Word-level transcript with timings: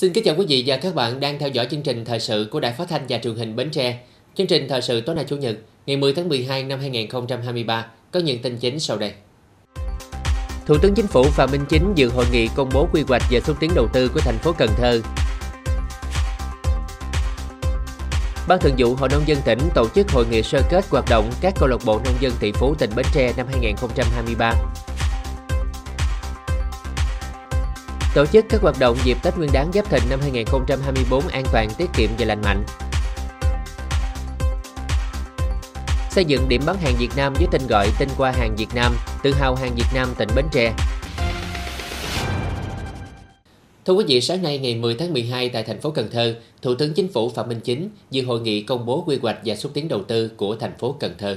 Xin 0.00 0.12
kính 0.12 0.24
chào 0.24 0.34
quý 0.38 0.46
vị 0.48 0.64
và 0.66 0.76
các 0.76 0.94
bạn 0.94 1.20
đang 1.20 1.38
theo 1.38 1.48
dõi 1.48 1.66
chương 1.70 1.82
trình 1.82 2.04
thời 2.04 2.20
sự 2.20 2.48
của 2.50 2.60
Đài 2.60 2.72
Phát 2.72 2.88
thanh 2.88 3.02
và 3.08 3.18
Truyền 3.18 3.34
hình 3.34 3.56
Bến 3.56 3.70
Tre. 3.70 3.98
Chương 4.34 4.46
trình 4.46 4.68
thời 4.68 4.82
sự 4.82 5.00
tối 5.00 5.14
nay 5.14 5.24
Chủ 5.28 5.36
nhật, 5.36 5.56
ngày 5.86 5.96
10 5.96 6.12
tháng 6.12 6.28
12 6.28 6.64
năm 6.64 6.80
2023 6.80 7.86
có 8.10 8.20
những 8.20 8.42
tin 8.42 8.56
chính 8.56 8.80
sau 8.80 8.96
đây. 8.96 9.12
Thủ 10.66 10.76
tướng 10.82 10.94
Chính 10.94 11.06
phủ 11.06 11.22
Phạm 11.22 11.48
Minh 11.52 11.64
Chính 11.68 11.92
dự 11.94 12.08
hội 12.08 12.24
nghị 12.32 12.48
công 12.56 12.70
bố 12.74 12.88
quy 12.92 13.02
hoạch 13.08 13.22
và 13.30 13.40
xúc 13.40 13.56
tiến 13.60 13.70
đầu 13.74 13.88
tư 13.92 14.08
của 14.14 14.20
thành 14.20 14.38
phố 14.38 14.52
Cần 14.58 14.70
Thơ. 14.76 15.00
Ban 18.48 18.58
Thường 18.60 18.74
vụ 18.78 18.94
Hội 18.94 19.08
nông 19.08 19.22
dân 19.26 19.38
tỉnh 19.44 19.60
tổ 19.74 19.88
chức 19.94 20.10
hội 20.10 20.24
nghị 20.30 20.42
sơ 20.42 20.62
kết 20.70 20.84
hoạt 20.90 21.04
động 21.10 21.30
các 21.40 21.54
câu 21.58 21.68
lạc 21.68 21.84
bộ 21.84 22.00
nông 22.04 22.14
dân 22.20 22.32
tỷ 22.40 22.52
phú 22.52 22.74
tỉnh 22.78 22.90
Bến 22.96 23.06
Tre 23.14 23.32
năm 23.36 23.46
2023. 23.50 24.52
Tổ 28.14 28.26
chức 28.26 28.44
các 28.48 28.62
hoạt 28.62 28.76
động 28.80 28.96
dịp 29.04 29.16
Tết 29.22 29.38
Nguyên 29.38 29.50
đán 29.52 29.70
Giáp 29.74 29.90
Thìn 29.90 30.02
năm 30.10 30.20
2024 30.22 31.28
an 31.28 31.44
toàn, 31.52 31.68
tiết 31.78 31.86
kiệm 31.96 32.10
và 32.18 32.26
lành 32.26 32.42
mạnh. 32.42 32.64
Xây 36.10 36.24
dựng 36.24 36.48
điểm 36.48 36.62
bán 36.66 36.76
hàng 36.76 36.94
Việt 36.98 37.08
Nam 37.16 37.32
với 37.34 37.46
tên 37.52 37.60
gọi 37.68 37.88
tinh 37.98 38.08
qua 38.18 38.30
hàng 38.30 38.56
Việt 38.56 38.74
Nam, 38.74 38.94
tự 39.22 39.32
hào 39.32 39.54
hàng 39.54 39.74
Việt 39.74 39.86
Nam 39.94 40.08
tỉnh 40.18 40.28
Bến 40.36 40.44
Tre. 40.52 40.72
Thưa 43.84 43.92
quý 43.92 44.04
vị, 44.08 44.20
sáng 44.20 44.42
nay 44.42 44.58
ngày 44.58 44.74
10 44.74 44.94
tháng 44.94 45.12
12 45.12 45.48
tại 45.48 45.62
thành 45.62 45.80
phố 45.80 45.90
Cần 45.90 46.08
Thơ, 46.12 46.34
Thủ 46.62 46.74
tướng 46.74 46.94
Chính 46.94 47.12
phủ 47.12 47.28
Phạm 47.28 47.48
Minh 47.48 47.60
Chính 47.60 47.88
dự 48.10 48.24
hội 48.24 48.40
nghị 48.40 48.62
công 48.62 48.86
bố 48.86 49.04
quy 49.06 49.18
hoạch 49.22 49.38
và 49.44 49.56
xúc 49.56 49.72
tiến 49.74 49.88
đầu 49.88 50.02
tư 50.04 50.28
của 50.36 50.56
thành 50.56 50.72
phố 50.78 50.96
Cần 51.00 51.14
Thơ. 51.18 51.36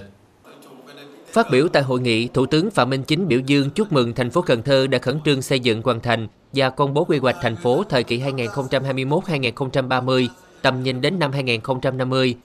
Phát 1.33 1.51
biểu 1.51 1.67
tại 1.67 1.83
hội 1.83 2.01
nghị, 2.01 2.27
Thủ 2.27 2.45
tướng 2.45 2.71
Phạm 2.71 2.89
Minh 2.89 3.03
Chính 3.03 3.27
biểu 3.27 3.39
dương 3.39 3.69
chúc 3.69 3.91
mừng 3.91 4.13
thành 4.13 4.29
phố 4.29 4.41
Cần 4.41 4.63
Thơ 4.63 4.87
đã 4.87 4.99
khẩn 4.99 5.19
trương 5.25 5.41
xây 5.41 5.59
dựng 5.59 5.81
hoàn 5.81 5.99
thành 5.99 6.27
và 6.53 6.69
công 6.69 6.93
bố 6.93 7.03
quy 7.03 7.17
hoạch 7.17 7.35
thành 7.41 7.55
phố 7.55 7.83
thời 7.89 8.03
kỳ 8.03 8.19
2021-2030, 8.19 10.27
tầm 10.61 10.83
nhìn 10.83 11.01
đến 11.01 11.19
năm 11.19 11.31
2050. 11.31 12.35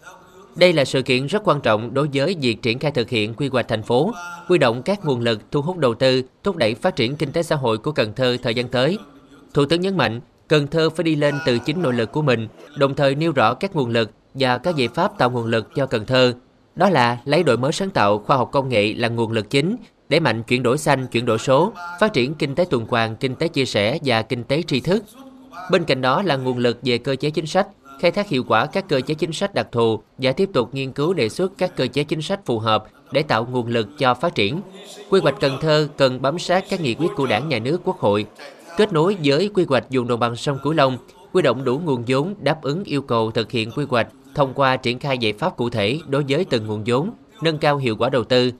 Đây 0.57 0.73
là 0.73 0.85
sự 0.85 1.03
kiện 1.03 1.27
rất 1.27 1.43
quan 1.45 1.61
trọng 1.61 1.95
đối 1.95 2.09
với 2.15 2.37
việc 2.41 2.63
triển 2.63 2.79
khai 2.79 2.91
thực 2.91 3.09
hiện 3.09 3.35
quy 3.35 3.49
hoạch 3.49 3.69
thành 3.69 3.83
phố, 3.83 4.13
huy 4.47 4.59
động 4.59 4.83
các 4.83 5.05
nguồn 5.05 5.21
lực 5.21 5.41
thu 5.51 5.63
hút 5.63 5.77
đầu 5.77 5.95
tư, 5.95 6.23
thúc 6.45 6.57
đẩy 6.57 6.75
phát 6.75 6.97
triển 6.97 7.17
kinh 7.17 7.33
tế 7.33 7.43
xã 7.43 7.57
hội 7.57 7.79
của 7.79 7.93
Cần 7.93 8.13
Thơ 8.17 8.37
thời 8.43 8.55
gian 8.55 8.69
tới. 8.69 8.99
Thủ 9.55 9.65
tướng 9.65 9.81
nhấn 9.81 9.97
mạnh, 9.97 10.21
Cần 10.49 10.67
Thơ 10.67 10.91
phải 10.91 11.05
đi 11.05 11.15
lên 11.15 11.35
từ 11.47 11.59
chính 11.59 11.83
nội 11.83 11.95
lực 11.95 12.13
của 12.13 12.23
mình, 12.23 12.49
đồng 12.77 12.95
thời 12.95 13.15
nêu 13.15 13.33
rõ 13.33 13.55
các 13.55 13.77
nguồn 13.77 13.91
lực 13.91 14.11
và 14.35 14.59
các 14.59 14.77
giải 14.77 14.89
pháp 14.89 15.19
tạo 15.19 15.31
nguồn 15.31 15.47
lực 15.47 15.69
cho 15.75 15.87
Cần 15.87 16.07
Thơ. 16.07 16.35
Đó 16.79 16.91
là 16.91 17.19
lấy 17.25 17.43
đổi 17.43 17.57
mới 17.57 17.73
sáng 17.73 17.91
tạo, 17.91 18.19
khoa 18.19 18.37
học 18.37 18.49
công 18.53 18.69
nghệ 18.69 18.95
là 18.95 19.09
nguồn 19.09 19.33
lực 19.33 19.51
chính, 19.51 19.77
đẩy 20.09 20.21
mạnh 20.21 20.43
chuyển 20.43 20.63
đổi 20.63 20.79
xanh, 20.79 21.07
chuyển 21.07 21.27
đổi 21.27 21.39
số, 21.39 21.73
phát 22.01 22.13
triển 22.13 22.35
kinh 22.35 22.55
tế 22.55 22.65
tuần 22.65 22.87
hoàn, 22.89 23.17
kinh 23.17 23.35
tế 23.35 23.49
chia 23.49 23.65
sẻ 23.65 23.99
và 24.05 24.23
kinh 24.23 24.45
tế 24.45 24.63
tri 24.63 24.81
thức. 24.81 25.05
Bên 25.71 25.85
cạnh 25.85 26.01
đó 26.01 26.23
là 26.23 26.37
nguồn 26.37 26.59
lực 26.59 26.79
về 26.83 26.99
cơ 26.99 27.17
chế 27.17 27.31
chính 27.31 27.47
sách, 27.47 27.69
khai 28.01 28.11
thác 28.11 28.29
hiệu 28.29 28.45
quả 28.49 28.67
các 28.67 28.89
cơ 28.89 29.01
chế 29.01 29.15
chính 29.15 29.33
sách 29.33 29.55
đặc 29.55 29.69
thù 29.73 30.03
và 30.19 30.33
tiếp 30.33 30.51
tục 30.53 30.75
nghiên 30.75 30.93
cứu 30.93 31.13
đề 31.13 31.29
xuất 31.29 31.53
các 31.59 31.77
cơ 31.77 31.87
chế 31.87 32.05
chính 32.05 32.23
sách 32.23 32.41
phù 32.47 32.59
hợp 32.59 32.85
để 33.13 33.23
tạo 33.23 33.47
nguồn 33.51 33.67
lực 33.67 33.99
cho 33.99 34.15
phát 34.15 34.35
triển. 34.35 34.61
Quy 35.11 35.21
hoạch 35.21 35.41
Cần 35.41 35.59
Thơ 35.61 35.89
cần 35.97 36.23
bám 36.23 36.39
sát 36.39 36.65
các 36.71 36.81
nghị 36.81 36.95
quyết 36.95 37.11
của 37.17 37.27
Đảng, 37.27 37.49
Nhà 37.49 37.59
nước, 37.59 37.81
Quốc 37.85 37.99
hội, 37.99 38.27
kết 38.77 38.93
nối 38.93 39.17
với 39.25 39.51
quy 39.55 39.65
hoạch 39.69 39.85
vùng 39.91 40.09
đồng 40.09 40.21
bằng 40.21 40.37
sông 40.37 40.59
Cửu 40.63 40.73
Long, 40.73 40.99
huy 41.33 41.43
động 41.43 41.65
đủ 41.65 41.79
nguồn 41.79 42.05
vốn 42.07 42.35
đáp 42.41 42.63
ứng 42.63 42.85
yêu 42.85 43.03
cầu 43.03 43.31
thực 43.31 43.51
hiện 43.51 43.71
quy 43.71 43.85
hoạch 43.91 44.09
thông 44.35 44.55
qua 44.55 44.77
triển 44.77 44.99
khai 44.99 45.19
giải 45.19 45.33
pháp 45.33 45.57
cụ 45.57 45.71
thể 45.71 45.99
đối 46.09 46.25
với 46.29 46.45
từng 46.45 46.67
nguồn 46.67 46.83
vốn, 46.87 47.11
nâng 47.43 47.59
cao 47.59 47.77
hiệu 47.77 47.97
quả 47.97 48.09
đầu 48.09 48.25
tư, 48.25 48.53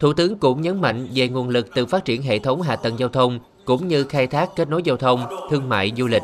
Thủ 0.00 0.12
tướng 0.12 0.38
cũng 0.38 0.62
nhấn 0.62 0.80
mạnh 0.80 1.08
về 1.14 1.28
nguồn 1.28 1.48
lực 1.48 1.68
từ 1.74 1.86
phát 1.86 2.04
triển 2.04 2.22
hệ 2.22 2.38
thống 2.38 2.62
hạ 2.62 2.76
tầng 2.76 2.98
giao 2.98 3.08
thông 3.08 3.38
cũng 3.64 3.88
như 3.88 4.04
khai 4.04 4.26
thác 4.26 4.50
kết 4.56 4.68
nối 4.68 4.82
giao 4.84 4.96
thông, 4.96 5.20
thương 5.50 5.68
mại, 5.68 5.92
du 5.96 6.06
lịch. 6.06 6.22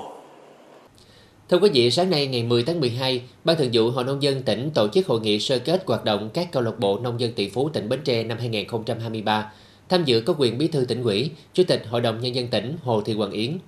Thưa 1.50 1.58
quý 1.58 1.70
vị, 1.72 1.90
sáng 1.90 2.10
nay 2.10 2.26
ngày 2.26 2.42
10 2.42 2.62
tháng 2.62 2.80
12, 2.80 3.22
Ban 3.44 3.56
Thường 3.56 3.70
vụ 3.72 3.90
Hội 3.90 4.04
Nông 4.04 4.22
dân 4.22 4.42
tỉnh 4.42 4.70
tổ 4.74 4.88
chức 4.88 5.06
hội 5.06 5.20
nghị 5.20 5.40
sơ 5.40 5.58
kết 5.58 5.82
hoạt 5.86 6.04
động 6.04 6.30
các 6.34 6.52
câu 6.52 6.62
lạc 6.62 6.78
bộ 6.78 6.98
nông 6.98 7.20
dân 7.20 7.32
tỷ 7.32 7.48
phú 7.48 7.68
tỉnh 7.68 7.88
Bến 7.88 8.00
Tre 8.04 8.22
năm 8.22 8.38
2023. 8.38 9.52
Tham 9.88 10.04
dự 10.04 10.20
có 10.20 10.34
quyền 10.38 10.58
bí 10.58 10.68
thư 10.68 10.84
tỉnh 10.84 11.02
ủy, 11.02 11.30
Chủ 11.52 11.62
tịch 11.68 11.82
Hội 11.88 12.00
đồng 12.00 12.20
Nhân 12.20 12.34
dân 12.34 12.48
tỉnh 12.48 12.76
Hồ 12.82 13.00
Thị 13.00 13.14
Hoàng 13.14 13.30
Yến, 13.30 13.58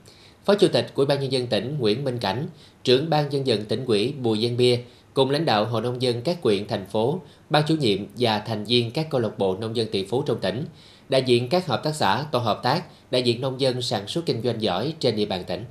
Phó 0.45 0.55
Chủ 0.55 0.69
tịch 0.69 0.95
của 0.95 1.05
ban 1.05 1.21
Nhân 1.21 1.33
dân 1.33 1.47
tỉnh 1.47 1.77
Nguyễn 1.79 2.05
Minh 2.05 2.19
Cảnh, 2.19 2.47
trưởng 2.85 3.11
Ban 3.11 3.33
dân 3.33 3.47
dân 3.47 3.65
tỉnh 3.65 3.85
ủy 3.85 4.15
Bùi 4.23 4.43
Giang 4.43 4.57
Bia, 4.57 4.79
cùng 5.16 5.31
lãnh 5.31 5.44
đạo 5.44 5.65
Hội 5.65 5.82
Nông 5.82 6.03
dân 6.03 6.22
các 6.22 6.43
quyện, 6.43 6.69
thành 6.69 6.87
phố, 6.87 7.21
ban 7.50 7.62
chủ 7.69 7.75
nhiệm 7.75 7.99
và 8.19 8.38
thành 8.38 8.65
viên 8.65 8.91
các 8.91 9.06
câu 9.10 9.21
lạc 9.21 9.38
bộ 9.38 9.56
nông 9.60 9.77
dân 9.77 9.88
tỷ 9.93 10.04
phú 10.04 10.22
trong 10.22 10.38
tỉnh, 10.41 10.65
đại 11.09 11.22
diện 11.27 11.49
các 11.49 11.66
hợp 11.66 11.82
tác 11.84 11.94
xã, 11.94 12.25
tổ 12.31 12.38
hợp 12.38 12.60
tác, 12.62 12.82
đại 13.10 13.22
diện 13.22 13.41
nông 13.41 13.60
dân 13.60 13.82
sản 13.82 14.09
xuất 14.09 14.27
kinh 14.27 14.43
doanh 14.43 14.62
giỏi 14.62 14.94
trên 15.00 15.16
địa 15.16 15.25
bàn 15.25 15.44
tỉnh. 15.47 15.65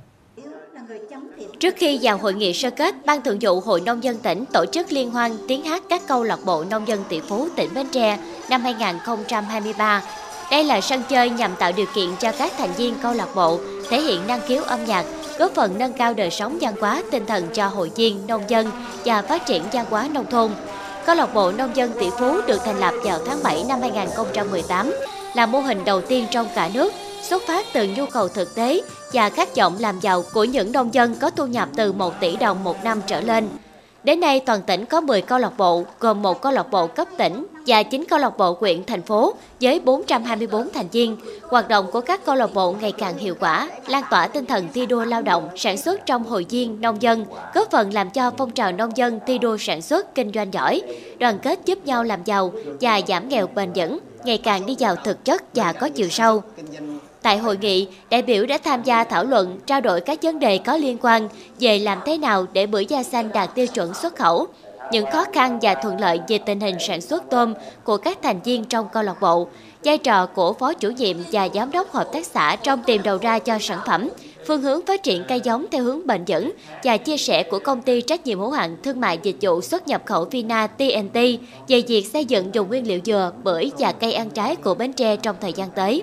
Trước 1.60 1.74
khi 1.76 1.98
vào 2.02 2.18
hội 2.18 2.34
nghị 2.34 2.52
sơ 2.52 2.70
kết, 2.70 2.94
Ban 3.06 3.22
Thường 3.22 3.38
vụ 3.40 3.60
Hội 3.60 3.80
Nông 3.80 4.04
dân 4.04 4.18
tỉnh 4.18 4.44
tổ 4.52 4.64
chức 4.72 4.92
liên 4.92 5.10
hoan 5.10 5.36
tiếng 5.48 5.64
hát 5.64 5.82
các 5.88 6.02
câu 6.08 6.22
lạc 6.22 6.38
bộ 6.44 6.64
nông 6.64 6.88
dân 6.88 7.04
tỷ 7.08 7.20
phú 7.20 7.48
tỉnh 7.56 7.74
Bến 7.74 7.86
Tre 7.92 8.18
năm 8.50 8.60
2023. 8.60 10.02
Đây 10.50 10.64
là 10.64 10.80
sân 10.80 11.02
chơi 11.08 11.30
nhằm 11.30 11.50
tạo 11.58 11.72
điều 11.76 11.86
kiện 11.94 12.08
cho 12.20 12.32
các 12.32 12.52
thành 12.58 12.72
viên 12.72 12.94
câu 13.02 13.12
lạc 13.12 13.28
bộ 13.34 13.60
thể 13.90 14.00
hiện 14.00 14.26
năng 14.26 14.40
khiếu 14.48 14.62
âm 14.62 14.84
nhạc, 14.84 15.06
góp 15.38 15.52
phần 15.54 15.78
nâng 15.78 15.92
cao 15.92 16.14
đời 16.14 16.30
sống 16.30 16.58
văn 16.60 16.74
hóa 16.80 17.02
tinh 17.10 17.26
thần 17.26 17.48
cho 17.54 17.68
hội 17.68 17.90
viên, 17.96 18.26
nông 18.26 18.42
dân 18.48 18.70
và 19.04 19.22
phát 19.22 19.46
triển 19.46 19.62
văn 19.72 19.84
hóa 19.90 20.08
nông 20.12 20.30
thôn. 20.30 20.50
Câu 21.06 21.16
lạc 21.16 21.34
bộ 21.34 21.52
nông 21.52 21.76
dân 21.76 21.92
tỷ 22.00 22.10
phú 22.18 22.40
được 22.46 22.60
thành 22.64 22.80
lập 22.80 22.94
vào 23.04 23.18
tháng 23.26 23.42
7 23.42 23.64
năm 23.68 23.80
2018 23.80 24.92
là 25.34 25.46
mô 25.46 25.60
hình 25.60 25.84
đầu 25.84 26.00
tiên 26.00 26.26
trong 26.30 26.48
cả 26.54 26.70
nước 26.74 26.92
xuất 27.22 27.42
phát 27.46 27.66
từ 27.72 27.88
nhu 27.96 28.06
cầu 28.06 28.28
thực 28.28 28.54
tế 28.54 28.80
và 29.12 29.30
khát 29.30 29.56
vọng 29.56 29.76
làm 29.78 30.00
giàu 30.00 30.24
của 30.32 30.44
những 30.44 30.72
nông 30.72 30.94
dân 30.94 31.14
có 31.14 31.30
thu 31.30 31.46
nhập 31.46 31.68
từ 31.76 31.92
1 31.92 32.14
tỷ 32.20 32.36
đồng 32.36 32.64
một 32.64 32.84
năm 32.84 33.00
trở 33.06 33.20
lên. 33.20 33.48
Đến 34.06 34.20
nay, 34.20 34.40
toàn 34.40 34.62
tỉnh 34.62 34.84
có 34.84 35.00
10 35.00 35.22
câu 35.22 35.38
lạc 35.38 35.52
bộ, 35.56 35.84
gồm 36.00 36.22
một 36.22 36.42
câu 36.42 36.52
lạc 36.52 36.70
bộ 36.70 36.86
cấp 36.86 37.08
tỉnh 37.18 37.46
và 37.66 37.82
9 37.82 38.04
câu 38.08 38.18
lạc 38.18 38.38
bộ 38.38 38.56
huyện, 38.60 38.84
thành 38.84 39.02
phố 39.02 39.34
với 39.60 39.80
424 39.80 40.68
thành 40.74 40.88
viên. 40.88 41.16
Hoạt 41.42 41.68
động 41.68 41.86
của 41.92 42.00
các 42.00 42.24
câu 42.24 42.34
lạc 42.34 42.54
bộ 42.54 42.72
ngày 42.80 42.92
càng 42.92 43.18
hiệu 43.18 43.34
quả, 43.40 43.70
lan 43.86 44.02
tỏa 44.10 44.28
tinh 44.28 44.46
thần 44.46 44.68
thi 44.74 44.86
đua 44.86 45.04
lao 45.04 45.22
động, 45.22 45.48
sản 45.56 45.76
xuất 45.76 46.06
trong 46.06 46.24
hội 46.24 46.46
viên, 46.48 46.80
nông 46.80 47.02
dân, 47.02 47.24
góp 47.54 47.70
phần 47.70 47.92
làm 47.92 48.10
cho 48.10 48.30
phong 48.30 48.50
trào 48.50 48.72
nông 48.72 48.96
dân 48.96 49.20
thi 49.26 49.38
đua 49.38 49.56
sản 49.56 49.82
xuất, 49.82 50.14
kinh 50.14 50.32
doanh 50.34 50.52
giỏi, 50.52 50.82
đoàn 51.18 51.38
kết 51.38 51.58
giúp 51.64 51.86
nhau 51.86 52.04
làm 52.04 52.24
giàu 52.24 52.52
và 52.80 53.00
giảm 53.08 53.28
nghèo 53.28 53.46
bền 53.46 53.72
vững, 53.74 53.98
ngày 54.24 54.38
càng 54.38 54.66
đi 54.66 54.76
vào 54.78 54.96
thực 54.96 55.24
chất 55.24 55.54
và 55.54 55.72
có 55.72 55.88
chiều 55.88 56.08
sâu. 56.08 56.42
Tại 57.26 57.38
hội 57.38 57.58
nghị, 57.60 57.88
đại 58.10 58.22
biểu 58.22 58.46
đã 58.46 58.58
tham 58.58 58.82
gia 58.82 59.04
thảo 59.04 59.24
luận, 59.24 59.58
trao 59.66 59.80
đổi 59.80 60.00
các 60.00 60.22
vấn 60.22 60.38
đề 60.38 60.58
có 60.58 60.76
liên 60.76 60.98
quan 61.00 61.28
về 61.60 61.78
làm 61.78 61.98
thế 62.06 62.18
nào 62.18 62.46
để 62.52 62.66
bưởi 62.66 62.86
da 62.86 63.02
xanh 63.02 63.32
đạt 63.32 63.54
tiêu 63.54 63.66
chuẩn 63.66 63.94
xuất 63.94 64.16
khẩu, 64.16 64.46
những 64.92 65.10
khó 65.12 65.24
khăn 65.32 65.58
và 65.62 65.74
thuận 65.74 66.00
lợi 66.00 66.20
về 66.28 66.38
tình 66.38 66.60
hình 66.60 66.76
sản 66.80 67.00
xuất 67.00 67.30
tôm 67.30 67.54
của 67.84 67.96
các 67.96 68.18
thành 68.22 68.40
viên 68.44 68.64
trong 68.64 68.88
câu 68.92 69.02
lạc 69.02 69.20
bộ, 69.20 69.48
vai 69.84 69.98
trò 69.98 70.26
của 70.26 70.52
phó 70.52 70.72
chủ 70.72 70.90
nhiệm 70.90 71.16
và 71.32 71.48
giám 71.54 71.70
đốc 71.70 71.92
hợp 71.92 72.12
tác 72.12 72.26
xã 72.26 72.56
trong 72.56 72.82
tìm 72.82 73.02
đầu 73.02 73.18
ra 73.22 73.38
cho 73.38 73.58
sản 73.60 73.80
phẩm, 73.86 74.08
phương 74.46 74.62
hướng 74.62 74.86
phát 74.86 75.02
triển 75.02 75.24
cây 75.28 75.40
giống 75.40 75.66
theo 75.70 75.84
hướng 75.84 76.06
bền 76.06 76.24
vững 76.26 76.52
và 76.84 76.96
chia 76.96 77.16
sẻ 77.16 77.42
của 77.42 77.58
công 77.58 77.82
ty 77.82 78.00
trách 78.00 78.26
nhiệm 78.26 78.38
hữu 78.38 78.50
hạn 78.50 78.76
thương 78.82 79.00
mại 79.00 79.18
dịch 79.22 79.36
vụ 79.40 79.60
xuất 79.60 79.88
nhập 79.88 80.02
khẩu 80.06 80.24
Vina 80.24 80.66
TNT 80.66 81.18
về 81.68 81.82
việc 81.88 82.06
xây 82.12 82.24
dựng 82.24 82.54
dùng 82.54 82.68
nguyên 82.68 82.88
liệu 82.88 83.00
dừa, 83.04 83.32
bưởi 83.44 83.70
và 83.78 83.92
cây 83.92 84.12
ăn 84.12 84.30
trái 84.30 84.56
của 84.56 84.74
Bến 84.74 84.92
Tre 84.92 85.16
trong 85.16 85.36
thời 85.40 85.52
gian 85.52 85.70
tới. 85.70 86.02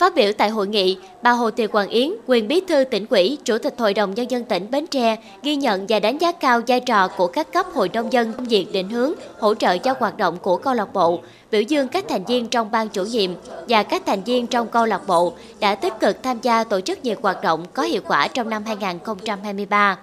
Phát 0.00 0.14
biểu 0.14 0.32
tại 0.32 0.50
hội 0.50 0.66
nghị, 0.68 0.98
bà 1.22 1.30
Hồ 1.30 1.50
Thị 1.50 1.66
Hoàng 1.72 1.88
Yến, 1.88 2.10
quyền 2.26 2.48
bí 2.48 2.60
thư 2.68 2.84
tỉnh 2.84 3.06
ủy, 3.10 3.38
chủ 3.44 3.58
tịch 3.58 3.74
Hội 3.78 3.94
đồng 3.94 4.14
Nhân 4.14 4.30
dân 4.30 4.44
tỉnh 4.44 4.70
Bến 4.70 4.86
Tre, 4.86 5.16
ghi 5.42 5.56
nhận 5.56 5.86
và 5.88 6.00
đánh 6.00 6.18
giá 6.18 6.32
cao 6.32 6.60
vai 6.66 6.80
trò 6.80 7.08
của 7.08 7.26
các 7.26 7.52
cấp 7.52 7.66
hội 7.74 7.90
nông 7.92 8.12
dân 8.12 8.32
trong 8.32 8.44
việc 8.44 8.66
định 8.72 8.88
hướng, 8.88 9.12
hỗ 9.38 9.54
trợ 9.54 9.78
cho 9.78 9.94
hoạt 9.98 10.16
động 10.16 10.36
của 10.42 10.56
câu 10.56 10.74
lạc 10.74 10.92
bộ, 10.92 11.20
biểu 11.50 11.62
dương 11.62 11.88
các 11.88 12.04
thành 12.08 12.24
viên 12.24 12.48
trong 12.48 12.70
ban 12.70 12.88
chủ 12.88 13.04
nhiệm 13.04 13.30
và 13.68 13.82
các 13.82 14.02
thành 14.06 14.22
viên 14.22 14.46
trong 14.46 14.68
câu 14.68 14.86
lạc 14.86 15.06
bộ 15.06 15.32
đã 15.60 15.74
tích 15.74 16.00
cực 16.00 16.22
tham 16.22 16.38
gia 16.42 16.64
tổ 16.64 16.80
chức 16.80 17.04
nhiều 17.04 17.16
hoạt 17.22 17.42
động 17.42 17.64
có 17.72 17.82
hiệu 17.82 18.02
quả 18.06 18.28
trong 18.28 18.50
năm 18.50 18.64
2023 18.66 19.98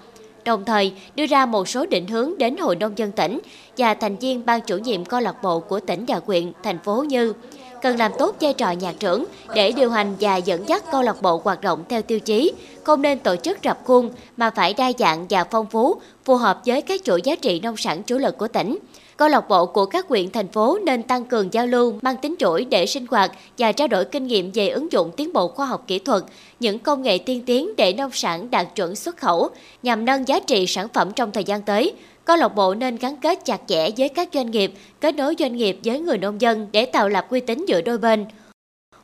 đồng 0.45 0.65
thời 0.65 0.93
đưa 1.15 1.25
ra 1.25 1.45
một 1.45 1.69
số 1.69 1.85
định 1.85 2.07
hướng 2.07 2.37
đến 2.37 2.57
Hội 2.57 2.75
nông 2.75 2.97
dân 2.97 3.11
tỉnh 3.11 3.39
và 3.77 3.93
thành 3.93 4.17
viên 4.17 4.45
ban 4.45 4.61
chủ 4.61 4.77
nhiệm 4.77 5.05
câu 5.05 5.19
lạc 5.19 5.43
bộ 5.43 5.59
của 5.59 5.79
tỉnh 5.79 6.05
và 6.07 6.19
huyện, 6.25 6.51
thành 6.63 6.79
phố 6.79 7.03
như 7.03 7.33
cần 7.81 7.97
làm 7.97 8.11
tốt 8.19 8.35
vai 8.41 8.53
trò 8.53 8.71
nhạc 8.71 8.95
trưởng 8.99 9.25
để 9.55 9.71
điều 9.71 9.89
hành 9.89 10.15
và 10.19 10.35
dẫn 10.37 10.69
dắt 10.69 10.83
câu 10.91 11.01
lạc 11.01 11.21
bộ 11.21 11.41
hoạt 11.43 11.61
động 11.61 11.83
theo 11.89 12.01
tiêu 12.01 12.19
chí, 12.19 12.51
không 12.83 13.01
nên 13.01 13.19
tổ 13.19 13.35
chức 13.35 13.57
rập 13.63 13.85
khuôn 13.85 14.11
mà 14.37 14.49
phải 14.49 14.73
đa 14.73 14.91
dạng 14.99 15.25
và 15.29 15.43
phong 15.43 15.65
phú, 15.65 15.95
phù 16.25 16.35
hợp 16.35 16.61
với 16.65 16.81
các 16.81 17.03
chuỗi 17.03 17.21
giá 17.21 17.35
trị 17.35 17.59
nông 17.59 17.77
sản 17.77 18.03
chủ 18.03 18.17
lực 18.17 18.37
của 18.37 18.47
tỉnh. 18.47 18.77
Câu 19.17 19.27
lạc 19.27 19.49
bộ 19.49 19.65
của 19.65 19.85
các 19.85 20.07
huyện 20.07 20.31
thành 20.31 20.47
phố 20.47 20.79
nên 20.85 21.03
tăng 21.03 21.25
cường 21.25 21.53
giao 21.53 21.67
lưu 21.67 21.93
mang 22.01 22.17
tính 22.17 22.35
chuỗi 22.39 22.65
để 22.65 22.85
sinh 22.85 23.05
hoạt 23.09 23.31
và 23.57 23.71
trao 23.71 23.87
đổi 23.87 24.05
kinh 24.05 24.27
nghiệm 24.27 24.51
về 24.51 24.69
ứng 24.69 24.91
dụng 24.91 25.11
tiến 25.17 25.33
bộ 25.33 25.47
khoa 25.47 25.65
học 25.65 25.83
kỹ 25.87 25.99
thuật, 25.99 26.23
những 26.59 26.79
công 26.79 27.01
nghệ 27.01 27.17
tiên 27.17 27.43
tiến 27.45 27.75
để 27.77 27.93
nông 27.93 28.11
sản 28.11 28.51
đạt 28.51 28.75
chuẩn 28.75 28.95
xuất 28.95 29.17
khẩu 29.17 29.49
nhằm 29.83 30.05
nâng 30.05 30.27
giá 30.27 30.39
trị 30.39 30.67
sản 30.67 30.87
phẩm 30.93 31.11
trong 31.15 31.31
thời 31.31 31.43
gian 31.43 31.61
tới, 31.61 31.93
Câu 32.27 32.37
lạc 32.37 32.55
bộ 32.55 32.73
nên 32.73 32.97
gắn 32.97 33.15
kết 33.15 33.45
chặt 33.45 33.61
chẽ 33.67 33.89
với 33.97 34.09
các 34.09 34.29
doanh 34.33 34.51
nghiệp, 34.51 34.73
kết 34.99 35.15
nối 35.15 35.35
doanh 35.39 35.55
nghiệp 35.55 35.79
với 35.83 35.99
người 35.99 36.17
nông 36.17 36.41
dân 36.41 36.67
để 36.71 36.85
tạo 36.85 37.09
lập 37.09 37.27
uy 37.29 37.39
tín 37.39 37.65
giữa 37.67 37.81
đôi 37.81 37.97
bên. 37.97 38.25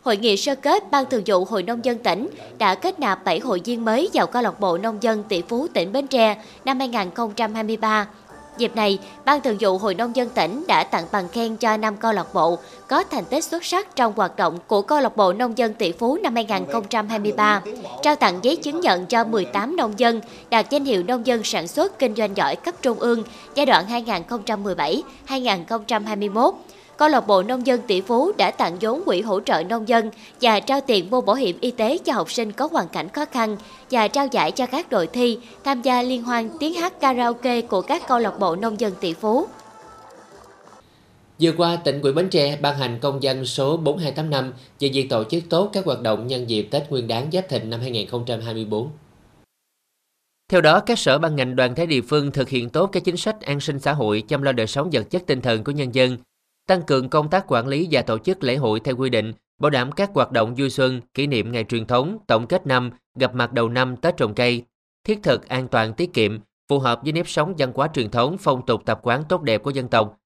Hội 0.01 0.17
nghị 0.17 0.37
sơ 0.37 0.55
kết 0.55 0.91
Ban 0.91 1.05
Thường 1.05 1.23
vụ 1.25 1.45
Hội 1.45 1.63
Nông 1.63 1.85
dân 1.85 1.97
tỉnh 1.97 2.29
đã 2.57 2.75
kết 2.75 2.99
nạp 2.99 3.25
7 3.25 3.39
hội 3.39 3.61
viên 3.65 3.85
mới 3.85 4.09
vào 4.13 4.27
câu 4.27 4.41
lạc 4.41 4.59
bộ 4.59 4.77
nông 4.77 5.03
dân 5.03 5.23
tỷ 5.23 5.41
phú 5.41 5.67
tỉnh 5.67 5.91
Bến 5.91 6.07
Tre 6.07 6.37
năm 6.65 6.79
2023. 6.79 8.07
Dịp 8.57 8.75
này, 8.75 8.99
Ban 9.25 9.41
Thường 9.41 9.57
vụ 9.59 9.77
Hội 9.77 9.95
Nông 9.95 10.15
dân 10.15 10.29
tỉnh 10.29 10.63
đã 10.67 10.83
tặng 10.83 11.05
bằng 11.11 11.29
khen 11.29 11.55
cho 11.55 11.77
5 11.77 11.97
câu 11.97 12.13
lạc 12.13 12.33
bộ 12.33 12.57
có 12.87 13.03
thành 13.03 13.25
tích 13.25 13.43
xuất 13.43 13.65
sắc 13.65 13.95
trong 13.95 14.13
hoạt 14.15 14.35
động 14.35 14.59
của 14.67 14.81
câu 14.81 14.99
lạc 14.99 15.17
bộ 15.17 15.33
nông 15.33 15.57
dân 15.57 15.73
tỷ 15.73 15.91
phú 15.91 16.17
năm 16.23 16.35
2023, 16.35 17.61
trao 18.01 18.15
tặng 18.15 18.39
giấy 18.41 18.55
chứng 18.55 18.79
nhận 18.79 19.05
cho 19.05 19.23
18 19.23 19.75
nông 19.75 19.99
dân 19.99 20.21
đạt 20.49 20.69
danh 20.69 20.85
hiệu 20.85 21.03
nông 21.03 21.27
dân 21.27 21.43
sản 21.43 21.67
xuất 21.67 21.99
kinh 21.99 22.15
doanh 22.15 22.37
giỏi 22.37 22.55
cấp 22.55 22.75
trung 22.81 22.99
ương 22.99 23.23
giai 23.55 23.65
đoạn 23.65 23.85
2017-2021 25.27 26.51
câu 27.03 27.09
lạc 27.09 27.27
bộ 27.27 27.43
nông 27.43 27.67
dân 27.67 27.81
tỷ 27.87 28.01
phú 28.01 28.31
đã 28.37 28.51
tặng 28.51 28.77
vốn 28.81 29.01
quỹ 29.05 29.21
hỗ 29.21 29.39
trợ 29.39 29.63
nông 29.63 29.87
dân 29.87 30.09
và 30.41 30.59
trao 30.59 30.81
tiền 30.87 31.09
mua 31.09 31.21
bảo 31.21 31.35
hiểm 31.35 31.57
y 31.61 31.71
tế 31.71 31.97
cho 31.97 32.13
học 32.13 32.31
sinh 32.31 32.51
có 32.51 32.67
hoàn 32.71 32.87
cảnh 32.87 33.09
khó 33.09 33.25
khăn 33.25 33.57
và 33.91 34.07
trao 34.07 34.27
giải 34.31 34.51
cho 34.51 34.65
các 34.65 34.89
đội 34.89 35.07
thi 35.07 35.37
tham 35.63 35.81
gia 35.81 36.01
liên 36.01 36.23
hoan 36.23 36.49
tiếng 36.59 36.73
hát 36.73 36.99
karaoke 36.99 37.61
của 37.61 37.81
các 37.81 38.07
câu 38.07 38.19
lạc 38.19 38.39
bộ 38.39 38.55
nông 38.55 38.79
dân 38.79 38.93
tỷ 39.01 39.13
phú. 39.13 39.45
Vừa 41.41 41.51
qua, 41.57 41.75
tỉnh 41.75 42.01
ủy 42.01 42.13
Bến 42.13 42.29
Tre 42.29 42.57
ban 42.61 42.77
hành 42.77 42.99
công 43.01 43.23
dân 43.23 43.45
số 43.45 43.77
4285 43.77 44.53
về 44.79 44.89
việc 44.93 45.09
tổ 45.09 45.23
chức 45.23 45.43
tốt 45.49 45.69
các 45.73 45.85
hoạt 45.85 46.01
động 46.01 46.27
nhân 46.27 46.49
dịp 46.49 46.67
Tết 46.71 46.89
Nguyên 46.89 47.07
đán 47.07 47.29
Giáp 47.33 47.49
Thìn 47.49 47.69
năm 47.69 47.79
2024. 47.79 48.89
Theo 50.51 50.61
đó, 50.61 50.79
các 50.79 50.99
sở 50.99 51.17
ban 51.17 51.35
ngành 51.35 51.55
đoàn 51.55 51.75
thể 51.75 51.85
địa 51.85 52.01
phương 52.01 52.31
thực 52.31 52.49
hiện 52.49 52.69
tốt 52.69 52.87
các 52.87 53.03
chính 53.03 53.17
sách 53.17 53.41
an 53.41 53.59
sinh 53.59 53.79
xã 53.79 53.93
hội, 53.93 54.23
chăm 54.27 54.41
lo 54.41 54.51
đời 54.51 54.67
sống 54.67 54.89
vật 54.91 55.09
chất 55.09 55.23
tinh 55.27 55.41
thần 55.41 55.63
của 55.63 55.71
nhân 55.71 55.95
dân, 55.95 56.17
tăng 56.67 56.81
cường 56.81 57.09
công 57.09 57.29
tác 57.29 57.45
quản 57.47 57.67
lý 57.67 57.87
và 57.91 58.01
tổ 58.01 58.17
chức 58.17 58.43
lễ 58.43 58.55
hội 58.55 58.79
theo 58.79 58.95
quy 58.95 59.09
định, 59.09 59.33
bảo 59.59 59.69
đảm 59.69 59.91
các 59.91 60.09
hoạt 60.13 60.31
động 60.31 60.55
vui 60.55 60.69
xuân, 60.69 61.01
kỷ 61.13 61.27
niệm 61.27 61.51
ngày 61.51 61.63
truyền 61.63 61.85
thống, 61.85 62.17
tổng 62.27 62.47
kết 62.47 62.67
năm, 62.67 62.91
gặp 63.19 63.35
mặt 63.35 63.53
đầu 63.53 63.69
năm 63.69 63.95
Tết 63.97 64.17
trồng 64.17 64.33
cây, 64.33 64.63
thiết 65.03 65.19
thực, 65.23 65.47
an 65.47 65.67
toàn, 65.67 65.93
tiết 65.93 66.13
kiệm, 66.13 66.39
phù 66.69 66.79
hợp 66.79 66.99
với 67.03 67.11
nếp 67.11 67.27
sống 67.27 67.53
văn 67.57 67.71
hóa 67.75 67.87
truyền 67.93 68.09
thống, 68.09 68.37
phong 68.39 68.65
tục 68.65 68.81
tập 68.85 68.99
quán 69.03 69.23
tốt 69.29 69.41
đẹp 69.41 69.63
của 69.63 69.71
dân 69.71 69.87
tộc. 69.87 70.17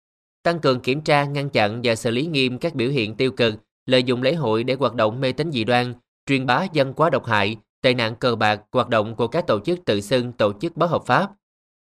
Tăng 0.44 0.60
cường 0.60 0.80
kiểm 0.80 1.02
tra, 1.02 1.26
ngăn 1.26 1.50
chặn 1.50 1.82
và 1.84 1.96
xử 1.96 2.12
lý 2.12 2.26
nghiêm 2.26 2.58
các 2.58 2.76
biểu 2.76 2.90
hiện 2.90 3.16
tiêu 3.16 3.32
cực, 3.32 3.54
lợi 3.86 4.04
dụng 4.04 4.22
lễ 4.22 4.34
hội 4.34 4.64
để 4.64 4.74
hoạt 4.74 4.96
động 4.96 5.22
mê 5.22 5.32
tín 5.32 5.52
dị 5.52 5.64
đoan, 5.64 5.94
truyền 6.26 6.46
bá 6.46 6.66
văn 6.74 6.94
hóa 6.98 7.10
độc 7.10 7.26
hại, 7.26 7.58
tệ 7.82 7.94
nạn 7.94 8.16
cờ 8.16 8.36
bạc, 8.36 8.62
hoạt 8.72 8.90
động 8.90 9.16
của 9.16 9.28
các 9.28 9.48
tổ 9.48 9.60
chức 9.60 9.80
tự 9.86 10.02
xưng 10.02 10.32
tổ 10.32 10.54
chức 10.62 10.78
bất 10.78 10.88
hợp 10.88 11.04
pháp, 11.06 11.30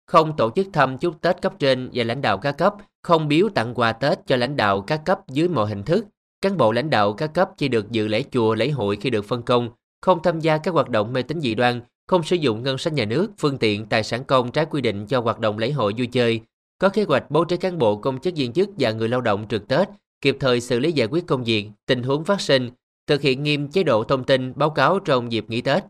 không 0.06 0.36
tổ 0.36 0.50
chức 0.50 0.66
thăm 0.72 0.98
chúc 0.98 1.20
Tết 1.20 1.42
cấp 1.42 1.54
trên 1.58 1.90
và 1.94 2.04
lãnh 2.04 2.22
đạo 2.22 2.38
các 2.38 2.52
cấp, 2.52 2.74
không 3.04 3.28
biếu 3.28 3.48
tặng 3.48 3.74
quà 3.74 3.92
Tết 3.92 4.18
cho 4.26 4.36
lãnh 4.36 4.56
đạo 4.56 4.80
các 4.80 5.00
cấp 5.04 5.20
dưới 5.28 5.48
mọi 5.48 5.68
hình 5.68 5.82
thức. 5.82 6.06
Cán 6.40 6.56
bộ 6.56 6.72
lãnh 6.72 6.90
đạo 6.90 7.12
các 7.12 7.34
cấp 7.34 7.50
chỉ 7.56 7.68
được 7.68 7.90
dự 7.90 8.08
lễ 8.08 8.24
chùa, 8.30 8.54
lễ 8.54 8.68
hội 8.68 8.96
khi 8.96 9.10
được 9.10 9.24
phân 9.24 9.42
công, 9.42 9.70
không 10.00 10.22
tham 10.22 10.40
gia 10.40 10.58
các 10.58 10.74
hoạt 10.74 10.88
động 10.88 11.12
mê 11.12 11.22
tín 11.22 11.40
dị 11.40 11.54
đoan, 11.54 11.80
không 12.06 12.22
sử 12.22 12.36
dụng 12.36 12.62
ngân 12.62 12.78
sách 12.78 12.92
nhà 12.92 13.04
nước, 13.04 13.30
phương 13.38 13.58
tiện, 13.58 13.86
tài 13.86 14.02
sản 14.02 14.24
công 14.24 14.52
trái 14.52 14.64
quy 14.64 14.80
định 14.80 15.06
cho 15.06 15.20
hoạt 15.20 15.40
động 15.40 15.58
lễ 15.58 15.70
hội 15.70 15.94
vui 15.98 16.06
chơi, 16.06 16.40
có 16.78 16.88
kế 16.88 17.04
hoạch 17.04 17.30
bố 17.30 17.44
trí 17.44 17.56
cán 17.56 17.78
bộ 17.78 17.96
công 17.96 18.20
chức 18.20 18.34
viên 18.36 18.52
chức 18.52 18.68
và 18.78 18.92
người 18.92 19.08
lao 19.08 19.20
động 19.20 19.46
trực 19.48 19.68
Tết, 19.68 19.88
kịp 20.20 20.36
thời 20.40 20.60
xử 20.60 20.78
lý 20.78 20.92
giải 20.92 21.08
quyết 21.10 21.26
công 21.26 21.44
việc, 21.44 21.68
tình 21.86 22.02
huống 22.02 22.24
phát 22.24 22.40
sinh, 22.40 22.70
thực 23.06 23.20
hiện 23.20 23.42
nghiêm 23.42 23.68
chế 23.68 23.82
độ 23.82 24.04
thông 24.04 24.24
tin 24.24 24.52
báo 24.56 24.70
cáo 24.70 24.98
trong 24.98 25.32
dịp 25.32 25.44
nghỉ 25.48 25.60
Tết, 25.60 25.84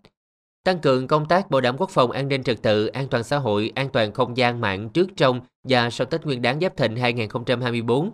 tăng 0.64 0.78
cường 0.78 1.06
công 1.06 1.28
tác 1.28 1.50
bảo 1.50 1.60
đảm 1.60 1.76
quốc 1.78 1.90
phòng 1.90 2.10
an 2.10 2.28
ninh 2.28 2.42
trật 2.42 2.62
tự, 2.62 2.86
an 2.86 3.08
toàn 3.08 3.24
xã 3.24 3.38
hội, 3.38 3.72
an 3.74 3.88
toàn 3.88 4.12
không 4.12 4.36
gian 4.36 4.60
mạng 4.60 4.88
trước 4.88 5.08
trong 5.16 5.40
và 5.64 5.90
sau 5.90 6.06
Tết 6.06 6.24
Nguyên 6.24 6.42
đán 6.42 6.60
Giáp 6.60 6.76
Thìn 6.76 6.96
2024, 6.96 8.10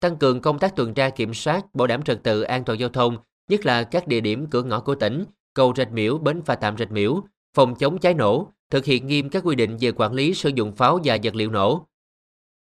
tăng 0.00 0.16
cường 0.16 0.40
công 0.40 0.58
tác 0.58 0.76
tuần 0.76 0.94
tra 0.94 1.10
kiểm 1.10 1.34
soát, 1.34 1.74
bảo 1.74 1.86
đảm 1.86 2.02
trật 2.02 2.22
tự 2.22 2.42
an 2.42 2.64
toàn 2.64 2.78
giao 2.78 2.88
thông, 2.88 3.16
nhất 3.48 3.66
là 3.66 3.82
các 3.82 4.08
địa 4.08 4.20
điểm 4.20 4.46
cửa 4.46 4.62
ngõ 4.62 4.80
của 4.80 4.94
tỉnh, 4.94 5.24
cầu 5.54 5.72
Rạch 5.76 5.92
Miễu, 5.92 6.18
bến 6.18 6.42
phà 6.42 6.54
tạm 6.54 6.76
Rạch 6.78 6.92
Miễu, 6.92 7.22
phòng 7.54 7.74
chống 7.74 7.98
cháy 7.98 8.14
nổ, 8.14 8.52
thực 8.70 8.84
hiện 8.84 9.06
nghiêm 9.06 9.28
các 9.28 9.42
quy 9.44 9.54
định 9.54 9.76
về 9.80 9.92
quản 9.92 10.12
lý 10.12 10.34
sử 10.34 10.48
dụng 10.48 10.72
pháo 10.72 10.98
và 11.04 11.18
vật 11.22 11.34
liệu 11.34 11.50
nổ. 11.50 11.86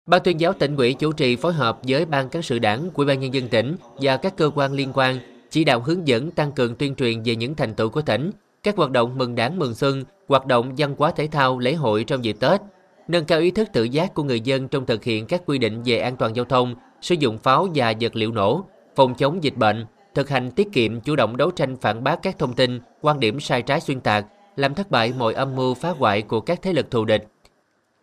Ban 0.06 0.22
tuyên 0.22 0.40
giáo 0.40 0.52
tỉnh 0.52 0.76
ủy 0.76 0.94
chủ 0.94 1.12
trì 1.12 1.36
phối 1.36 1.52
hợp 1.52 1.78
với 1.88 2.04
ban 2.04 2.28
cán 2.28 2.42
sự 2.42 2.58
đảng, 2.58 2.90
ủy 2.94 3.06
ban 3.06 3.20
nhân 3.20 3.34
dân 3.34 3.48
tỉnh 3.48 3.76
và 3.96 4.16
các 4.16 4.36
cơ 4.36 4.50
quan 4.54 4.72
liên 4.72 4.90
quan 4.94 5.18
chỉ 5.50 5.64
đạo 5.64 5.80
hướng 5.80 6.08
dẫn 6.08 6.30
tăng 6.30 6.52
cường 6.52 6.74
tuyên 6.74 6.94
truyền 6.94 7.22
về 7.22 7.36
những 7.36 7.54
thành 7.54 7.74
tựu 7.74 7.88
của 7.88 8.02
tỉnh, 8.02 8.30
các 8.62 8.76
hoạt 8.76 8.90
động 8.90 9.18
mừng 9.18 9.34
đảng 9.34 9.58
mừng 9.58 9.74
xuân, 9.74 10.04
hoạt 10.28 10.46
động 10.46 10.74
văn 10.78 10.94
hóa 10.98 11.10
thể 11.10 11.26
thao, 11.26 11.58
lễ 11.58 11.74
hội 11.74 12.04
trong 12.04 12.24
dịp 12.24 12.36
Tết, 12.40 12.60
nâng 13.08 13.24
cao 13.24 13.40
ý 13.40 13.50
thức 13.50 13.68
tự 13.72 13.84
giác 13.84 14.14
của 14.14 14.22
người 14.22 14.40
dân 14.40 14.68
trong 14.68 14.86
thực 14.86 15.04
hiện 15.04 15.26
các 15.26 15.42
quy 15.46 15.58
định 15.58 15.82
về 15.84 15.98
an 15.98 16.16
toàn 16.16 16.36
giao 16.36 16.44
thông, 16.44 16.74
sử 17.00 17.14
dụng 17.14 17.38
pháo 17.38 17.68
và 17.74 17.92
vật 18.00 18.16
liệu 18.16 18.32
nổ, 18.32 18.64
phòng 18.96 19.14
chống 19.14 19.44
dịch 19.44 19.56
bệnh, 19.56 19.86
thực 20.14 20.28
hành 20.28 20.50
tiết 20.50 20.68
kiệm 20.72 21.00
chủ 21.00 21.16
động 21.16 21.36
đấu 21.36 21.50
tranh 21.50 21.76
phản 21.76 22.04
bác 22.04 22.22
các 22.22 22.38
thông 22.38 22.52
tin, 22.52 22.80
quan 23.00 23.20
điểm 23.20 23.40
sai 23.40 23.62
trái 23.62 23.80
xuyên 23.80 24.00
tạc, 24.00 24.26
làm 24.56 24.74
thất 24.74 24.90
bại 24.90 25.12
mọi 25.18 25.34
âm 25.34 25.56
mưu 25.56 25.74
phá 25.74 25.90
hoại 25.90 26.22
của 26.22 26.40
các 26.40 26.62
thế 26.62 26.72
lực 26.72 26.90
thù 26.90 27.04
địch. 27.04 27.28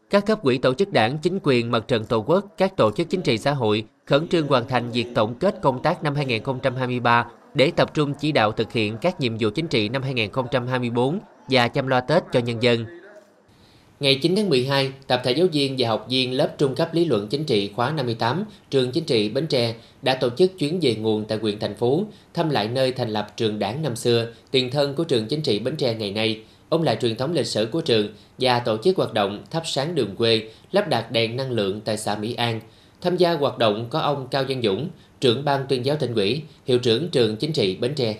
Các 0.09 0.25
cấp 0.25 0.41
quỹ 0.41 0.57
tổ 0.57 0.73
chức 0.73 0.91
đảng, 0.91 1.17
chính 1.17 1.39
quyền, 1.43 1.71
mặt 1.71 1.87
trận 1.87 2.05
tổ 2.05 2.23
quốc, 2.27 2.45
các 2.57 2.77
tổ 2.77 2.91
chức 2.91 3.09
chính 3.09 3.21
trị 3.21 3.37
xã 3.37 3.51
hội 3.51 3.85
khẩn 4.05 4.27
trương 4.27 4.47
hoàn 4.47 4.67
thành 4.67 4.91
việc 4.91 5.07
tổng 5.15 5.35
kết 5.35 5.59
công 5.61 5.81
tác 5.81 6.03
năm 6.03 6.15
2023 6.15 7.25
để 7.53 7.71
tập 7.75 7.93
trung 7.93 8.13
chỉ 8.13 8.31
đạo 8.31 8.51
thực 8.51 8.71
hiện 8.71 8.97
các 8.97 9.19
nhiệm 9.19 9.37
vụ 9.39 9.49
chính 9.49 9.67
trị 9.67 9.89
năm 9.89 10.01
2024 10.01 11.19
và 11.49 11.67
chăm 11.67 11.87
lo 11.87 12.01
Tết 12.01 12.23
cho 12.31 12.39
nhân 12.39 12.63
dân. 12.63 13.02
Ngày 14.03 14.15
9 14.15 14.35
tháng 14.35 14.49
12, 14.49 14.91
tập 15.07 15.21
thể 15.23 15.31
giáo 15.31 15.47
viên 15.47 15.75
và 15.77 15.87
học 15.87 16.05
viên 16.09 16.33
lớp 16.33 16.57
trung 16.57 16.75
cấp 16.75 16.93
lý 16.93 17.05
luận 17.05 17.27
chính 17.27 17.43
trị 17.43 17.71
khóa 17.75 17.91
58, 17.91 18.45
trường 18.69 18.91
chính 18.91 19.03
trị 19.03 19.29
Bến 19.29 19.47
Tre 19.47 19.75
đã 20.01 20.15
tổ 20.15 20.29
chức 20.29 20.59
chuyến 20.59 20.79
về 20.81 20.95
nguồn 20.95 21.25
tại 21.25 21.37
huyện 21.37 21.59
thành 21.59 21.75
phố, 21.75 22.03
thăm 22.33 22.49
lại 22.49 22.67
nơi 22.67 22.91
thành 22.91 23.09
lập 23.09 23.27
trường 23.37 23.59
đảng 23.59 23.81
năm 23.81 23.95
xưa, 23.95 24.27
tiền 24.51 24.71
thân 24.71 24.95
của 24.95 25.03
trường 25.03 25.27
chính 25.27 25.41
trị 25.41 25.59
Bến 25.59 25.75
Tre 25.75 25.93
ngày 25.93 26.11
nay, 26.11 26.39
ôn 26.69 26.83
lại 26.83 26.97
truyền 27.01 27.15
thống 27.15 27.33
lịch 27.33 27.47
sử 27.47 27.65
của 27.65 27.81
trường 27.81 28.07
và 28.39 28.59
tổ 28.59 28.77
chức 28.83 28.97
hoạt 28.97 29.13
động 29.13 29.43
thắp 29.51 29.63
sáng 29.65 29.95
đường 29.95 30.15
quê, 30.15 30.49
lắp 30.71 30.87
đặt 30.87 31.11
đèn 31.11 31.37
năng 31.37 31.51
lượng 31.51 31.81
tại 31.85 31.97
xã 31.97 32.15
Mỹ 32.15 32.33
An. 32.33 32.59
Tham 33.01 33.17
gia 33.17 33.33
hoạt 33.33 33.57
động 33.57 33.87
có 33.89 33.99
ông 33.99 34.27
Cao 34.31 34.45
Văn 34.49 34.61
Dũng, 34.63 34.89
trưởng 35.19 35.45
ban 35.45 35.65
tuyên 35.69 35.85
giáo 35.85 35.95
tỉnh 35.95 36.15
ủy, 36.15 36.41
hiệu 36.65 36.79
trưởng 36.79 37.09
trường 37.09 37.35
chính 37.35 37.53
trị 37.53 37.75
Bến 37.75 37.93
Tre. 37.95 38.15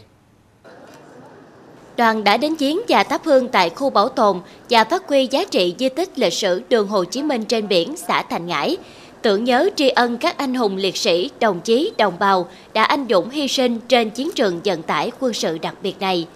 Đoàn 1.98 2.24
đã 2.24 2.38
đến 2.38 2.56
chiến 2.56 2.82
và 2.90 3.04
thắp 3.04 3.22
hương 3.26 3.48
tại 3.48 3.70
khu 3.70 3.90
bảo 3.90 4.10
tồn 4.10 4.40
và 4.70 4.84
phát 4.84 5.08
huy 5.08 5.28
giá 5.28 5.46
trị 5.46 5.76
di 5.80 5.90
tích 5.90 6.20
lịch 6.20 6.34
sử 6.34 6.62
đường 6.70 6.88
Hồ 6.88 7.04
Chí 7.04 7.24
Minh 7.24 7.46
trên 7.46 7.68
biển 7.68 7.96
xã 7.98 8.24
Thành 8.24 8.46
Ngãi, 8.48 8.78
tưởng 9.22 9.44
nhớ 9.44 9.70
tri 9.76 9.90
ân 9.90 10.18
các 10.18 10.38
anh 10.38 10.54
hùng 10.54 10.78
liệt 10.78 10.98
sĩ, 10.98 11.30
đồng 11.40 11.62
chí, 11.62 11.92
đồng 11.98 12.14
bào 12.20 12.48
đã 12.74 12.84
anh 12.84 13.06
dũng 13.10 13.30
hy 13.30 13.48
sinh 13.48 13.80
trên 13.88 14.10
chiến 14.10 14.30
trường 14.36 14.60
vận 14.66 14.82
tải 14.82 15.12
quân 15.20 15.34
sự 15.34 15.58
đặc 15.58 15.76
biệt 15.84 15.96
này. 16.00 16.28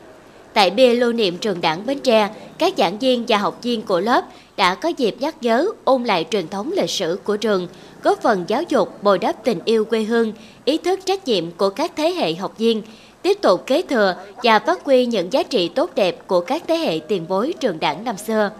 Tại 0.53 0.69
bia 0.69 0.93
lưu 0.93 1.13
niệm 1.13 1.37
trường 1.37 1.61
đảng 1.61 1.85
Bến 1.85 1.99
Tre, 1.99 2.29
các 2.57 2.73
giảng 2.77 2.99
viên 2.99 3.25
và 3.27 3.37
học 3.37 3.59
viên 3.63 3.81
của 3.81 3.99
lớp 3.99 4.25
đã 4.57 4.75
có 4.75 4.89
dịp 4.89 5.15
nhắc 5.19 5.35
nhớ 5.41 5.67
ôn 5.83 6.03
lại 6.03 6.25
truyền 6.31 6.47
thống 6.47 6.71
lịch 6.75 6.89
sử 6.89 7.19
của 7.23 7.37
trường, 7.37 7.67
góp 8.03 8.21
phần 8.21 8.45
giáo 8.47 8.63
dục 8.69 9.03
bồi 9.03 9.19
đắp 9.19 9.43
tình 9.43 9.59
yêu 9.65 9.85
quê 9.85 10.03
hương, 10.03 10.33
ý 10.65 10.77
thức 10.77 10.99
trách 11.05 11.27
nhiệm 11.27 11.51
của 11.51 11.69
các 11.69 11.91
thế 11.95 12.09
hệ 12.09 12.33
học 12.33 12.57
viên, 12.57 12.81
tiếp 13.27 13.41
tục 13.41 13.63
kế 13.65 13.81
thừa 13.81 14.15
và 14.43 14.60
phát 14.60 14.84
huy 14.84 15.05
những 15.05 15.34
giá 15.34 15.43
trị 15.43 15.69
tốt 15.69 15.89
đẹp 15.96 16.27
của 16.27 16.41
các 16.41 16.63
thế 16.67 16.75
hệ 16.75 17.00
tiền 17.07 17.25
bối 17.27 17.53
trường 17.60 17.79
đảng 17.79 18.03
năm 18.03 18.17
xưa. 18.17 18.51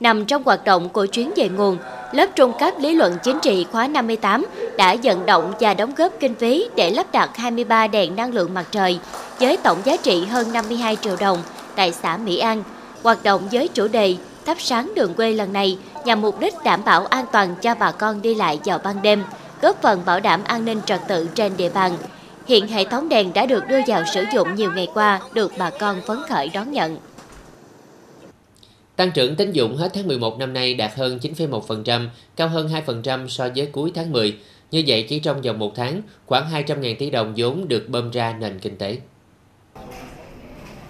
Nằm 0.00 0.24
trong 0.24 0.42
hoạt 0.42 0.64
động 0.64 0.88
của 0.88 1.06
chuyến 1.06 1.30
về 1.36 1.48
nguồn, 1.48 1.76
lớp 2.12 2.26
trung 2.34 2.52
cấp 2.60 2.74
lý 2.80 2.94
luận 2.94 3.16
chính 3.22 3.38
trị 3.42 3.66
khóa 3.72 3.88
58 3.88 4.46
đã 4.76 4.96
vận 5.02 5.26
động 5.26 5.52
và 5.60 5.74
đóng 5.74 5.92
góp 5.96 6.12
kinh 6.20 6.34
phí 6.34 6.68
để 6.76 6.90
lắp 6.90 7.06
đặt 7.12 7.36
23 7.36 7.86
đèn 7.86 8.16
năng 8.16 8.32
lượng 8.34 8.54
mặt 8.54 8.66
trời 8.70 8.98
với 9.40 9.56
tổng 9.56 9.78
giá 9.84 9.96
trị 9.96 10.24
hơn 10.24 10.52
52 10.52 10.96
triệu 10.96 11.16
đồng 11.20 11.38
tại 11.76 11.92
xã 11.92 12.16
Mỹ 12.16 12.38
An. 12.38 12.62
Hoạt 13.02 13.22
động 13.22 13.48
với 13.52 13.68
chủ 13.68 13.88
đề 13.88 14.16
thắp 14.46 14.56
sáng 14.60 14.92
đường 14.94 15.14
quê 15.14 15.32
lần 15.32 15.52
này 15.52 15.78
nhằm 16.04 16.22
mục 16.22 16.40
đích 16.40 16.54
đảm 16.64 16.84
bảo 16.84 17.06
an 17.06 17.24
toàn 17.32 17.54
cho 17.62 17.74
bà 17.74 17.90
con 17.90 18.22
đi 18.22 18.34
lại 18.34 18.60
vào 18.64 18.78
ban 18.84 19.02
đêm, 19.02 19.24
góp 19.62 19.82
phần 19.82 20.02
bảo 20.06 20.20
đảm 20.20 20.40
an 20.44 20.64
ninh 20.64 20.80
trật 20.86 21.00
tự 21.08 21.28
trên 21.34 21.56
địa 21.56 21.70
bàn. 21.74 21.92
Hiện 22.46 22.66
hệ 22.66 22.84
thống 22.84 23.08
đèn 23.08 23.32
đã 23.32 23.46
được 23.46 23.64
đưa 23.68 23.80
vào 23.86 24.02
sử 24.14 24.24
dụng 24.34 24.54
nhiều 24.54 24.72
ngày 24.76 24.88
qua, 24.94 25.20
được 25.34 25.52
bà 25.58 25.70
con 25.70 26.00
phấn 26.06 26.18
khởi 26.28 26.50
đón 26.54 26.72
nhận. 26.72 26.96
Tăng 28.96 29.10
trưởng 29.10 29.36
tín 29.36 29.52
dụng 29.52 29.76
hết 29.76 29.90
tháng 29.94 30.06
11 30.06 30.38
năm 30.38 30.52
nay 30.52 30.74
đạt 30.74 30.94
hơn 30.94 31.18
9,1%, 31.22 32.08
cao 32.36 32.48
hơn 32.48 32.70
2% 32.86 33.28
so 33.28 33.48
với 33.56 33.66
cuối 33.66 33.92
tháng 33.94 34.12
10. 34.12 34.36
Như 34.70 34.82
vậy, 34.86 35.06
chỉ 35.08 35.18
trong 35.18 35.42
vòng 35.42 35.58
một 35.58 35.72
tháng, 35.76 36.02
khoảng 36.26 36.50
200.000 36.52 36.96
tỷ 36.98 37.10
đồng 37.10 37.34
vốn 37.36 37.68
được 37.68 37.88
bơm 37.88 38.10
ra 38.10 38.36
nền 38.40 38.58
kinh 38.58 38.76
tế. 38.76 38.98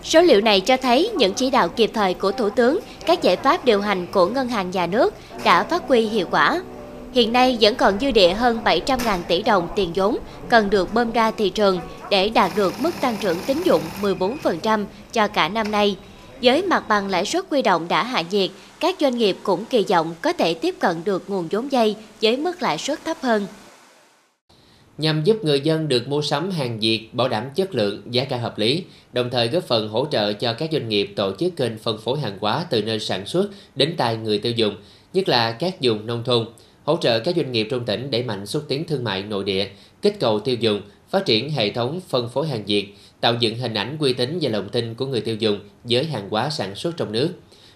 Số 0.02 0.22
liệu 0.22 0.40
này 0.40 0.60
cho 0.60 0.76
thấy 0.76 1.10
những 1.16 1.34
chỉ 1.34 1.50
đạo 1.50 1.68
kịp 1.68 1.90
thời 1.94 2.14
của 2.14 2.32
Thủ 2.32 2.50
tướng, 2.50 2.80
các 3.06 3.22
giải 3.22 3.36
pháp 3.36 3.64
điều 3.64 3.80
hành 3.80 4.06
của 4.12 4.26
Ngân 4.26 4.48
hàng 4.48 4.70
Nhà 4.70 4.86
nước 4.86 5.14
đã 5.44 5.64
phát 5.64 5.82
huy 5.88 6.00
hiệu 6.00 6.26
quả. 6.30 6.62
Hiện 7.16 7.32
nay 7.32 7.58
vẫn 7.60 7.74
còn 7.74 8.00
dư 8.00 8.10
địa 8.10 8.34
hơn 8.34 8.58
700.000 8.64 9.18
tỷ 9.28 9.42
đồng 9.42 9.68
tiền 9.76 9.92
vốn 9.94 10.18
cần 10.48 10.70
được 10.70 10.94
bơm 10.94 11.12
ra 11.12 11.30
thị 11.30 11.50
trường 11.50 11.80
để 12.10 12.28
đạt 12.28 12.52
được 12.56 12.74
mức 12.80 12.90
tăng 13.00 13.16
trưởng 13.20 13.36
tín 13.46 13.62
dụng 13.64 13.80
14% 14.02 14.84
cho 15.12 15.28
cả 15.28 15.48
năm 15.48 15.70
nay. 15.70 15.96
Với 16.42 16.62
mặt 16.62 16.88
bằng 16.88 17.08
lãi 17.08 17.24
suất 17.24 17.44
quy 17.50 17.62
động 17.62 17.88
đã 17.88 18.04
hạ 18.04 18.22
nhiệt, 18.30 18.50
các 18.80 18.96
doanh 19.00 19.18
nghiệp 19.18 19.36
cũng 19.42 19.64
kỳ 19.64 19.84
vọng 19.88 20.14
có 20.22 20.32
thể 20.32 20.54
tiếp 20.54 20.74
cận 20.80 20.96
được 21.04 21.30
nguồn 21.30 21.48
vốn 21.50 21.72
dây 21.72 21.96
với 22.22 22.36
mức 22.36 22.62
lãi 22.62 22.78
suất 22.78 23.04
thấp 23.04 23.16
hơn. 23.20 23.46
nhằm 24.98 25.24
giúp 25.24 25.36
người 25.44 25.60
dân 25.60 25.88
được 25.88 26.08
mua 26.08 26.22
sắm 26.22 26.50
hàng 26.50 26.80
Việt 26.80 27.08
bảo 27.14 27.28
đảm 27.28 27.44
chất 27.54 27.74
lượng, 27.74 28.02
giá 28.10 28.24
cả 28.24 28.36
hợp 28.36 28.58
lý, 28.58 28.84
đồng 29.12 29.30
thời 29.30 29.48
góp 29.48 29.64
phần 29.64 29.88
hỗ 29.88 30.06
trợ 30.10 30.32
cho 30.32 30.52
các 30.52 30.70
doanh 30.72 30.88
nghiệp 30.88 31.12
tổ 31.16 31.32
chức 31.38 31.56
kênh 31.56 31.78
phân 31.78 31.98
phối 31.98 32.20
hàng 32.20 32.38
hóa 32.40 32.64
từ 32.70 32.82
nơi 32.82 33.00
sản 33.00 33.26
xuất 33.26 33.48
đến 33.74 33.94
tay 33.96 34.16
người 34.16 34.38
tiêu 34.38 34.52
dùng, 34.52 34.76
nhất 35.12 35.28
là 35.28 35.52
các 35.52 35.74
vùng 35.80 36.06
nông 36.06 36.24
thôn, 36.24 36.46
hỗ 36.86 36.96
trợ 36.96 37.20
các 37.20 37.36
doanh 37.36 37.52
nghiệp 37.52 37.68
trong 37.70 37.84
tỉnh 37.84 38.10
đẩy 38.10 38.22
mạnh 38.22 38.46
xúc 38.46 38.64
tiến 38.68 38.84
thương 38.84 39.04
mại 39.04 39.22
nội 39.22 39.44
địa, 39.44 39.68
kích 40.02 40.16
cầu 40.20 40.40
tiêu 40.40 40.56
dùng, 40.60 40.82
phát 41.10 41.24
triển 41.24 41.50
hệ 41.50 41.70
thống 41.70 42.00
phân 42.08 42.28
phối 42.28 42.48
hàng 42.48 42.64
Việt, 42.66 42.94
tạo 43.20 43.34
dựng 43.40 43.58
hình 43.58 43.74
ảnh 43.74 43.96
uy 44.00 44.12
tín 44.12 44.38
và 44.42 44.50
lòng 44.50 44.68
tin 44.68 44.94
của 44.94 45.06
người 45.06 45.20
tiêu 45.20 45.36
dùng 45.36 45.60
với 45.84 46.04
hàng 46.04 46.28
hóa 46.30 46.50
sản 46.50 46.74
xuất 46.74 46.96
trong 46.96 47.12
nước. 47.12 47.28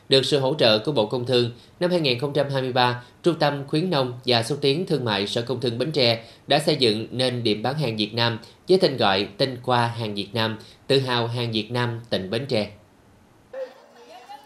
Được 0.08 0.24
sự 0.24 0.38
hỗ 0.38 0.54
trợ 0.54 0.78
của 0.78 0.92
Bộ 0.92 1.06
Công 1.06 1.26
Thương, 1.26 1.50
năm 1.80 1.90
2023, 1.90 3.02
Trung 3.22 3.38
tâm 3.38 3.64
Khuyến 3.66 3.90
nông 3.90 4.12
và 4.26 4.42
xúc 4.42 4.58
tiến 4.60 4.86
thương 4.86 5.04
mại 5.04 5.26
Sở 5.26 5.42
Công 5.42 5.60
Thương 5.60 5.78
Bến 5.78 5.92
Tre 5.92 6.24
đã 6.46 6.58
xây 6.58 6.76
dựng 6.76 7.06
nên 7.10 7.42
điểm 7.42 7.62
bán 7.62 7.74
hàng 7.74 7.96
Việt 7.96 8.14
Nam 8.14 8.38
với 8.68 8.78
tên 8.78 8.96
gọi 8.96 9.28
Tinh 9.36 9.56
Qua 9.62 9.86
Hàng 9.86 10.14
Việt 10.14 10.28
Nam, 10.34 10.58
tự 10.86 11.00
hào 11.00 11.26
hàng 11.26 11.52
Việt 11.52 11.70
Nam 11.70 12.00
tỉnh 12.10 12.30
Bến 12.30 12.46
Tre. 12.48 12.70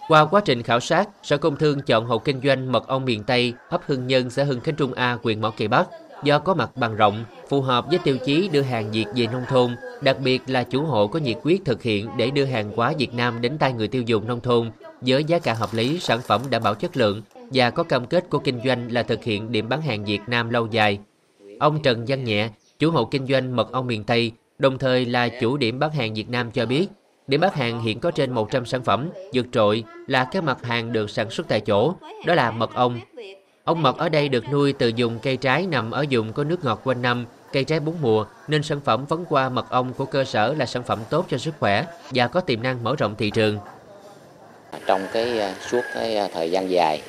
Qua 0.09 0.25
quá 0.25 0.41
trình 0.45 0.63
khảo 0.63 0.81
sát, 0.81 1.09
Sở 1.23 1.37
Công 1.37 1.57
Thương 1.57 1.81
chọn 1.81 2.07
hộ 2.07 2.19
kinh 2.19 2.41
doanh 2.45 2.73
mật 2.73 2.87
ong 2.87 3.05
miền 3.05 3.23
Tây, 3.23 3.55
ấp 3.69 3.81
Hưng 3.87 4.07
Nhân, 4.07 4.31
xã 4.31 4.45
Hưng 4.45 4.61
Khánh 4.61 4.77
Trung 4.77 4.93
A, 4.93 5.19
huyện 5.23 5.41
Mỏ 5.41 5.51
Cày 5.51 5.69
Bắc 5.69 5.87
do 6.25 6.39
có 6.39 6.55
mặt 6.55 6.71
bằng 6.77 6.97
rộng, 6.97 7.25
phù 7.49 7.61
hợp 7.61 7.87
với 7.89 7.99
tiêu 8.05 8.17
chí 8.25 8.49
đưa 8.49 8.61
hàng 8.63 8.91
Việt 8.91 9.05
về 9.17 9.27
nông 9.27 9.45
thôn, 9.49 9.77
đặc 10.01 10.17
biệt 10.25 10.43
là 10.47 10.65
chủ 10.65 10.85
hộ 10.85 11.07
có 11.07 11.19
nhiệt 11.19 11.37
quyết 11.43 11.65
thực 11.65 11.83
hiện 11.83 12.09
để 12.17 12.31
đưa 12.31 12.45
hàng 12.45 12.73
hóa 12.77 12.93
Việt 12.99 13.15
Nam 13.15 13.41
đến 13.41 13.59
tay 13.59 13.73
người 13.73 13.89
tiêu 13.89 14.03
dùng 14.03 14.27
nông 14.27 14.41
thôn 14.41 14.71
với 15.01 15.25
giá 15.25 15.39
cả 15.39 15.55
hợp 15.55 15.75
lý, 15.75 15.99
sản 15.99 16.21
phẩm 16.27 16.41
đảm 16.51 16.63
bảo 16.63 16.75
chất 16.75 16.97
lượng 16.97 17.23
và 17.53 17.71
có 17.71 17.83
cam 17.83 18.07
kết 18.07 18.31
của 18.31 18.39
kinh 18.39 18.61
doanh 18.65 18.93
là 18.93 19.03
thực 19.03 19.25
hiện 19.25 19.53
điểm 19.53 19.69
bán 19.69 19.83
hàng 19.83 20.05
Việt 20.05 20.21
Nam 20.27 20.51
lâu 20.51 20.67
dài. 20.67 20.99
Ông 21.61 21.83
Trần 21.83 22.05
Văn 22.09 22.25
Nhẹ, 22.25 22.49
chủ 22.79 22.91
hộ 22.91 23.05
kinh 23.05 23.27
doanh 23.27 23.57
mật 23.57 23.73
ong 23.73 23.87
miền 23.87 24.05
Tây, 24.05 24.33
đồng 24.59 24.79
thời 24.79 25.07
là 25.07 25.29
chủ 25.29 25.57
điểm 25.57 25.79
bán 25.79 25.91
hàng 25.91 26.15
Việt 26.15 26.29
Nam 26.29 26.51
cho 26.51 26.67
biết, 26.67 26.87
điểm 27.27 27.41
bán 27.41 27.53
hàng 27.55 27.81
hiện 27.81 28.01
có 28.01 28.11
trên 28.11 28.33
100 28.33 28.67
sản 28.67 28.83
phẩm, 28.83 29.11
vượt 29.33 29.47
trội 29.53 29.85
là 30.07 30.25
các 30.25 30.45
mặt 30.45 30.59
hàng 30.63 30.93
được 30.93 31.11
sản 31.11 31.31
xuất 31.31 31.49
tại 31.49 31.61
chỗ, 31.61 31.95
đó 32.27 32.35
là 32.35 32.51
mật 32.51 32.75
ong. 32.75 33.01
Ong 33.65 33.83
mật 33.83 33.99
ở 33.99 34.09
đây 34.09 34.29
được 34.29 34.45
nuôi 34.53 34.73
từ 34.73 34.89
dùng 34.89 35.19
cây 35.23 35.37
trái 35.37 35.67
nằm 35.67 35.91
ở 35.91 36.05
vùng 36.11 36.33
có 36.33 36.45
nước 36.45 36.65
ngọt 36.65 36.81
quanh 36.85 37.03
năm, 37.03 37.27
cây 37.53 37.65
trái 37.65 37.81
bốn 37.81 37.95
mùa 38.01 38.27
nên 38.49 38.63
sản 38.63 38.81
phẩm 38.85 39.05
vấn 39.05 39.25
qua 39.29 39.49
mật 39.49 39.71
ong 39.71 39.93
của 39.93 40.05
cơ 40.05 40.25
sở 40.25 40.55
là 40.59 40.67
sản 40.67 40.83
phẩm 40.83 40.99
tốt 41.11 41.27
cho 41.31 41.39
sức 41.39 41.55
khỏe 41.61 41.85
và 42.11 42.29
có 42.29 42.41
tiềm 42.41 42.63
năng 42.63 42.85
mở 42.85 42.97
rộng 42.99 43.15
thị 43.19 43.31
trường. 43.31 43.59
Trong 44.87 45.07
cái 45.13 45.39
à, 45.39 45.55
suốt 45.71 45.81
cái 45.95 46.17
à, 46.17 46.29
thời 46.35 46.51
gian 46.51 46.71
dài 46.71 47.03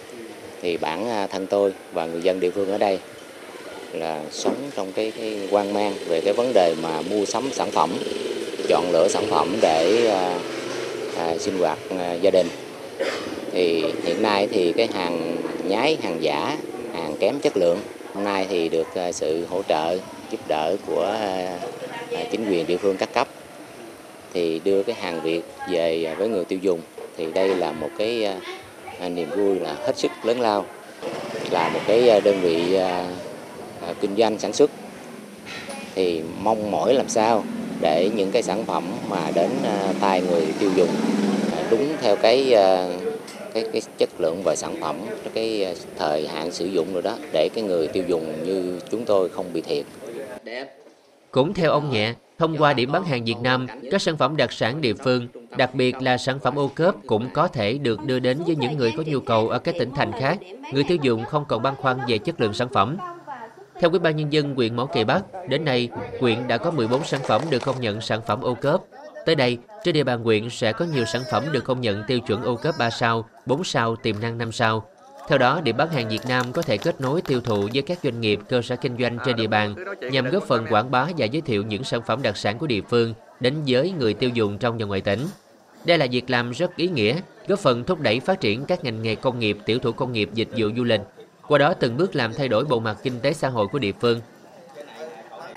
thì 0.61 0.77
bản 0.77 1.09
à, 1.09 1.27
thân 1.27 1.47
tôi 1.47 1.73
và 1.93 2.05
người 2.05 2.21
dân 2.21 2.39
địa 2.39 2.51
phương 2.51 2.71
ở 2.71 2.77
đây 2.77 2.99
là 3.93 4.23
sống 4.31 4.55
trong 4.75 4.91
cái, 4.91 5.11
cái 5.11 5.47
quan 5.51 5.73
mang 5.73 5.93
về 6.07 6.21
cái 6.21 6.33
vấn 6.33 6.51
đề 6.53 6.75
mà 6.81 7.01
mua 7.01 7.25
sắm 7.25 7.49
sản 7.51 7.71
phẩm, 7.71 7.91
chọn 8.69 8.91
lựa 8.91 9.07
sản 9.07 9.23
phẩm 9.29 9.57
để 9.61 10.07
à, 10.09 10.39
à, 11.17 11.37
sinh 11.37 11.57
hoạt 11.57 11.77
à, 11.99 12.13
gia 12.13 12.31
đình. 12.31 12.47
Thì 13.51 13.83
hiện 14.03 14.21
nay 14.21 14.47
thì 14.51 14.73
cái 14.73 14.87
hàng 14.93 15.37
nhái, 15.67 15.97
hàng 16.03 16.23
giả, 16.23 16.57
hàng 16.93 17.15
kém 17.19 17.39
chất 17.39 17.57
lượng 17.57 17.79
hôm 18.13 18.23
nay 18.23 18.45
thì 18.49 18.69
được 18.69 18.95
à, 18.95 19.11
sự 19.11 19.45
hỗ 19.49 19.61
trợ 19.63 19.97
giúp 20.31 20.39
đỡ 20.47 20.75
của 20.87 21.17
à, 21.21 21.57
à, 22.15 22.23
chính 22.31 22.49
quyền 22.49 22.67
địa 22.67 22.77
phương 22.77 22.97
các 22.97 23.13
cấp. 23.13 23.27
Thì 24.33 24.61
đưa 24.63 24.83
cái 24.83 24.95
hàng 24.99 25.21
Việt 25.21 25.41
về 25.69 26.15
với 26.17 26.27
người 26.27 26.45
tiêu 26.45 26.59
dùng 26.61 26.79
thì 27.17 27.25
đây 27.33 27.55
là 27.55 27.71
một 27.71 27.89
cái 27.97 28.25
à, 28.99 29.09
niềm 29.09 29.29
vui 29.29 29.59
là 29.59 29.75
hết 29.85 29.97
sức 29.97 30.11
lớn 30.23 30.39
lao. 30.39 30.65
Là 31.51 31.69
một 31.69 31.79
cái 31.87 32.21
đơn 32.21 32.39
vị 32.41 32.75
à, 32.75 33.05
kinh 34.01 34.15
doanh 34.17 34.39
sản 34.39 34.53
xuất. 34.53 34.71
Thì 35.95 36.21
mong 36.41 36.71
mỏi 36.71 36.93
làm 36.93 37.09
sao 37.09 37.43
để 37.81 38.09
những 38.15 38.31
cái 38.31 38.43
sản 38.43 38.65
phẩm 38.65 38.83
mà 39.09 39.31
đến 39.35 39.49
à, 39.63 39.93
tay 40.01 40.21
người 40.21 40.45
tiêu 40.59 40.71
dùng 40.75 40.89
à, 41.51 41.67
đúng 41.71 41.87
theo 42.01 42.15
cái 42.15 42.53
à, 42.53 42.87
cái 43.53 43.63
cái 43.73 43.81
chất 43.97 44.09
lượng 44.19 44.41
và 44.43 44.55
sản 44.55 44.75
phẩm 44.81 44.95
cái 45.33 45.75
thời 45.97 46.27
hạn 46.27 46.51
sử 46.51 46.65
dụng 46.65 46.93
rồi 46.93 47.01
đó 47.01 47.17
để 47.33 47.49
cái 47.53 47.63
người 47.63 47.87
tiêu 47.87 48.03
dùng 48.07 48.45
như 48.45 48.79
chúng 48.91 49.05
tôi 49.05 49.29
không 49.29 49.45
bị 49.53 49.61
thiệt. 49.61 49.85
Cũng 51.31 51.53
theo 51.53 51.71
ông 51.71 51.91
Nhẹ, 51.91 52.13
thông 52.37 52.57
qua 52.57 52.73
điểm 52.73 52.91
bán 52.91 53.03
hàng 53.03 53.25
Việt 53.25 53.37
Nam, 53.41 53.67
các 53.91 54.01
sản 54.01 54.17
phẩm 54.17 54.37
đặc 54.37 54.51
sản 54.51 54.81
địa 54.81 54.93
phương 54.93 55.27
Đặc 55.57 55.75
biệt 55.75 56.01
là 56.01 56.17
sản 56.17 56.39
phẩm 56.39 56.59
ô 56.59 56.71
cớp 56.75 56.95
cũng 57.07 57.29
có 57.33 57.47
thể 57.47 57.77
được 57.77 58.05
đưa 58.05 58.19
đến 58.19 58.43
với 58.45 58.55
những 58.55 58.77
người 58.77 58.93
có 58.97 59.03
nhu 59.05 59.19
cầu 59.19 59.49
ở 59.49 59.59
các 59.59 59.75
tỉnh 59.79 59.91
thành 59.95 60.11
khác. 60.11 60.37
Người 60.73 60.83
tiêu 60.83 60.97
dùng 61.01 61.25
không 61.25 61.45
còn 61.47 61.61
băn 61.61 61.75
khoăn 61.75 61.97
về 62.07 62.17
chất 62.17 62.41
lượng 62.41 62.53
sản 62.53 62.67
phẩm. 62.73 62.97
Theo 63.79 63.89
Ủy 63.89 63.99
ban 63.99 64.15
Nhân 64.15 64.33
dân 64.33 64.55
huyện 64.55 64.75
Mỏ 64.75 64.85
Cày 64.85 65.05
Bắc, 65.05 65.23
đến 65.49 65.65
nay, 65.65 65.89
huyện 66.19 66.47
đã 66.47 66.57
có 66.57 66.71
14 66.71 67.03
sản 67.03 67.21
phẩm 67.23 67.41
được 67.49 67.61
công 67.65 67.81
nhận 67.81 68.01
sản 68.01 68.21
phẩm 68.27 68.41
ô 68.41 68.53
cớp. 68.53 68.81
Tới 69.25 69.35
đây, 69.35 69.57
trên 69.83 69.93
địa 69.93 70.03
bàn 70.03 70.23
huyện 70.23 70.49
sẽ 70.49 70.73
có 70.73 70.85
nhiều 70.85 71.05
sản 71.05 71.21
phẩm 71.31 71.43
được 71.51 71.63
công 71.63 71.81
nhận 71.81 72.03
tiêu 72.07 72.19
chuẩn 72.19 72.43
ô 72.43 72.55
cớp 72.55 72.75
3 72.79 72.89
sao, 72.89 73.25
4 73.45 73.63
sao, 73.63 73.95
tiềm 73.95 74.19
năng 74.21 74.37
5 74.37 74.51
sao. 74.51 74.85
Theo 75.27 75.37
đó, 75.37 75.61
điểm 75.61 75.77
bán 75.77 75.89
hàng 75.89 76.09
Việt 76.09 76.21
Nam 76.27 76.51
có 76.51 76.61
thể 76.61 76.77
kết 76.77 77.01
nối 77.01 77.21
tiêu 77.21 77.41
thụ 77.41 77.69
với 77.73 77.81
các 77.81 77.99
doanh 78.03 78.21
nghiệp, 78.21 78.39
cơ 78.49 78.61
sở 78.61 78.75
kinh 78.75 78.97
doanh 78.97 79.17
trên 79.25 79.35
địa 79.35 79.47
bàn 79.47 79.75
nhằm 80.11 80.29
góp 80.29 80.43
phần 80.43 80.65
quảng 80.69 80.91
bá 80.91 81.07
và 81.17 81.25
giới 81.25 81.41
thiệu 81.41 81.63
những 81.63 81.83
sản 81.83 82.01
phẩm 82.07 82.21
đặc 82.21 82.37
sản 82.37 82.57
của 82.57 82.67
địa 82.67 82.81
phương 82.89 83.13
đến 83.39 83.55
với 83.67 83.91
người 83.91 84.13
tiêu 84.13 84.29
dùng 84.33 84.57
trong 84.57 84.77
và 84.77 84.85
ngoài 84.85 85.01
tỉnh. 85.01 85.19
Đây 85.85 85.97
là 85.97 86.07
việc 86.11 86.29
làm 86.29 86.51
rất 86.51 86.75
ý 86.75 86.87
nghĩa, 86.87 87.15
góp 87.47 87.59
phần 87.59 87.83
thúc 87.83 87.99
đẩy 87.99 88.19
phát 88.19 88.41
triển 88.41 88.65
các 88.65 88.83
ngành 88.83 89.01
nghề 89.01 89.15
công 89.15 89.39
nghiệp, 89.39 89.57
tiểu 89.65 89.79
thủ 89.79 89.91
công 89.91 90.11
nghiệp, 90.11 90.29
dịch 90.33 90.49
vụ 90.57 90.67
du 90.77 90.83
lịch. 90.83 91.01
Qua 91.47 91.57
đó 91.57 91.73
từng 91.79 91.97
bước 91.97 92.15
làm 92.15 92.33
thay 92.33 92.47
đổi 92.47 92.63
bộ 92.65 92.79
mặt 92.79 92.97
kinh 93.03 93.19
tế 93.19 93.33
xã 93.33 93.49
hội 93.49 93.67
của 93.67 93.79
địa 93.79 93.91
phương. 94.01 94.21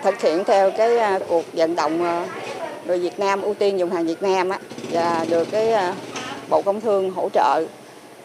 Thực 0.02 0.20
hiện 0.20 0.44
theo 0.44 0.70
cái 0.70 0.98
à, 0.98 1.18
cuộc 1.28 1.44
vận 1.52 1.76
động 1.76 2.04
à, 2.04 2.26
người 2.86 2.98
Việt 2.98 3.18
Nam 3.18 3.42
ưu 3.42 3.54
tiên 3.54 3.78
dùng 3.78 3.90
hàng 3.90 4.06
Việt 4.06 4.22
Nam 4.22 4.48
á, 4.48 4.58
và 4.90 5.26
được 5.28 5.48
cái 5.50 5.72
à, 5.72 5.94
Bộ 6.48 6.62
Công 6.62 6.80
Thương 6.80 7.10
hỗ 7.10 7.28
trợ, 7.28 7.64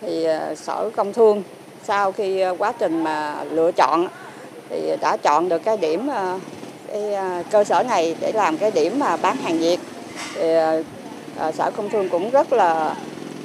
thì 0.01 0.27
Sở 0.55 0.89
Công 0.95 1.13
Thương 1.13 1.43
sau 1.83 2.11
khi 2.11 2.43
quá 2.57 2.73
trình 2.79 3.03
mà 3.03 3.43
lựa 3.43 3.71
chọn 3.71 4.07
thì 4.69 4.95
đã 5.01 5.17
chọn 5.17 5.49
được 5.49 5.59
cái 5.65 5.77
điểm 5.77 6.09
cái 6.87 7.15
cơ 7.51 7.63
sở 7.63 7.83
này 7.83 8.15
để 8.19 8.31
làm 8.31 8.57
cái 8.57 8.71
điểm 8.71 8.99
mà 8.99 9.17
bán 9.17 9.37
hàng 9.37 9.57
Việt. 9.59 9.79
Thì 10.35 10.47
sở 11.53 11.71
công 11.77 11.89
thương 11.89 12.09
cũng 12.09 12.29
rất 12.29 12.53
là 12.53 12.95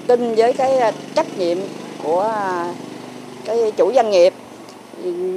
tin 0.07 0.35
với 0.35 0.53
cái 0.53 0.93
trách 1.15 1.39
nhiệm 1.39 1.59
của 2.03 2.33
cái 3.49 3.73
chủ 3.77 3.93
doanh 3.93 4.11
nghiệp 4.11 4.33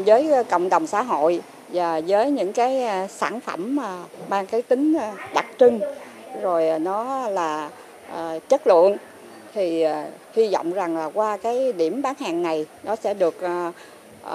với 0.06 0.44
cộng 0.50 0.70
đồng 0.70 0.88
xã 0.88 1.02
hội 1.02 1.42
và 1.70 2.02
với 2.08 2.32
những 2.32 2.54
cái 2.54 2.84
à, 2.84 3.08
sản 3.08 3.40
phẩm 3.40 3.76
mà 3.76 4.04
mang 4.30 4.46
cái 4.46 4.62
tính 4.62 4.94
à, 4.94 5.14
đặc 5.34 5.46
trưng, 5.60 5.80
rồi 6.42 6.70
à, 6.70 6.78
nó 6.78 7.30
là 7.30 7.70
chất 8.50 8.68
lượng, 8.68 8.98
thì 9.54 9.86
hy 10.34 10.48
vọng 10.48 10.74
rằng 10.74 10.98
là 10.98 11.10
qua 11.14 11.38
cái 11.38 11.74
điểm 11.74 12.02
bán 12.02 12.14
hàng 12.20 12.42
này 12.44 12.66
nó 12.84 12.96
sẽ 12.96 13.14
được 13.14 13.38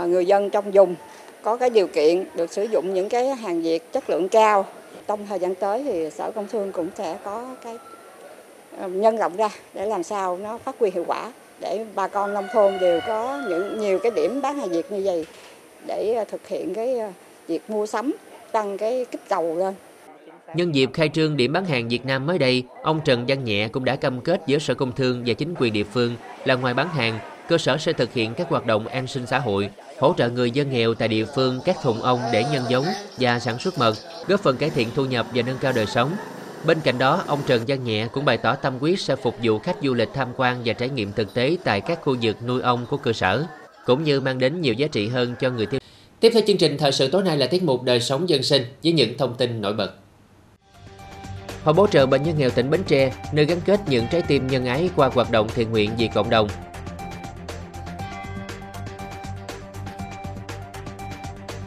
người 0.04 0.26
dân 0.26 0.50
trong 0.50 0.70
vùng 0.70 0.94
có 1.42 1.56
cái 1.56 1.70
điều 1.70 1.86
kiện 1.86 2.24
được 2.34 2.52
sử 2.52 2.62
dụng 2.62 2.94
những 2.94 3.08
cái 3.08 3.26
hàng 3.26 3.62
Việt 3.62 3.92
chất 3.92 4.10
lượng 4.10 4.28
cao. 4.28 4.64
Trong 5.06 5.26
thời 5.28 5.38
gian 5.38 5.54
tới 5.54 5.82
thì 5.84 6.10
Sở 6.10 6.30
Công 6.30 6.48
Thương 6.48 6.72
cũng 6.72 6.88
sẽ 6.98 7.16
có 7.24 7.44
cái 7.64 7.78
nhân 8.88 9.16
rộng 9.16 9.36
ra 9.36 9.48
để 9.74 9.86
làm 9.86 10.02
sao 10.02 10.38
nó 10.42 10.58
phát 10.58 10.74
huy 10.78 10.90
hiệu 10.90 11.04
quả 11.06 11.32
để 11.60 11.84
bà 11.94 12.08
con 12.08 12.34
nông 12.34 12.46
thôn 12.52 12.78
đều 12.80 13.00
có 13.06 13.42
những 13.48 13.80
nhiều 13.80 13.98
cái 13.98 14.12
điểm 14.16 14.40
bán 14.42 14.58
hàng 14.58 14.68
Việt 14.68 14.92
như 14.92 15.00
vậy 15.04 15.26
để 15.86 16.14
ờ, 16.14 16.24
thực 16.24 16.48
hiện 16.48 16.74
cái 16.74 16.98
ờ, 16.98 17.12
việc 17.48 17.70
mua 17.70 17.86
sắm 17.86 18.14
tăng 18.52 18.78
cái 18.78 19.06
kích 19.10 19.28
cầu 19.28 19.56
lên. 19.56 19.74
Nhân 20.54 20.74
dịp 20.74 20.90
khai 20.92 21.08
trương 21.08 21.36
điểm 21.36 21.52
bán 21.52 21.64
hàng 21.64 21.88
Việt 21.88 22.06
Nam 22.06 22.26
mới 22.26 22.38
đây, 22.38 22.64
ông 22.82 23.00
Trần 23.04 23.24
Văn 23.28 23.44
Nhẹ 23.44 23.68
cũng 23.68 23.84
đã 23.84 23.96
cam 23.96 24.20
kết 24.20 24.40
với 24.48 24.60
Sở 24.60 24.74
Công 24.74 24.92
Thương 24.92 25.22
và 25.26 25.34
chính 25.34 25.54
quyền 25.58 25.72
địa 25.72 25.84
phương 25.84 26.16
là 26.44 26.54
ngoài 26.54 26.74
bán 26.74 26.88
hàng, 26.88 27.18
cơ 27.48 27.58
sở 27.58 27.76
sẽ 27.78 27.92
thực 27.92 28.12
hiện 28.12 28.34
các 28.34 28.48
hoạt 28.48 28.66
động 28.66 28.86
an 28.86 29.06
sinh 29.06 29.26
xã 29.26 29.38
hội, 29.38 29.70
hỗ 29.98 30.14
trợ 30.18 30.30
người 30.30 30.50
dân 30.50 30.70
nghèo 30.70 30.94
tại 30.94 31.08
địa 31.08 31.24
phương 31.34 31.60
các 31.64 31.76
thùng 31.82 32.02
ong 32.02 32.20
để 32.32 32.44
nhân 32.52 32.64
giống 32.68 32.84
và 33.18 33.38
sản 33.38 33.58
xuất 33.58 33.78
mật, 33.78 33.94
góp 34.26 34.40
phần 34.40 34.56
cải 34.56 34.70
thiện 34.70 34.88
thu 34.94 35.04
nhập 35.04 35.26
và 35.34 35.42
nâng 35.42 35.58
cao 35.60 35.72
đời 35.72 35.86
sống, 35.86 36.10
Bên 36.66 36.80
cạnh 36.80 36.98
đó, 36.98 37.24
ông 37.26 37.40
Trần 37.46 37.62
Văn 37.68 37.84
Nhẹ 37.84 38.08
cũng 38.12 38.24
bày 38.24 38.36
tỏ 38.36 38.54
tâm 38.54 38.74
quyết 38.80 39.00
sẽ 39.00 39.16
phục 39.16 39.36
vụ 39.42 39.58
khách 39.58 39.76
du 39.82 39.94
lịch 39.94 40.08
tham 40.14 40.28
quan 40.36 40.62
và 40.64 40.72
trải 40.72 40.88
nghiệm 40.88 41.12
thực 41.12 41.34
tế 41.34 41.56
tại 41.64 41.80
các 41.80 41.98
khu 42.02 42.16
vực 42.22 42.36
nuôi 42.46 42.60
ong 42.60 42.86
của 42.86 42.96
cơ 42.96 43.12
sở, 43.12 43.44
cũng 43.84 44.04
như 44.04 44.20
mang 44.20 44.38
đến 44.38 44.60
nhiều 44.60 44.74
giá 44.74 44.86
trị 44.86 45.08
hơn 45.08 45.34
cho 45.40 45.50
người 45.50 45.66
tiêu. 45.66 45.80
Tiếp 46.20 46.30
theo 46.34 46.42
chương 46.46 46.56
trình 46.56 46.78
thời 46.78 46.92
sự 46.92 47.08
tối 47.08 47.22
nay 47.22 47.36
là 47.36 47.46
tiết 47.46 47.62
mục 47.62 47.82
đời 47.82 48.00
sống 48.00 48.28
dân 48.28 48.42
sinh 48.42 48.62
với 48.84 48.92
những 48.92 49.18
thông 49.18 49.34
tin 49.34 49.60
nổi 49.60 49.72
bật. 49.72 49.92
Hội 51.64 51.74
bổ 51.74 51.86
trợ 51.86 52.06
bệnh 52.06 52.22
nhân 52.22 52.38
nghèo 52.38 52.50
tỉnh 52.50 52.70
Bến 52.70 52.82
Tre, 52.86 53.12
nơi 53.32 53.44
gắn 53.44 53.60
kết 53.60 53.80
những 53.88 54.06
trái 54.10 54.22
tim 54.22 54.46
nhân 54.46 54.66
ái 54.66 54.90
qua 54.96 55.10
hoạt 55.14 55.30
động 55.30 55.48
thiện 55.54 55.70
nguyện 55.70 55.90
vì 55.98 56.08
cộng 56.08 56.30
đồng, 56.30 56.48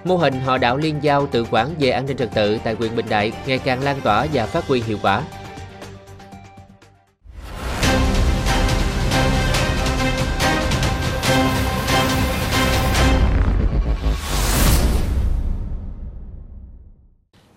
Mô 0.03 0.17
hình 0.17 0.33
họ 0.33 0.57
đạo 0.57 0.77
liên 0.77 0.95
giao 1.01 1.27
tự 1.27 1.45
quản 1.51 1.69
về 1.79 1.89
an 1.89 2.05
ninh 2.05 2.17
trật 2.17 2.29
tự 2.35 2.57
tại 2.63 2.73
huyện 2.73 2.95
Bình 2.95 3.05
Đại 3.09 3.31
ngày 3.47 3.57
càng 3.57 3.83
lan 3.83 4.01
tỏa 4.03 4.27
và 4.33 4.45
phát 4.45 4.67
huy 4.67 4.81
hiệu 4.81 4.97
quả. 5.01 5.23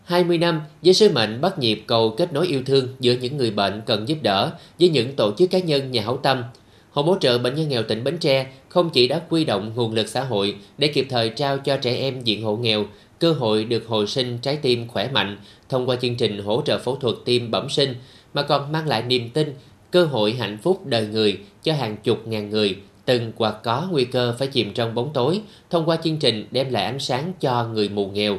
20 0.04 0.38
năm 0.38 0.60
với 0.82 0.94
sứ 0.94 1.10
mệnh 1.12 1.40
bắt 1.40 1.58
nhịp 1.58 1.82
cầu 1.86 2.14
kết 2.18 2.32
nối 2.32 2.46
yêu 2.46 2.62
thương 2.66 2.88
giữa 3.00 3.12
những 3.12 3.36
người 3.36 3.50
bệnh 3.50 3.82
cần 3.86 4.08
giúp 4.08 4.18
đỡ 4.22 4.50
với 4.80 4.88
những 4.88 5.16
tổ 5.16 5.32
chức 5.38 5.50
cá 5.50 5.58
nhân 5.58 5.90
nhà 5.90 6.02
hảo 6.02 6.16
tâm. 6.16 6.44
Hội 6.90 7.04
hỗ 7.04 7.16
trợ 7.20 7.38
bệnh 7.38 7.54
nhân 7.54 7.68
nghèo 7.68 7.82
tỉnh 7.82 8.04
Bến 8.04 8.18
Tre 8.18 8.46
không 8.72 8.90
chỉ 8.90 9.08
đã 9.08 9.20
quy 9.28 9.44
động 9.44 9.72
nguồn 9.74 9.92
lực 9.92 10.08
xã 10.08 10.24
hội 10.24 10.56
để 10.78 10.88
kịp 10.88 11.06
thời 11.10 11.28
trao 11.28 11.58
cho 11.58 11.76
trẻ 11.76 11.96
em 11.96 12.20
diện 12.20 12.42
hộ 12.42 12.56
nghèo 12.56 12.84
cơ 13.18 13.32
hội 13.32 13.64
được 13.64 13.86
hồi 13.86 14.06
sinh 14.06 14.38
trái 14.38 14.56
tim 14.56 14.88
khỏe 14.88 15.08
mạnh 15.12 15.38
thông 15.68 15.88
qua 15.88 15.96
chương 15.96 16.16
trình 16.16 16.38
hỗ 16.38 16.62
trợ 16.64 16.78
phẫu 16.78 16.96
thuật 16.96 17.14
tim 17.24 17.50
bẩm 17.50 17.68
sinh 17.68 17.94
mà 18.34 18.42
còn 18.42 18.72
mang 18.72 18.88
lại 18.88 19.02
niềm 19.02 19.30
tin, 19.30 19.54
cơ 19.90 20.04
hội 20.04 20.32
hạnh 20.32 20.58
phúc 20.62 20.86
đời 20.86 21.06
người 21.06 21.38
cho 21.62 21.74
hàng 21.74 21.96
chục 21.96 22.26
ngàn 22.26 22.50
người 22.50 22.76
từng 23.04 23.32
hoặc 23.36 23.56
có 23.62 23.88
nguy 23.90 24.04
cơ 24.04 24.34
phải 24.38 24.48
chìm 24.48 24.72
trong 24.74 24.94
bóng 24.94 25.10
tối 25.14 25.40
thông 25.70 25.88
qua 25.88 25.96
chương 25.96 26.16
trình 26.16 26.46
đem 26.50 26.70
lại 26.70 26.84
ánh 26.84 26.98
sáng 26.98 27.32
cho 27.40 27.64
người 27.64 27.88
mù 27.88 28.06
nghèo. 28.06 28.38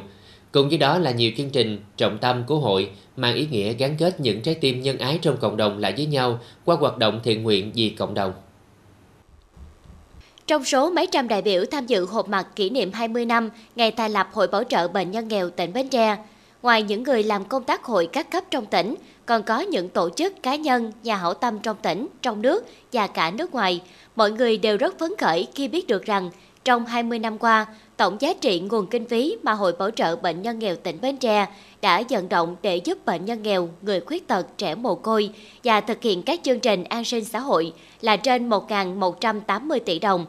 Cùng 0.52 0.68
với 0.68 0.78
đó 0.78 0.98
là 0.98 1.10
nhiều 1.10 1.32
chương 1.36 1.50
trình 1.50 1.78
trọng 1.96 2.18
tâm 2.18 2.42
của 2.46 2.58
hội 2.58 2.90
mang 3.16 3.34
ý 3.34 3.46
nghĩa 3.50 3.72
gắn 3.72 3.96
kết 3.98 4.20
những 4.20 4.40
trái 4.40 4.54
tim 4.54 4.82
nhân 4.82 4.98
ái 4.98 5.18
trong 5.22 5.36
cộng 5.36 5.56
đồng 5.56 5.78
lại 5.78 5.94
với 5.96 6.06
nhau 6.06 6.40
qua 6.64 6.76
hoạt 6.76 6.98
động 6.98 7.20
thiện 7.24 7.42
nguyện 7.42 7.70
vì 7.74 7.88
cộng 7.88 8.14
đồng. 8.14 8.32
Trong 10.46 10.64
số 10.64 10.90
mấy 10.90 11.06
trăm 11.06 11.28
đại 11.28 11.42
biểu 11.42 11.64
tham 11.70 11.86
dự 11.86 12.06
họp 12.06 12.28
mặt 12.28 12.46
kỷ 12.56 12.70
niệm 12.70 12.92
20 12.92 13.24
năm 13.24 13.50
ngày 13.76 13.90
thành 13.90 14.12
lập 14.12 14.28
Hội 14.32 14.48
Bảo 14.48 14.64
trợ 14.64 14.88
Bệnh 14.88 15.10
nhân 15.10 15.28
nghèo 15.28 15.50
tỉnh 15.50 15.72
Bến 15.72 15.88
Tre, 15.88 16.16
ngoài 16.62 16.82
những 16.82 17.02
người 17.02 17.22
làm 17.22 17.44
công 17.44 17.64
tác 17.64 17.84
hội 17.84 18.08
các 18.12 18.30
cấp 18.30 18.44
trong 18.50 18.66
tỉnh, 18.66 18.94
còn 19.26 19.42
có 19.42 19.60
những 19.60 19.88
tổ 19.88 20.10
chức 20.16 20.42
cá 20.42 20.56
nhân, 20.56 20.92
nhà 21.02 21.16
hảo 21.16 21.34
tâm 21.34 21.58
trong 21.58 21.76
tỉnh, 21.82 22.06
trong 22.22 22.42
nước 22.42 22.64
và 22.92 23.06
cả 23.06 23.30
nước 23.30 23.54
ngoài. 23.54 23.82
Mọi 24.16 24.32
người 24.32 24.58
đều 24.58 24.76
rất 24.76 24.98
phấn 24.98 25.12
khởi 25.18 25.48
khi 25.54 25.68
biết 25.68 25.86
được 25.86 26.04
rằng 26.04 26.30
trong 26.64 26.86
20 26.86 27.18
năm 27.18 27.38
qua, 27.38 27.66
tổng 27.96 28.16
giá 28.20 28.34
trị 28.40 28.60
nguồn 28.60 28.86
kinh 28.86 29.08
phí 29.08 29.36
mà 29.42 29.52
Hội 29.52 29.72
Bảo 29.78 29.90
trợ 29.90 30.16
Bệnh 30.16 30.42
nhân 30.42 30.58
nghèo 30.58 30.76
tỉnh 30.76 31.00
Bến 31.00 31.16
Tre 31.16 31.46
đã 31.82 32.02
vận 32.10 32.28
động 32.28 32.56
để 32.62 32.76
giúp 32.76 33.06
bệnh 33.06 33.24
nhân 33.24 33.42
nghèo, 33.42 33.68
người 33.82 34.00
khuyết 34.00 34.28
tật, 34.28 34.46
trẻ 34.58 34.74
mồ 34.74 34.94
côi 34.94 35.30
và 35.64 35.80
thực 35.80 36.02
hiện 36.02 36.22
các 36.22 36.40
chương 36.42 36.60
trình 36.60 36.84
an 36.84 37.04
sinh 37.04 37.24
xã 37.24 37.38
hội 37.38 37.72
là 38.00 38.16
trên 38.16 38.50
1.180 38.50 39.78
tỷ 39.78 39.98
đồng. 39.98 40.26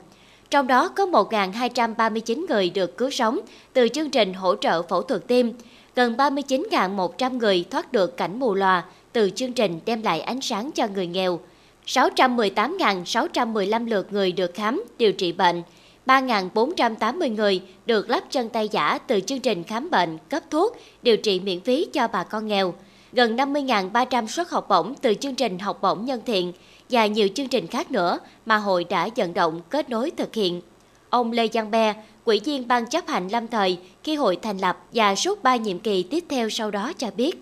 Trong 0.50 0.68
đó 0.68 0.88
có 0.88 1.06
1.239 1.06 2.46
người 2.50 2.70
được 2.70 2.98
cứu 2.98 3.10
sống 3.10 3.40
từ 3.74 3.88
chương 3.88 4.10
trình 4.10 4.34
hỗ 4.34 4.56
trợ 4.56 4.82
phẫu 4.82 5.02
thuật 5.02 5.28
tim, 5.28 5.54
gần 5.96 6.16
39.100 6.18 7.38
người 7.38 7.66
thoát 7.70 7.92
được 7.92 8.18
cảnh 8.18 8.40
mù 8.40 8.54
lòa 8.54 8.84
từ 9.14 9.30
chương 9.36 9.54
trình 9.54 9.80
đem 9.86 10.02
lại 10.02 10.22
ánh 10.22 10.42
sáng 10.42 10.72
cho 10.72 10.88
người 10.88 11.08
nghèo, 11.08 11.40
618.615 11.86 13.88
lượt 13.88 14.14
người 14.14 14.32
được 14.32 14.54
khám, 14.54 14.84
điều 14.98 15.12
trị 15.12 15.32
bệnh, 15.32 15.64
3.480 16.06 17.36
người 17.36 17.62
được 17.86 18.10
lắp 18.10 18.24
chân 18.32 18.50
tay 18.50 18.70
giả 18.70 18.98
từ 19.08 19.20
chương 19.20 19.40
trình 19.40 19.64
khám 19.64 19.90
bệnh, 19.90 20.18
cấp 20.30 20.44
thuốc, 20.50 20.78
điều 21.02 21.18
trị 21.18 21.40
miễn 21.40 21.62
phí 21.62 21.88
cho 21.94 22.08
bà 22.08 22.24
con 22.24 22.48
nghèo, 22.48 22.74
gần 23.14 23.36
50.300 23.36 24.28
suất 24.28 24.50
học 24.50 24.66
bổng 24.70 24.94
từ 25.02 25.14
chương 25.14 25.36
trình 25.36 25.60
học 25.60 25.82
bổng 25.82 26.06
nhân 26.06 26.22
thiện 26.26 26.54
và 26.90 27.06
nhiều 27.06 27.28
chương 27.36 27.48
trình 27.48 27.68
khác 27.68 27.92
nữa 27.92 28.20
mà 28.46 28.58
hội 28.58 28.84
đã 28.84 29.10
vận 29.16 29.34
động 29.34 29.62
kết 29.70 29.90
nối 29.90 30.12
thực 30.18 30.36
hiện. 30.36 30.62
Ông 31.10 31.32
Lê 31.32 31.48
Giang 31.54 31.72
Be, 31.72 31.94
quỹ 32.24 32.40
viên 32.46 32.68
Ban 32.68 32.86
chấp 32.86 33.08
hành 33.08 33.28
lâm 33.28 33.48
thời 33.48 33.78
khi 34.04 34.16
hội 34.16 34.38
thành 34.42 34.58
lập 34.58 34.78
và 34.94 35.16
suốt 35.16 35.44
3 35.44 35.56
nhiệm 35.56 35.80
kỳ 35.80 36.04
tiếp 36.04 36.24
theo 36.30 36.50
sau 36.50 36.72
đó 36.72 36.92
cho 36.98 37.08
biết. 37.18 37.36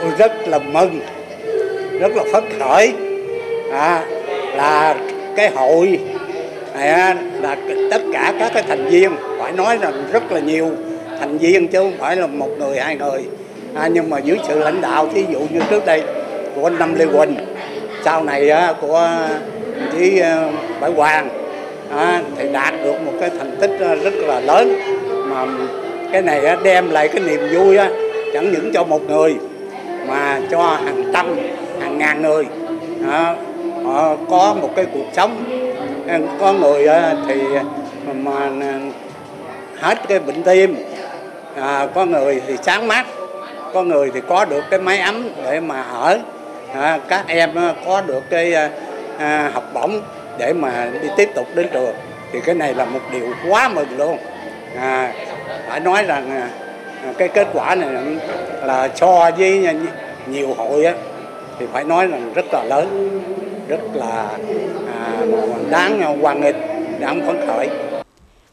Tôi 0.00 0.10
rất 0.18 0.32
là 0.46 0.58
mừng, 0.58 1.00
rất 2.00 2.12
là 2.14 2.24
phấn 2.32 2.44
khởi 2.58 2.92
à, 3.72 4.06
là 4.56 4.96
cái 5.36 5.50
hội 5.50 6.00
này 6.76 7.14
là 7.40 7.56
tất 7.90 8.02
cả 8.12 8.32
các 8.38 8.50
cái 8.54 8.62
thành 8.68 8.88
viên 8.88 9.10
phải 9.38 9.52
nói 9.52 9.78
là 9.78 9.92
rất 10.12 10.32
là 10.32 10.40
nhiều 10.40 10.70
thành 11.20 11.38
viên 11.38 11.68
chứ 11.68 11.78
không 11.78 11.92
phải 11.98 12.16
là 12.16 12.26
một 12.26 12.48
người 12.58 12.78
hai 12.78 12.96
người. 12.96 13.24
À, 13.74 13.88
nhưng 13.92 14.10
mà 14.10 14.18
dưới 14.18 14.38
sự 14.48 14.58
lãnh 14.58 14.80
đạo 14.80 15.08
thí 15.14 15.24
dụ 15.32 15.38
như 15.38 15.60
trước 15.70 15.86
đây 15.86 16.02
của 16.54 16.66
anh 16.66 16.78
Năm 16.78 16.94
Lê 16.94 17.06
Quỳnh 17.06 17.36
sau 18.04 18.24
này 18.24 18.50
của 18.80 18.96
à, 18.96 19.28
chí 19.92 20.18
à, 20.18 20.50
Bảy 20.80 20.90
Bảo 20.92 21.28
Hoàng 21.90 22.24
thì 22.38 22.48
đạt 22.52 22.74
được 22.84 23.02
một 23.04 23.12
cái 23.20 23.30
thành 23.38 23.56
tích 23.60 23.70
à, 23.80 23.94
rất 23.94 24.14
là 24.14 24.40
lớn. 24.40 24.80
Mà 25.30 25.46
cái 26.12 26.22
này 26.22 26.56
đem 26.62 26.90
lại 26.90 27.08
cái 27.08 27.20
niềm 27.20 27.40
vui 27.54 27.76
chẳng 28.34 28.52
những 28.52 28.72
cho 28.72 28.84
một 28.84 29.10
người 29.10 29.36
mà 30.08 30.40
cho 30.50 30.62
hàng 30.62 31.04
trăm 31.12 31.36
hàng 31.80 31.98
ngàn 31.98 32.22
người. 32.22 32.44
Họ 33.84 34.16
có 34.30 34.56
một 34.62 34.70
cái 34.76 34.86
cuộc 34.92 35.06
sống 35.12 35.55
có 36.40 36.52
người 36.52 36.86
à, 36.86 37.14
thì 37.28 37.34
mà 38.14 38.50
à, 38.60 38.80
hết 39.80 39.98
cái 40.08 40.18
bệnh 40.18 40.42
tim. 40.42 40.76
À, 41.56 41.86
có 41.94 42.04
người 42.04 42.42
thì 42.46 42.56
sáng 42.62 42.88
mắt 42.88 43.06
có 43.72 43.82
người 43.82 44.10
thì 44.14 44.20
có 44.28 44.44
được 44.44 44.64
cái 44.70 44.80
máy 44.80 44.98
ấm 44.98 45.28
để 45.44 45.60
mà 45.60 45.82
ở. 45.82 46.18
À, 46.74 46.98
các 47.08 47.24
em 47.26 47.58
à, 47.58 47.74
có 47.86 48.00
được 48.00 48.22
cái 48.30 48.54
à, 49.18 49.50
học 49.54 49.64
bổng 49.74 50.00
để 50.38 50.52
mà 50.52 50.88
đi 51.02 51.08
tiếp 51.16 51.30
tục 51.34 51.46
đến 51.54 51.68
trường. 51.72 51.94
Thì 52.32 52.40
cái 52.40 52.54
này 52.54 52.74
là 52.74 52.84
một 52.84 53.00
điều 53.12 53.26
quá 53.48 53.68
mừng 53.68 53.98
luôn. 53.98 54.18
À, 54.80 55.12
phải 55.68 55.80
nói 55.80 56.02
rằng 56.02 56.30
à, 56.30 56.48
cái 57.18 57.28
kết 57.28 57.48
quả 57.52 57.74
này 57.74 57.88
là 58.62 58.88
so 58.94 59.30
với 59.38 59.68
nhiều 60.26 60.54
hội 60.54 60.84
á, 60.84 60.94
thì 61.58 61.66
phải 61.72 61.84
nói 61.84 62.08
là 62.08 62.18
rất 62.34 62.44
là 62.52 62.62
lớn 62.62 63.10
rất 63.68 63.80
là 63.94 64.28
à, 64.95 64.95
đáng 65.70 66.20
hoan 66.20 66.40
nghênh 66.40 66.56
đáng 67.00 67.26
phấn 67.26 67.46
khởi 67.46 67.68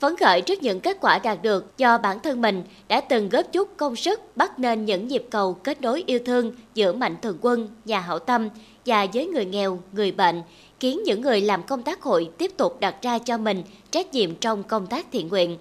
phấn 0.04 0.18
khởi 0.18 0.42
trước 0.42 0.64
những 0.64 0.80
kết 0.80 0.98
quả 1.02 1.20
đạt 1.24 1.42
được 1.42 1.78
do 1.78 1.98
bản 1.98 2.20
thân 2.20 2.42
mình 2.42 2.64
đã 2.88 3.02
từng 3.02 3.30
góp 3.30 3.46
chút 3.52 3.78
công 3.78 3.96
sức 3.96 4.22
bắt 4.36 4.60
nên 4.60 4.86
những 4.86 5.08
nhịp 5.08 5.26
cầu 5.30 5.54
kết 5.54 5.82
nối 5.82 6.04
yêu 6.08 6.20
thương 6.26 6.52
giữa 6.74 6.94
mạnh 6.94 7.16
thường 7.22 7.38
quân, 7.42 7.70
nhà 7.86 8.00
hảo 8.00 8.20
tâm 8.20 8.50
và 8.86 9.08
với 9.14 9.28
người 9.28 9.46
nghèo, 9.46 9.80
người 9.92 10.12
bệnh, 10.12 10.42
khiến 10.80 11.04
những 11.06 11.22
người 11.22 11.42
làm 11.42 11.64
công 11.64 11.84
tác 11.84 12.02
hội 12.02 12.30
tiếp 12.38 12.52
tục 12.58 12.80
đặt 12.80 12.96
ra 13.02 13.20
cho 13.20 13.38
mình 13.38 13.64
trách 13.92 14.14
nhiệm 14.14 14.36
trong 14.36 14.64
công 14.64 14.88
tác 14.88 15.06
thiện 15.12 15.28
nguyện. 15.28 15.58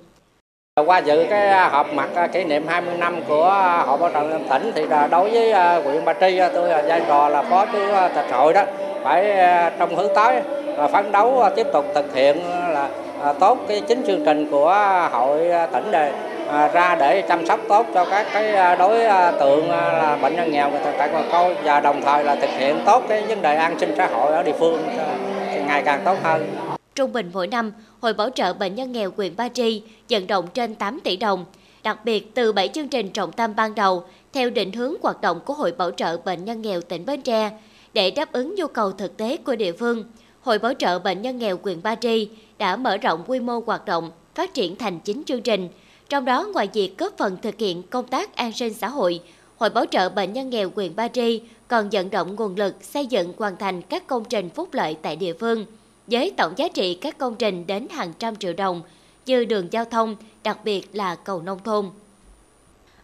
Qua 0.81 0.99
dự 0.99 1.27
cái 1.31 1.49
à, 1.49 1.69
họp 1.69 1.93
mặt 1.93 2.09
à, 2.15 2.27
kỷ 2.27 2.45
niệm 2.45 2.67
20 2.69 2.95
năm 2.99 3.21
của 3.29 3.49
à, 3.49 3.83
Hội 3.83 3.99
Bảo 3.99 4.11
trợ 4.13 4.39
tỉnh 4.51 4.73
thì 4.75 4.87
đối 5.11 5.31
với 5.31 5.53
huyện 5.83 6.05
Ba 6.05 6.13
Tri 6.13 6.41
tôi 6.55 6.69
là 6.69 6.83
vai 6.89 7.03
trò 7.09 7.29
là 7.29 7.43
phó 7.43 7.67
chủ 7.67 7.79
tịch 8.15 8.27
hội 8.31 8.53
đó 8.53 8.65
phải 9.05 9.37
trong 9.79 9.97
hướng 9.97 10.15
tới 10.15 10.43
là 10.67 10.89
phấn 10.89 11.13
đấu 11.13 11.45
tiếp 11.57 11.67
tục 11.73 11.85
thực 11.95 12.15
hiện 12.15 12.37
là 12.73 12.89
tốt 13.41 13.59
cái 13.69 13.81
chính 13.89 14.03
chương 14.07 14.25
trình 14.25 14.51
của 14.51 14.75
hội 15.13 15.51
tỉnh 15.73 15.91
đề 15.91 16.13
ra 16.73 16.97
để 17.01 17.23
chăm 17.23 17.47
sóc 17.47 17.61
tốt 17.69 17.87
cho 17.95 18.05
các 18.05 18.27
cái 18.33 18.77
đối 18.77 19.01
tượng 19.41 19.71
là 19.71 20.19
bệnh 20.23 20.37
nhân 20.37 20.51
nghèo 20.53 20.71
người 20.71 20.81
tại 20.99 21.09
mồ 21.13 21.21
Câu 21.33 21.53
và 21.65 21.81
đồng 21.81 22.03
thời 22.03 22.25
là 22.25 22.35
thực 22.35 22.51
hiện 22.51 22.79
tốt 22.87 23.03
cái 23.09 23.23
vấn 23.29 23.43
đề 23.43 23.57
an 23.57 23.79
sinh 23.79 23.95
xã 23.97 24.07
hội 24.07 24.33
ở 24.33 24.43
địa 24.43 24.55
phương 24.59 24.83
ngày 25.67 25.83
càng 25.85 26.01
tốt 26.05 26.17
hơn. 26.23 26.47
Trung 26.95 27.13
bình 27.13 27.31
mỗi 27.35 27.47
năm, 27.47 27.73
Hội 28.03 28.13
Bảo 28.13 28.31
trợ 28.31 28.53
Bệnh 28.53 28.75
nhân 28.75 28.93
nghèo 28.93 29.13
huyện 29.17 29.37
Ba 29.37 29.49
Tri 29.49 29.83
vận 30.11 30.27
động 30.27 30.47
trên 30.55 30.75
8 30.75 31.01
tỷ 31.01 31.17
đồng, 31.17 31.45
đặc 31.83 32.05
biệt 32.05 32.35
từ 32.35 32.53
7 32.53 32.69
chương 32.69 32.89
trình 32.89 33.11
trọng 33.11 33.33
tâm 33.33 33.55
ban 33.57 33.75
đầu 33.75 34.05
theo 34.33 34.51
định 34.51 34.73
hướng 34.73 34.95
hoạt 35.03 35.21
động 35.21 35.41
của 35.45 35.55
Hội 35.55 35.73
Bảo 35.73 35.91
trợ 35.91 36.17
Bệnh 36.17 36.45
nhân 36.45 36.63
nghèo 36.63 36.81
tỉnh 36.81 37.07
Bến 37.07 37.23
Tre 37.23 37.51
để 37.95 38.11
đáp 38.11 38.33
ứng 38.33 38.55
nhu 38.55 38.67
cầu 38.67 38.93
thực 38.93 39.17
tế 39.17 39.37
của 39.37 39.57
địa 39.57 39.73
phương. 39.73 40.05
Hội 40.41 40.59
Bảo 40.59 40.73
trợ 40.75 40.99
Bệnh 40.99 41.23
nhân 41.23 41.39
nghèo 41.39 41.59
huyện 41.63 41.83
Ba 41.83 41.95
Tri 41.95 42.29
đã 42.59 42.77
mở 42.77 42.97
rộng 42.97 43.25
quy 43.27 43.41
mô 43.41 43.63
hoạt 43.67 43.85
động, 43.85 44.11
phát 44.35 44.55
triển 44.55 44.77
thành 44.77 45.01
9 45.01 45.23
chương 45.27 45.43
trình. 45.43 45.69
Trong 46.09 46.25
đó, 46.25 46.49
ngoài 46.53 46.69
việc 46.73 46.99
góp 46.99 47.19
phần 47.19 47.37
thực 47.43 47.59
hiện 47.59 47.83
công 47.83 48.07
tác 48.07 48.37
an 48.37 48.53
sinh 48.53 48.75
xã 48.75 48.89
hội, 48.89 49.21
Hội 49.57 49.71
Bảo 49.71 49.85
trợ 49.87 50.09
Bệnh 50.09 50.33
nhân 50.33 50.51
nghèo 50.51 50.71
huyện 50.75 50.97
Ba 50.97 51.09
Tri 51.09 51.41
còn 51.69 51.89
vận 51.93 52.11
động 52.11 52.37
nguồn 52.37 52.57
lực 52.57 52.75
xây 52.81 53.07
dựng 53.07 53.33
hoàn 53.39 53.57
thành 53.57 53.83
các 53.83 54.07
công 54.07 54.25
trình 54.25 54.51
phúc 54.51 54.69
lợi 54.73 54.97
tại 55.03 55.17
địa 55.17 55.33
phương, 55.33 55.67
với 56.07 56.33
tổng 56.37 56.53
giá 56.57 56.69
trị 56.69 56.95
các 56.95 57.19
công 57.19 57.35
trình 57.37 57.67
đến 57.67 57.89
hàng 57.91 58.13
trăm 58.19 58.37
triệu 58.37 58.53
đồng, 58.53 58.83
như 59.27 59.45
đường 59.45 59.69
giao 59.71 59.85
thông, 59.85 60.17
đặc 60.43 60.59
biệt 60.65 60.89
là 60.93 61.15
cầu 61.15 61.43
nông 61.43 61.59
thôn. 61.65 61.91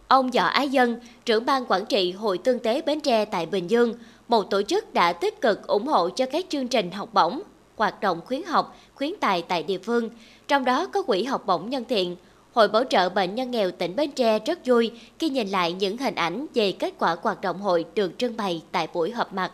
Ông 0.07 0.31
Võ 0.31 0.43
Ái 0.43 0.69
Dân, 0.69 0.99
trưởng 1.25 1.45
ban 1.45 1.65
quản 1.65 1.85
trị 1.85 2.11
Hội 2.11 2.37
Tương 2.37 2.59
tế 2.59 2.81
Bến 2.81 2.99
Tre 2.99 3.25
tại 3.25 3.45
Bình 3.45 3.69
Dương, 3.69 3.93
một 4.27 4.43
tổ 4.49 4.61
chức 4.61 4.93
đã 4.93 5.13
tích 5.13 5.41
cực 5.41 5.67
ủng 5.67 5.87
hộ 5.87 6.09
cho 6.09 6.25
các 6.25 6.45
chương 6.49 6.67
trình 6.67 6.91
học 6.91 7.09
bổng, 7.13 7.41
hoạt 7.77 8.01
động 8.01 8.21
khuyến 8.25 8.43
học, 8.43 8.77
khuyến 8.95 9.11
tài 9.19 9.41
tại 9.41 9.63
địa 9.63 9.77
phương, 9.77 10.09
trong 10.47 10.65
đó 10.65 10.85
có 10.85 11.03
quỹ 11.03 11.23
học 11.23 11.45
bổng 11.45 11.69
nhân 11.69 11.83
thiện. 11.89 12.15
Hội 12.53 12.67
Bảo 12.67 12.83
trợ 12.83 13.09
Bệnh 13.09 13.35
nhân 13.35 13.51
nghèo 13.51 13.71
tỉnh 13.71 13.95
Bến 13.95 14.11
Tre 14.11 14.39
rất 14.39 14.59
vui 14.65 14.91
khi 15.19 15.29
nhìn 15.29 15.49
lại 15.49 15.73
những 15.73 15.97
hình 15.97 16.15
ảnh 16.15 16.45
về 16.53 16.71
kết 16.71 16.93
quả 16.99 17.17
hoạt 17.21 17.41
động 17.41 17.61
hội 17.61 17.85
được 17.95 18.11
trưng 18.17 18.37
bày 18.37 18.61
tại 18.71 18.87
buổi 18.93 19.11
họp 19.11 19.33
mặt. 19.33 19.51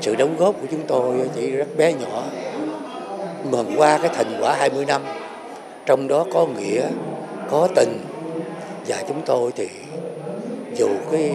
Sự 0.00 0.14
đóng 0.14 0.36
góp 0.38 0.54
của 0.60 0.66
chúng 0.70 0.82
tôi 0.86 1.30
chỉ 1.34 1.50
rất 1.50 1.76
bé 1.76 1.92
nhỏ, 1.92 2.22
mừng 3.50 3.74
qua 3.76 3.98
cái 3.98 4.10
thành 4.14 4.38
quả 4.40 4.56
20 4.58 4.84
năm, 4.84 5.02
trong 5.86 6.08
đó 6.08 6.24
có 6.32 6.46
nghĩa, 6.46 6.82
có 7.50 7.68
tình, 7.74 8.00
và 8.86 9.02
chúng 9.08 9.22
tôi 9.26 9.50
thì 9.56 9.68
dù 10.74 10.88
cái 11.12 11.32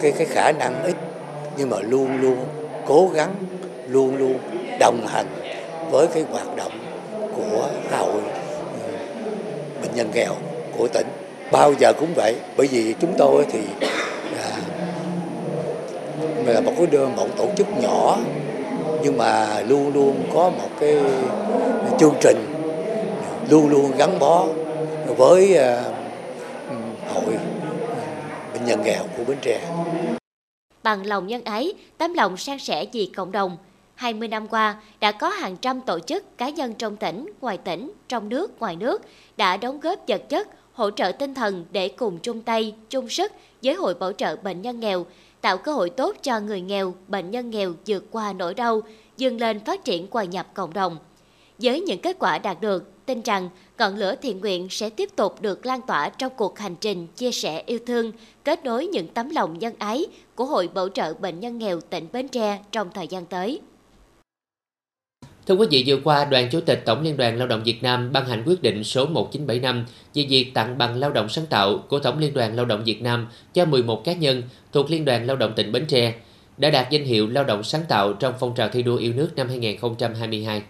cái 0.00 0.12
cái 0.12 0.26
khả 0.26 0.52
năng 0.52 0.82
ít 0.84 0.96
nhưng 1.56 1.70
mà 1.70 1.76
luôn 1.80 2.20
luôn 2.20 2.36
cố 2.86 3.10
gắng 3.14 3.34
luôn 3.88 4.16
luôn 4.16 4.38
đồng 4.80 5.06
hành 5.06 5.26
với 5.90 6.06
cái 6.14 6.24
hoạt 6.30 6.56
động 6.56 6.72
của 7.36 7.68
hội 7.90 8.20
ừ, 8.86 8.92
bệnh 9.82 9.94
nhân 9.94 10.10
nghèo 10.14 10.32
của 10.78 10.88
tỉnh. 10.92 11.06
Bao 11.52 11.72
giờ 11.78 11.92
cũng 12.00 12.14
vậy 12.16 12.36
bởi 12.56 12.66
vì 12.66 12.94
chúng 13.00 13.14
tôi 13.18 13.44
thì 13.52 13.60
là 16.46 16.60
một 16.60 16.72
cái 16.76 16.86
đơn 16.86 17.16
một 17.16 17.28
tổ 17.36 17.48
chức 17.56 17.66
nhỏ 17.82 18.18
nhưng 19.02 19.18
mà 19.18 19.60
luôn 19.68 19.92
luôn 19.94 20.22
có 20.34 20.50
một 20.50 20.68
cái 20.80 20.98
à, 20.98 21.90
chương 21.98 22.14
trình 22.20 22.54
luôn 23.50 23.70
luôn 23.70 23.92
gắn 23.96 24.18
bó 24.18 24.46
với 25.16 25.56
à, 25.56 25.82
hội 27.14 27.38
bệnh 28.52 28.64
nhân 28.64 28.82
nghèo 28.84 29.02
của 29.16 29.24
Bến 29.24 29.38
Tre. 29.42 29.60
Bằng 30.82 31.06
lòng 31.06 31.26
nhân 31.26 31.44
ái, 31.44 31.74
tấm 31.98 32.14
lòng 32.14 32.36
san 32.36 32.58
sẻ 32.58 32.86
vì 32.92 33.10
cộng 33.16 33.32
đồng, 33.32 33.56
20 33.94 34.28
năm 34.28 34.48
qua, 34.48 34.76
đã 35.00 35.12
có 35.12 35.28
hàng 35.28 35.56
trăm 35.56 35.80
tổ 35.80 35.98
chức, 35.98 36.38
cá 36.38 36.48
nhân 36.48 36.74
trong 36.74 36.96
tỉnh, 36.96 37.30
ngoài 37.40 37.58
tỉnh, 37.58 37.92
trong 38.08 38.28
nước, 38.28 38.60
ngoài 38.60 38.76
nước 38.76 39.02
đã 39.36 39.56
đóng 39.56 39.80
góp 39.80 39.98
vật 40.08 40.22
chất, 40.28 40.48
hỗ 40.72 40.90
trợ 40.90 41.12
tinh 41.12 41.34
thần 41.34 41.64
để 41.72 41.88
cùng 41.88 42.18
chung 42.22 42.42
tay, 42.42 42.74
chung 42.90 43.08
sức 43.08 43.32
với 43.62 43.74
Hội 43.74 43.94
Bảo 43.94 44.12
trợ 44.12 44.36
Bệnh 44.36 44.62
nhân 44.62 44.80
nghèo, 44.80 45.06
tạo 45.44 45.58
cơ 45.58 45.72
hội 45.72 45.90
tốt 45.90 46.16
cho 46.22 46.40
người 46.40 46.60
nghèo, 46.60 46.94
bệnh 47.08 47.30
nhân 47.30 47.50
nghèo 47.50 47.72
vượt 47.86 48.04
qua 48.10 48.32
nỗi 48.32 48.54
đau, 48.54 48.80
dừng 49.16 49.40
lên 49.40 49.64
phát 49.64 49.84
triển 49.84 50.06
hòa 50.10 50.24
nhập 50.24 50.46
cộng 50.54 50.72
đồng. 50.72 50.96
Với 51.58 51.80
những 51.80 52.00
kết 52.00 52.16
quả 52.18 52.38
đạt 52.38 52.60
được, 52.60 53.06
tin 53.06 53.22
rằng 53.22 53.48
ngọn 53.78 53.96
lửa 53.96 54.14
thiện 54.22 54.40
nguyện 54.40 54.66
sẽ 54.70 54.90
tiếp 54.90 55.16
tục 55.16 55.42
được 55.42 55.66
lan 55.66 55.80
tỏa 55.82 56.08
trong 56.08 56.32
cuộc 56.36 56.58
hành 56.58 56.76
trình 56.80 57.06
chia 57.06 57.30
sẻ 57.30 57.62
yêu 57.66 57.78
thương, 57.86 58.12
kết 58.44 58.64
nối 58.64 58.86
những 58.86 59.08
tấm 59.08 59.30
lòng 59.30 59.58
nhân 59.58 59.74
ái 59.78 60.06
của 60.34 60.44
Hội 60.44 60.68
Bảo 60.74 60.88
trợ 60.88 61.14
Bệnh 61.14 61.40
nhân 61.40 61.58
nghèo 61.58 61.80
tỉnh 61.80 62.06
Bến 62.12 62.28
Tre 62.28 62.62
trong 62.72 62.90
thời 62.94 63.08
gian 63.08 63.26
tới. 63.26 63.60
Thưa 65.46 65.54
quý 65.54 65.66
vị, 65.70 65.84
vừa 65.86 65.96
qua, 66.04 66.24
Đoàn 66.24 66.48
Chủ 66.50 66.60
tịch 66.60 66.82
Tổng 66.84 67.02
Liên 67.02 67.16
đoàn 67.16 67.38
Lao 67.38 67.46
động 67.48 67.62
Việt 67.64 67.82
Nam 67.82 68.12
ban 68.12 68.26
hành 68.26 68.42
quyết 68.46 68.62
định 68.62 68.84
số 68.84 69.06
1975 69.06 69.84
về 70.14 70.26
việc 70.28 70.50
tặng 70.54 70.78
bằng 70.78 70.96
lao 70.96 71.10
động 71.10 71.28
sáng 71.28 71.46
tạo 71.46 71.78
của 71.78 71.98
Tổng 71.98 72.18
Liên 72.18 72.34
đoàn 72.34 72.56
Lao 72.56 72.64
động 72.64 72.84
Việt 72.84 73.02
Nam 73.02 73.26
cho 73.54 73.64
11 73.64 74.04
cá 74.04 74.12
nhân 74.12 74.42
thuộc 74.72 74.90
Liên 74.90 75.04
đoàn 75.04 75.26
Lao 75.26 75.36
động 75.36 75.52
tỉnh 75.56 75.72
Bến 75.72 75.86
Tre 75.86 76.14
đã 76.58 76.70
đạt 76.70 76.90
danh 76.90 77.04
hiệu 77.04 77.26
lao 77.26 77.44
động 77.44 77.62
sáng 77.62 77.82
tạo 77.88 78.12
trong 78.12 78.34
phong 78.40 78.54
trào 78.54 78.68
thi 78.68 78.82
đua 78.82 78.96
yêu 78.96 79.12
nước 79.12 79.30
năm 79.36 79.48
2022. 79.48 80.62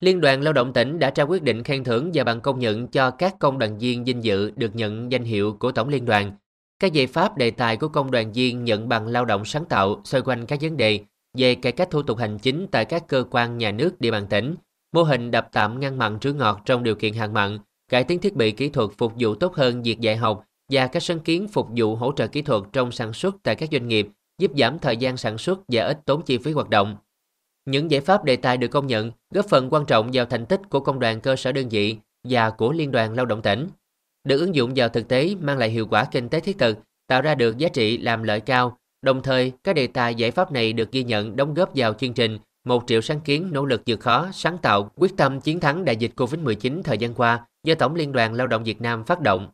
Liên 0.00 0.20
đoàn 0.20 0.42
Lao 0.42 0.52
động 0.52 0.72
tỉnh 0.72 0.98
đã 0.98 1.10
trao 1.10 1.26
quyết 1.26 1.42
định 1.42 1.62
khen 1.62 1.84
thưởng 1.84 2.10
và 2.14 2.24
bằng 2.24 2.40
công 2.40 2.58
nhận 2.58 2.88
cho 2.88 3.10
các 3.10 3.34
công 3.38 3.58
đoàn 3.58 3.78
viên 3.78 4.04
vinh 4.04 4.24
dự 4.24 4.50
được 4.56 4.76
nhận 4.76 5.12
danh 5.12 5.24
hiệu 5.24 5.56
của 5.60 5.72
Tổng 5.72 5.88
Liên 5.88 6.04
đoàn. 6.04 6.32
Các 6.80 6.92
giải 6.92 7.06
pháp 7.06 7.36
đề 7.36 7.50
tài 7.50 7.76
của 7.76 7.88
công 7.88 8.10
đoàn 8.10 8.32
viên 8.32 8.64
nhận 8.64 8.88
bằng 8.88 9.06
lao 9.06 9.24
động 9.24 9.44
sáng 9.44 9.64
tạo 9.64 10.00
xoay 10.04 10.22
quanh 10.22 10.46
các 10.46 10.60
vấn 10.62 10.76
đề 10.76 11.00
về 11.36 11.54
cải 11.54 11.72
cách 11.72 11.90
thủ 11.90 12.02
tục 12.02 12.18
hành 12.18 12.38
chính 12.38 12.66
tại 12.70 12.84
các 12.84 13.08
cơ 13.08 13.24
quan 13.30 13.58
nhà 13.58 13.70
nước 13.70 14.00
địa 14.00 14.10
bàn 14.10 14.26
tỉnh, 14.30 14.54
mô 14.92 15.02
hình 15.02 15.30
đập 15.30 15.48
tạm 15.52 15.80
ngăn 15.80 15.98
mặn 15.98 16.18
trữ 16.18 16.32
ngọt 16.32 16.62
trong 16.64 16.82
điều 16.82 16.94
kiện 16.94 17.14
hạn 17.14 17.32
mặn, 17.32 17.58
cải 17.90 18.04
tiến 18.04 18.18
thiết 18.18 18.34
bị 18.34 18.50
kỹ 18.50 18.68
thuật 18.68 18.90
phục 18.98 19.12
vụ 19.18 19.34
tốt 19.34 19.54
hơn 19.54 19.82
việc 19.82 20.00
dạy 20.00 20.16
học 20.16 20.44
và 20.72 20.86
các 20.86 21.02
sáng 21.02 21.20
kiến 21.20 21.48
phục 21.48 21.68
vụ 21.76 21.96
hỗ 21.96 22.12
trợ 22.12 22.26
kỹ 22.26 22.42
thuật 22.42 22.62
trong 22.72 22.92
sản 22.92 23.12
xuất 23.12 23.36
tại 23.42 23.54
các 23.54 23.68
doanh 23.72 23.88
nghiệp, 23.88 24.08
giúp 24.38 24.50
giảm 24.56 24.78
thời 24.78 24.96
gian 24.96 25.16
sản 25.16 25.38
xuất 25.38 25.60
và 25.68 25.84
ít 25.84 25.98
tốn 26.04 26.22
chi 26.22 26.38
phí 26.38 26.52
hoạt 26.52 26.70
động. 26.70 26.96
Những 27.66 27.90
giải 27.90 28.00
pháp 28.00 28.24
đề 28.24 28.36
tài 28.36 28.56
được 28.56 28.68
công 28.68 28.86
nhận 28.86 29.10
góp 29.34 29.46
phần 29.48 29.68
quan 29.70 29.86
trọng 29.86 30.10
vào 30.12 30.24
thành 30.24 30.46
tích 30.46 30.60
của 30.70 30.80
công 30.80 31.00
đoàn 31.00 31.20
cơ 31.20 31.36
sở 31.36 31.52
đơn 31.52 31.68
vị 31.68 31.96
và 32.28 32.50
của 32.50 32.72
Liên 32.72 32.90
đoàn 32.90 33.14
Lao 33.14 33.26
động 33.26 33.42
tỉnh. 33.42 33.68
Được 34.24 34.40
ứng 34.40 34.54
dụng 34.54 34.72
vào 34.76 34.88
thực 34.88 35.08
tế 35.08 35.34
mang 35.40 35.58
lại 35.58 35.70
hiệu 35.70 35.86
quả 35.86 36.04
kinh 36.04 36.28
tế 36.28 36.40
thiết 36.40 36.58
thực, 36.58 36.78
tạo 37.06 37.22
ra 37.22 37.34
được 37.34 37.58
giá 37.58 37.68
trị 37.68 37.98
làm 37.98 38.22
lợi 38.22 38.40
cao 38.40 38.78
Đồng 39.06 39.22
thời, 39.22 39.52
các 39.64 39.72
đề 39.72 39.86
tài 39.86 40.14
giải 40.14 40.30
pháp 40.30 40.52
này 40.52 40.72
được 40.72 40.92
ghi 40.92 41.04
nhận 41.04 41.36
đóng 41.36 41.54
góp 41.54 41.70
vào 41.74 41.94
chương 41.94 42.14
trình 42.14 42.38
một 42.64 42.84
triệu 42.86 43.00
sáng 43.00 43.20
kiến 43.20 43.48
nỗ 43.52 43.64
lực 43.64 43.82
vượt 43.86 44.00
khó, 44.00 44.28
sáng 44.32 44.58
tạo, 44.62 44.90
quyết 44.96 45.16
tâm 45.16 45.40
chiến 45.40 45.60
thắng 45.60 45.84
đại 45.84 45.96
dịch 45.96 46.10
COVID-19 46.16 46.82
thời 46.82 46.98
gian 46.98 47.14
qua 47.14 47.46
do 47.64 47.74
Tổng 47.74 47.94
Liên 47.94 48.12
đoàn 48.12 48.34
Lao 48.34 48.46
động 48.46 48.64
Việt 48.64 48.80
Nam 48.80 49.04
phát 49.04 49.20
động. 49.20 49.48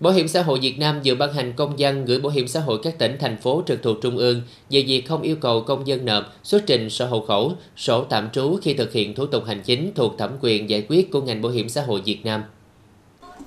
Bảo 0.00 0.12
hiểm 0.12 0.28
xã 0.28 0.42
hội 0.42 0.58
Việt 0.62 0.78
Nam 0.78 1.00
vừa 1.04 1.14
ban 1.14 1.32
hành 1.32 1.52
công 1.52 1.74
văn 1.78 2.04
gửi 2.04 2.20
bảo 2.20 2.32
hiểm 2.32 2.48
xã 2.48 2.60
hội 2.60 2.78
các 2.82 2.98
tỉnh, 2.98 3.16
thành 3.20 3.36
phố 3.36 3.62
trực 3.66 3.82
thuộc 3.82 3.96
trung 4.02 4.16
ương 4.16 4.42
về 4.70 4.84
việc 4.86 5.08
không 5.08 5.22
yêu 5.22 5.36
cầu 5.36 5.62
công 5.62 5.86
dân 5.86 6.04
nộp 6.04 6.24
xuất 6.42 6.62
trình 6.66 6.90
sổ 6.90 7.06
hộ 7.06 7.24
khẩu, 7.26 7.52
sổ 7.76 8.04
tạm 8.04 8.30
trú 8.30 8.58
khi 8.62 8.74
thực 8.74 8.92
hiện 8.92 9.14
thủ 9.14 9.26
tục 9.26 9.44
hành 9.46 9.60
chính 9.64 9.92
thuộc 9.94 10.18
thẩm 10.18 10.30
quyền 10.40 10.70
giải 10.70 10.86
quyết 10.88 11.10
của 11.10 11.20
ngành 11.20 11.42
bảo 11.42 11.52
hiểm 11.52 11.68
xã 11.68 11.82
hội 11.82 12.00
Việt 12.00 12.24
Nam. 12.24 12.42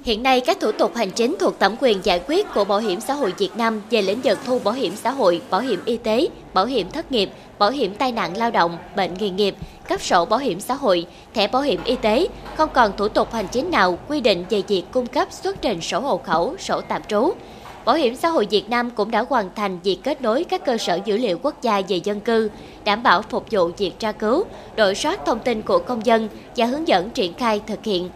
Hiện 0.03 0.23
nay, 0.23 0.41
các 0.41 0.59
thủ 0.59 0.71
tục 0.71 0.95
hành 0.95 1.11
chính 1.11 1.35
thuộc 1.39 1.59
thẩm 1.59 1.75
quyền 1.81 1.99
giải 2.03 2.21
quyết 2.27 2.47
của 2.53 2.63
Bảo 2.63 2.79
hiểm 2.79 3.01
xã 3.01 3.13
hội 3.13 3.33
Việt 3.37 3.57
Nam 3.57 3.81
về 3.89 4.01
lĩnh 4.01 4.21
vực 4.21 4.39
thu 4.45 4.59
bảo 4.59 4.73
hiểm 4.73 4.95
xã 4.95 5.11
hội, 5.11 5.41
bảo 5.49 5.61
hiểm 5.61 5.79
y 5.85 5.97
tế, 5.97 6.27
bảo 6.53 6.65
hiểm 6.65 6.91
thất 6.91 7.11
nghiệp, 7.11 7.29
bảo 7.59 7.71
hiểm 7.71 7.95
tai 7.95 8.11
nạn 8.11 8.37
lao 8.37 8.51
động, 8.51 8.77
bệnh 8.95 9.13
nghề 9.13 9.29
nghiệp, 9.29 9.55
cấp 9.89 10.01
sổ 10.01 10.25
bảo 10.25 10.39
hiểm 10.39 10.59
xã 10.59 10.73
hội, 10.73 11.05
thẻ 11.33 11.47
bảo 11.47 11.61
hiểm 11.61 11.79
y 11.85 11.95
tế, 11.95 12.27
không 12.55 12.69
còn 12.73 12.97
thủ 12.97 13.07
tục 13.07 13.33
hành 13.33 13.47
chính 13.47 13.71
nào 13.71 13.97
quy 14.07 14.21
định 14.21 14.45
về 14.49 14.61
việc 14.67 14.83
cung 14.91 15.07
cấp 15.07 15.27
xuất 15.31 15.61
trình 15.61 15.81
sổ 15.81 15.99
hộ 15.99 16.17
khẩu, 16.17 16.55
sổ 16.57 16.81
tạm 16.81 17.01
trú. 17.07 17.31
Bảo 17.85 17.95
hiểm 17.95 18.15
xã 18.15 18.29
hội 18.29 18.47
Việt 18.49 18.69
Nam 18.69 18.89
cũng 18.89 19.11
đã 19.11 19.25
hoàn 19.29 19.49
thành 19.55 19.79
việc 19.83 19.99
kết 20.03 20.21
nối 20.21 20.43
các 20.43 20.65
cơ 20.65 20.77
sở 20.77 20.99
dữ 21.05 21.17
liệu 21.17 21.39
quốc 21.41 21.61
gia 21.61 21.81
về 21.87 21.97
dân 22.03 22.19
cư, 22.19 22.49
đảm 22.83 23.03
bảo 23.03 23.21
phục 23.21 23.45
vụ 23.51 23.69
việc 23.77 23.99
tra 23.99 24.11
cứu, 24.11 24.43
đổi 24.75 24.95
soát 24.95 25.19
thông 25.25 25.39
tin 25.39 25.61
của 25.61 25.79
công 25.79 26.05
dân 26.05 26.29
và 26.55 26.65
hướng 26.65 26.87
dẫn 26.87 27.09
triển 27.09 27.33
khai 27.33 27.61
thực 27.67 27.83
hiện 27.83 28.09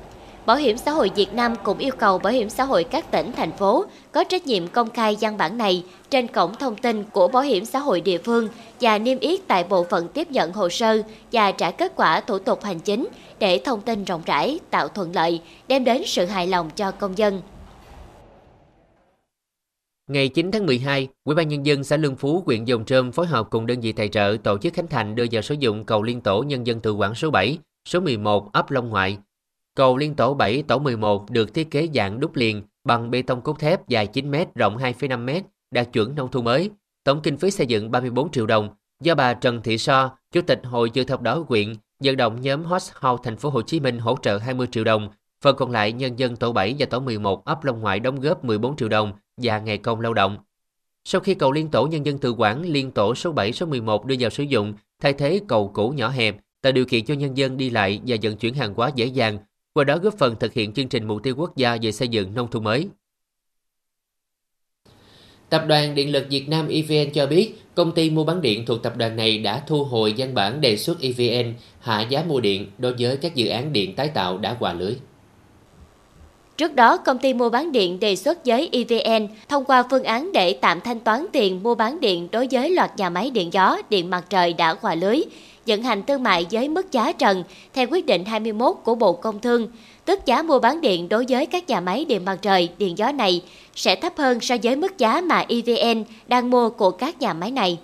Bảo 0.48 0.58
hiểm 0.58 0.78
xã 0.78 0.92
hội 0.92 1.12
Việt 1.16 1.34
Nam 1.34 1.54
cũng 1.64 1.78
yêu 1.78 1.92
cầu 1.98 2.18
Bảo 2.18 2.34
hiểm 2.34 2.50
xã 2.50 2.64
hội 2.64 2.84
các 2.84 3.12
tỉnh, 3.12 3.32
thành 3.32 3.52
phố 3.52 3.86
có 4.12 4.24
trách 4.24 4.48
nhiệm 4.48 4.68
công 4.68 4.90
khai 4.90 5.18
văn 5.22 5.38
bản 5.38 5.58
này 5.58 5.84
trên 6.10 6.28
cổng 6.28 6.56
thông 6.56 6.76
tin 6.76 7.04
của 7.04 7.28
Bảo 7.28 7.44
hiểm 7.44 7.66
xã 7.66 7.80
hội 7.80 8.02
địa 8.02 8.18
phương 8.18 8.48
và 8.82 8.98
niêm 8.98 9.20
yết 9.20 9.40
tại 9.48 9.64
bộ 9.70 9.84
phận 9.84 10.08
tiếp 10.08 10.32
nhận 10.32 10.54
hồ 10.54 10.70
sơ 10.70 11.02
và 11.32 11.52
trả 11.52 11.72
kết 11.72 11.94
quả 11.96 12.22
thủ 12.22 12.40
tục 12.40 12.64
hành 12.64 12.80
chính 12.80 13.08
để 13.40 13.62
thông 13.66 13.82
tin 13.82 14.04
rộng 14.04 14.22
rãi, 14.26 14.60
tạo 14.70 14.88
thuận 14.88 15.16
lợi, 15.16 15.42
đem 15.68 15.84
đến 15.84 16.02
sự 16.06 16.26
hài 16.26 16.48
lòng 16.48 16.70
cho 16.76 16.92
công 16.92 17.18
dân. 17.18 17.42
Ngày 20.10 20.30
9 20.30 20.52
tháng 20.52 20.66
12, 20.66 21.08
Ủy 21.24 21.36
ban 21.36 21.48
nhân 21.48 21.66
dân 21.66 21.84
xã 21.84 21.98
Lương 21.98 22.16
Phú, 22.16 22.44
huyện 22.46 22.66
Dòng 22.66 22.86
Trơm 22.86 23.12
phối 23.12 23.28
hợp 23.28 23.48
cùng 23.50 23.66
đơn 23.68 23.80
vị 23.82 23.92
tài 23.92 24.08
trợ 24.08 24.38
tổ 24.44 24.58
chức 24.58 24.74
khánh 24.74 24.88
thành 24.88 25.16
đưa 25.16 25.26
vào 25.32 25.42
sử 25.42 25.56
dụng 25.60 25.86
cầu 25.86 26.04
liên 26.04 26.22
tổ 26.22 26.44
nhân 26.44 26.68
dân 26.68 26.80
tự 26.80 26.94
quản 26.94 27.16
số 27.16 27.32
7, 27.32 27.58
số 27.86 28.00
11 28.00 28.54
ấp 28.54 28.72
Long 28.72 28.90
Ngoại, 28.90 29.18
Cầu 29.78 29.98
liên 29.98 30.16
tổ 30.16 30.34
7 30.34 30.64
tổ 30.68 30.80
11 30.80 31.30
được 31.30 31.54
thiết 31.54 31.72
kế 31.72 31.88
dạng 31.94 32.20
đúc 32.20 32.36
liền 32.36 32.64
bằng 32.84 33.12
bê 33.12 33.22
tông 33.22 33.42
cốt 33.42 33.60
thép 33.60 33.88
dài 33.88 34.08
9m 34.14 34.46
rộng 34.56 34.78
2,5m, 34.78 35.42
đạt 35.72 35.94
chuẩn 35.94 36.16
nông 36.16 36.32
thôn 36.32 36.44
mới. 36.44 36.70
Tổng 37.04 37.22
kinh 37.22 37.38
phí 37.38 37.52
xây 37.52 37.68
dựng 37.68 37.92
34 37.92 38.32
triệu 38.32 38.46
đồng 38.46 38.70
do 39.02 39.16
bà 39.16 39.34
Trần 39.34 39.62
Thị 39.62 39.78
So, 39.78 40.12
Chủ 40.32 40.42
tịch 40.42 40.62
Hội 40.64 40.90
Chữ 40.90 41.04
thập 41.04 41.22
đỏ 41.22 41.44
huyện, 41.48 41.74
vận 42.00 42.18
động 42.18 42.42
nhóm 42.42 42.64
Host 42.64 42.92
House 42.94 43.22
thành 43.24 43.38
phố 43.38 43.50
Hồ 43.50 43.62
Chí 43.62 43.80
Minh 43.80 43.98
hỗ 44.00 44.18
trợ 44.22 44.38
20 44.38 44.68
triệu 44.72 44.84
đồng. 44.84 45.10
Phần 45.42 45.56
còn 45.56 45.72
lại 45.72 45.92
nhân 45.92 46.20
dân 46.20 46.36
tổ 46.36 46.52
7 46.52 46.76
và 46.80 46.86
tổ 46.86 47.00
11 47.00 47.46
ấp 47.46 47.64
Long 47.64 47.82
Ngoại 47.82 48.00
đóng 48.00 48.20
góp 48.20 48.46
14 48.46 48.76
triệu 48.76 48.90
đồng 48.90 49.14
và 49.38 49.60
ngày 49.60 49.78
công 49.78 50.02
lao 50.02 50.14
động. 50.14 50.38
Sau 51.04 51.22
khi 51.22 51.34
cầu 51.36 51.52
liên 51.52 51.70
tổ 51.70 51.88
nhân 51.88 52.06
dân 52.06 52.18
tự 52.18 52.32
quản 52.32 52.62
liên 52.62 52.92
tổ 52.92 53.16
số 53.16 53.32
7 53.32 53.54
số 53.54 53.66
11 53.66 54.06
đưa 54.06 54.16
vào 54.20 54.30
sử 54.30 54.44
dụng, 54.44 54.74
thay 55.02 55.14
thế 55.14 55.42
cầu 55.48 55.72
cũ 55.74 55.90
nhỏ 55.90 56.10
hẹp, 56.10 56.38
tạo 56.62 56.72
điều 56.72 56.86
kiện 56.86 57.06
cho 57.06 57.14
nhân 57.14 57.38
dân 57.38 57.58
đi 57.58 57.70
lại 57.70 58.02
và 58.08 58.18
vận 58.22 58.38
chuyển 58.38 58.54
hàng 58.54 58.74
hóa 58.74 58.92
dễ 58.96 59.06
dàng, 59.06 59.38
qua 59.78 59.84
đó 59.84 59.98
góp 59.98 60.18
phần 60.18 60.36
thực 60.40 60.54
hiện 60.54 60.74
chương 60.74 60.88
trình 60.88 61.08
mục 61.08 61.24
tiêu 61.24 61.36
quốc 61.38 61.56
gia 61.56 61.78
về 61.82 61.92
xây 61.92 62.08
dựng 62.08 62.34
nông 62.34 62.52
thôn 62.52 62.64
mới. 62.64 62.88
Tập 65.50 65.64
đoàn 65.68 65.96
Điện 65.96 66.12
lực 66.12 66.26
Việt 66.30 66.50
Nam 66.50 66.68
EVN 66.68 67.12
cho 67.14 67.28
biết, 67.28 67.54
công 67.76 67.92
ty 67.92 68.10
mua 68.10 68.24
bán 68.24 68.42
điện 68.42 68.66
thuộc 68.66 68.84
tập 68.84 68.98
đoàn 68.98 69.16
này 69.16 69.38
đã 69.38 69.64
thu 69.68 69.84
hồi 69.84 70.14
văn 70.18 70.34
bản 70.34 70.62
đề 70.62 70.78
xuất 70.78 71.02
EVN 71.02 71.54
hạ 71.80 72.02
giá 72.02 72.24
mua 72.24 72.40
điện 72.40 72.68
đối 72.78 72.96
với 73.00 73.18
các 73.18 73.36
dự 73.36 73.48
án 73.48 73.74
điện 73.74 73.96
tái 73.96 74.08
tạo 74.08 74.38
đã 74.38 74.58
qua 74.60 74.74
lưới. 74.74 74.96
Trước 76.58 76.76
đó, 76.76 76.98
công 76.98 77.18
ty 77.18 77.34
mua 77.34 77.50
bán 77.50 77.72
điện 77.72 78.00
đề 78.00 78.16
xuất 78.16 78.46
với 78.46 78.70
EVN 78.72 79.28
thông 79.50 79.66
qua 79.66 79.84
phương 79.90 80.04
án 80.04 80.32
để 80.34 80.54
tạm 80.62 80.82
thanh 80.82 81.00
toán 81.00 81.26
tiền 81.34 81.64
mua 81.64 81.76
bán 81.76 82.00
điện 82.00 82.28
đối 82.32 82.48
với 82.52 82.70
loạt 82.70 82.98
nhà 82.98 83.10
máy 83.10 83.32
điện 83.32 83.54
gió, 83.54 83.78
điện 83.90 84.10
mặt 84.10 84.26
trời 84.30 84.54
đã 84.54 84.74
qua 84.74 84.96
lưới 84.96 85.22
vận 85.68 85.84
hành 85.84 86.04
thương 86.04 86.24
mại 86.24 86.46
với 86.52 86.70
mức 86.70 86.92
giá 86.92 87.12
trần 87.12 87.44
theo 87.74 87.88
quyết 87.92 88.06
định 88.06 88.26
21 88.26 88.76
của 88.84 88.96
Bộ 88.96 89.14
Công 89.14 89.40
Thương, 89.40 89.68
tức 90.06 90.26
giá 90.26 90.42
mua 90.42 90.60
bán 90.60 90.82
điện 90.82 91.10
đối 91.10 91.26
với 91.30 91.46
các 91.46 91.70
nhà 91.70 91.80
máy 91.80 92.06
điện 92.06 92.26
mặt 92.26 92.40
trời, 92.42 92.70
điện 92.78 92.98
gió 92.98 93.12
này 93.12 93.42
sẽ 93.76 93.96
thấp 93.96 94.14
hơn 94.18 94.40
so 94.40 94.56
với 94.64 94.76
mức 94.76 94.98
giá 94.98 95.22
mà 95.22 95.46
EVN 95.50 96.04
đang 96.28 96.50
mua 96.50 96.70
của 96.70 96.92
các 96.92 97.22
nhà 97.22 97.34
máy 97.34 97.52
này. 97.52 97.78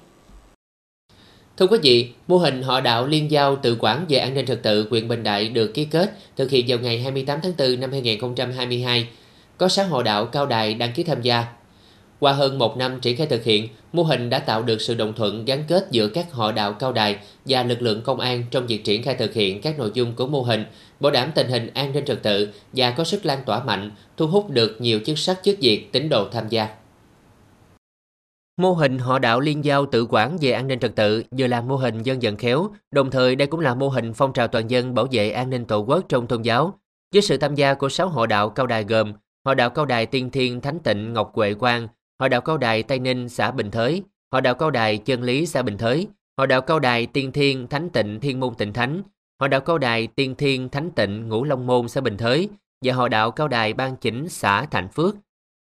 Thưa 1.58 1.68
quý 1.68 1.78
vị, 1.84 2.10
mô 2.28 2.38
hình 2.38 2.64
họ 2.64 2.82
đạo 2.82 3.08
liên 3.08 3.32
giao 3.32 3.56
tự 3.56 3.78
quản 3.80 4.06
về 4.10 4.18
an 4.18 4.34
ninh 4.34 4.46
trật 4.46 4.64
tự 4.64 4.88
huyện 4.90 5.08
Bình 5.08 5.24
Đại 5.24 5.50
được 5.50 5.74
ký 5.74 5.86
kết 5.86 6.12
thực 6.36 6.52
hiện 6.52 6.66
vào 6.68 6.80
ngày 6.80 7.00
28 7.00 7.40
tháng 7.44 7.54
4 7.58 7.80
năm 7.80 7.92
2022. 7.92 9.08
Có 9.58 9.68
6 9.68 9.86
họ 9.86 10.04
đạo 10.04 10.26
cao 10.26 10.46
đài 10.46 10.74
đăng 10.74 10.94
ký 10.94 11.04
tham 11.04 11.22
gia. 11.22 11.46
Qua 12.24 12.34
hơn 12.34 12.58
một 12.58 12.78
năm 12.78 13.00
triển 13.00 13.18
khai 13.18 13.28
thực 13.28 13.44
hiện, 13.44 13.68
mô 13.94 14.04
hình 14.04 14.30
đã 14.30 14.40
tạo 14.40 14.64
được 14.64 14.82
sự 14.82 14.96
đồng 14.96 15.14
thuận 15.14 15.46
gắn 15.46 15.64
kết 15.68 15.88
giữa 15.92 16.08
các 16.08 16.32
họ 16.32 16.52
đạo 16.52 16.74
cao 16.74 16.92
đài 16.92 17.18
và 17.46 17.64
lực 17.64 17.82
lượng 17.82 18.02
công 18.02 18.20
an 18.20 18.44
trong 18.52 18.68
việc 18.68 18.84
triển 18.84 19.04
khai 19.04 19.16
thực 19.16 19.34
hiện 19.34 19.62
các 19.62 19.80
nội 19.80 19.92
dung 19.94 20.16
của 20.16 20.28
mô 20.28 20.42
hình, 20.42 20.66
bảo 21.00 21.12
đảm 21.12 21.32
tình 21.36 21.48
hình 21.48 21.70
an 21.74 21.94
ninh 21.94 22.06
trật 22.06 22.24
tự 22.24 22.50
và 22.74 22.92
có 22.92 23.04
sức 23.04 23.26
lan 23.26 23.40
tỏa 23.46 23.64
mạnh, 23.64 23.92
thu 24.18 24.28
hút 24.28 24.50
được 24.50 24.76
nhiều 24.80 25.00
chức 25.06 25.18
sắc 25.18 25.40
chức 25.44 25.58
việc 25.62 25.90
tín 25.92 26.10
đồ 26.10 26.28
tham 26.32 26.50
gia. 26.50 26.68
Mô 28.62 28.72
hình 28.72 29.00
họ 29.00 29.20
đạo 29.20 29.40
liên 29.40 29.66
giao 29.66 29.86
tự 29.86 30.06
quản 30.10 30.38
về 30.42 30.52
an 30.52 30.68
ninh 30.68 30.80
trật 30.80 30.96
tự 30.96 31.24
vừa 31.38 31.48
là 31.48 31.62
mô 31.62 31.76
hình 31.76 32.04
dân 32.04 32.20
vận 32.22 32.38
khéo, 32.38 32.70
đồng 32.92 33.12
thời 33.12 33.36
đây 33.36 33.48
cũng 33.48 33.60
là 33.60 33.76
mô 33.76 33.90
hình 33.90 34.14
phong 34.14 34.34
trào 34.34 34.48
toàn 34.48 34.70
dân 34.70 34.94
bảo 34.94 35.08
vệ 35.12 35.32
an 35.32 35.50
ninh 35.50 35.66
tổ 35.66 35.80
quốc 35.80 36.06
trong 36.10 36.28
tôn 36.28 36.42
giáo. 36.42 36.80
với 37.14 37.22
sự 37.22 37.38
tham 37.38 37.56
gia 37.56 37.74
của 37.74 37.90
6 37.90 38.10
họ 38.10 38.26
đạo 38.26 38.50
cao 38.50 38.68
đài 38.68 38.84
gồm 38.84 39.14
họ 39.46 39.54
đạo 39.54 39.70
cao 39.70 39.86
đài 39.86 40.06
Tiên 40.06 40.32
Thiên 40.32 40.62
Thánh 40.62 40.80
Tịnh 40.80 41.14
Ngọc 41.14 41.32
Huệ 41.34 41.54
Quang, 41.54 41.88
họ 42.20 42.28
đạo 42.28 42.42
cao 42.42 42.58
đài 42.58 42.84
Tây 42.84 43.00
Ninh 43.00 43.30
xã 43.30 43.52
Bình 43.52 43.72
Thới, 43.72 44.04
họ 44.32 44.42
đạo 44.42 44.56
cao 44.56 44.72
đài 44.72 44.98
Chân 44.98 45.24
Lý 45.24 45.46
xã 45.46 45.62
Bình 45.62 45.78
Thới, 45.78 46.08
họ 46.38 46.46
đạo 46.46 46.62
cao 46.62 46.80
đài 46.80 47.06
Tiên 47.06 47.32
Thiên 47.32 47.68
Thánh 47.68 47.90
Tịnh 47.90 48.20
Thiên 48.20 48.40
Môn 48.40 48.56
Tịnh 48.56 48.74
Thánh, 48.74 49.02
họ 49.42 49.48
đạo 49.48 49.62
cao 49.62 49.78
đài 49.78 50.08
Tiên 50.08 50.36
Thiên 50.36 50.70
Thánh 50.70 50.92
Tịnh 50.92 51.30
Ngũ 51.30 51.44
Long 51.44 51.68
Môn 51.68 51.88
xã 51.88 52.02
Bình 52.02 52.18
Thới 52.18 52.50
và 52.86 52.94
họ 52.94 53.10
đạo 53.10 53.32
cao 53.32 53.48
đài 53.48 53.74
Ban 53.74 53.96
Chỉnh 53.96 54.30
xã 54.30 54.66
Thạnh 54.66 54.88
Phước. 54.88 55.16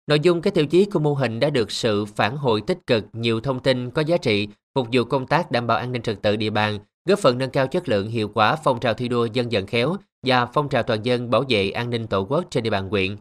Nội 0.08 0.20
dung 0.20 0.42
các 0.42 0.54
tiêu 0.54 0.66
chí 0.66 0.86
của 0.86 1.00
mô 1.00 1.14
hình 1.14 1.40
đã 1.40 1.50
được 1.50 1.72
sự 1.72 2.06
phản 2.06 2.38
hồi 2.38 2.62
tích 2.68 2.88
cực, 2.88 3.06
nhiều 3.14 3.40
thông 3.40 3.60
tin 3.60 3.92
có 3.92 4.02
giá 4.02 4.18
trị 4.18 4.48
phục 4.76 4.88
vụ 4.92 5.04
công 5.04 5.28
tác 5.28 5.52
đảm 5.52 5.68
bảo 5.68 5.78
an 5.78 5.92
ninh 5.92 6.02
trật 6.02 6.22
tự 6.22 6.36
địa 6.36 6.50
bàn, 6.50 6.80
góp 7.06 7.20
phần 7.20 7.38
nâng 7.38 7.50
cao 7.50 7.68
chất 7.68 7.90
lượng 7.90 8.08
hiệu 8.08 8.28
quả 8.34 8.56
phong 8.56 8.80
trào 8.80 8.94
thi 8.94 9.08
đua 9.08 9.26
dân 9.26 9.48
vận 9.52 9.68
khéo 9.68 9.96
và 10.28 10.46
phong 10.46 10.70
trào 10.70 10.84
toàn 10.84 11.06
dân 11.06 11.30
bảo 11.30 11.44
vệ 11.50 11.70
an 11.70 11.90
ninh 11.90 12.08
tổ 12.08 12.26
quốc 12.30 12.46
trên 12.50 12.64
địa 12.64 12.70
bàn 12.70 12.90
huyện. 12.90 13.16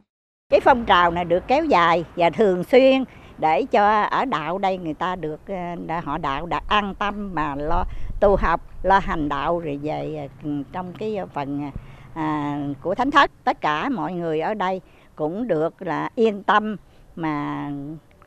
Cái 0.51 0.61
phong 0.61 0.85
trào 0.85 1.11
này 1.11 1.25
được 1.25 1.43
kéo 1.49 1.65
dài 1.65 2.05
và 2.17 2.31
thường 2.31 2.65
xuyên 2.65 3.05
để 3.41 3.65
cho 3.71 4.03
ở 4.03 4.25
đạo 4.25 4.59
đây 4.59 4.79
người 4.79 4.95
ta 4.95 5.17
được 5.17 5.41
ờ, 5.89 6.01
họ 6.05 6.19
đạo 6.19 6.47
đã 6.47 6.61
an 6.69 6.95
tâm 6.95 7.35
mà 7.35 7.55
lo 7.55 7.85
tu 8.21 8.37
học, 8.37 8.61
lo 8.83 8.99
hành 8.99 9.29
đạo 9.29 9.59
rồi 9.61 9.79
về 9.83 10.29
ờ, 10.45 10.51
trong 10.73 10.93
cái 10.99 11.19
phần 11.33 11.71
ờ, 12.15 12.23
à, 12.23 12.59
của 12.83 12.95
thánh 12.95 13.11
thất. 13.11 13.31
Tất 13.45 13.61
cả 13.61 13.89
mọi 13.89 14.13
người 14.13 14.41
ở 14.41 14.55
đây 14.55 14.81
cũng 15.17 15.49
được 15.49 15.83
là 15.83 16.11
yên 16.15 16.43
tâm 16.43 16.77
mà 17.17 17.71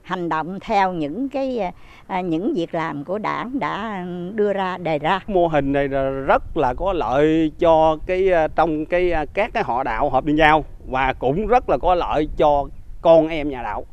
hành 0.01 0.29
động 0.29 0.59
theo 0.59 0.93
những 0.93 1.29
cái 1.29 1.71
à, 2.07 2.21
những 2.21 2.53
việc 2.53 2.75
làm 2.75 3.03
của 3.03 3.17
đảng 3.17 3.59
đã 3.59 4.05
đưa 4.33 4.53
ra 4.53 4.77
đề 4.77 4.99
ra. 4.99 5.19
Mô 5.27 5.47
hình 5.47 5.71
này 5.71 5.87
rất 6.27 6.57
là 6.57 6.73
có 6.73 6.93
lợi 6.93 7.51
cho 7.59 7.97
cái 8.05 8.29
trong 8.55 8.85
cái 8.85 9.13
các 9.33 9.53
cái 9.53 9.63
họ 9.63 9.83
đạo 9.83 10.09
hợp 10.09 10.25
liên 10.25 10.35
nhau 10.35 10.65
và 10.85 11.13
cũng 11.19 11.47
rất 11.47 11.69
là 11.69 11.77
có 11.77 11.95
lợi 11.95 12.27
cho 12.37 12.65
con 13.01 13.27
em 13.27 13.49
nhà 13.49 13.63
đạo 13.63 13.85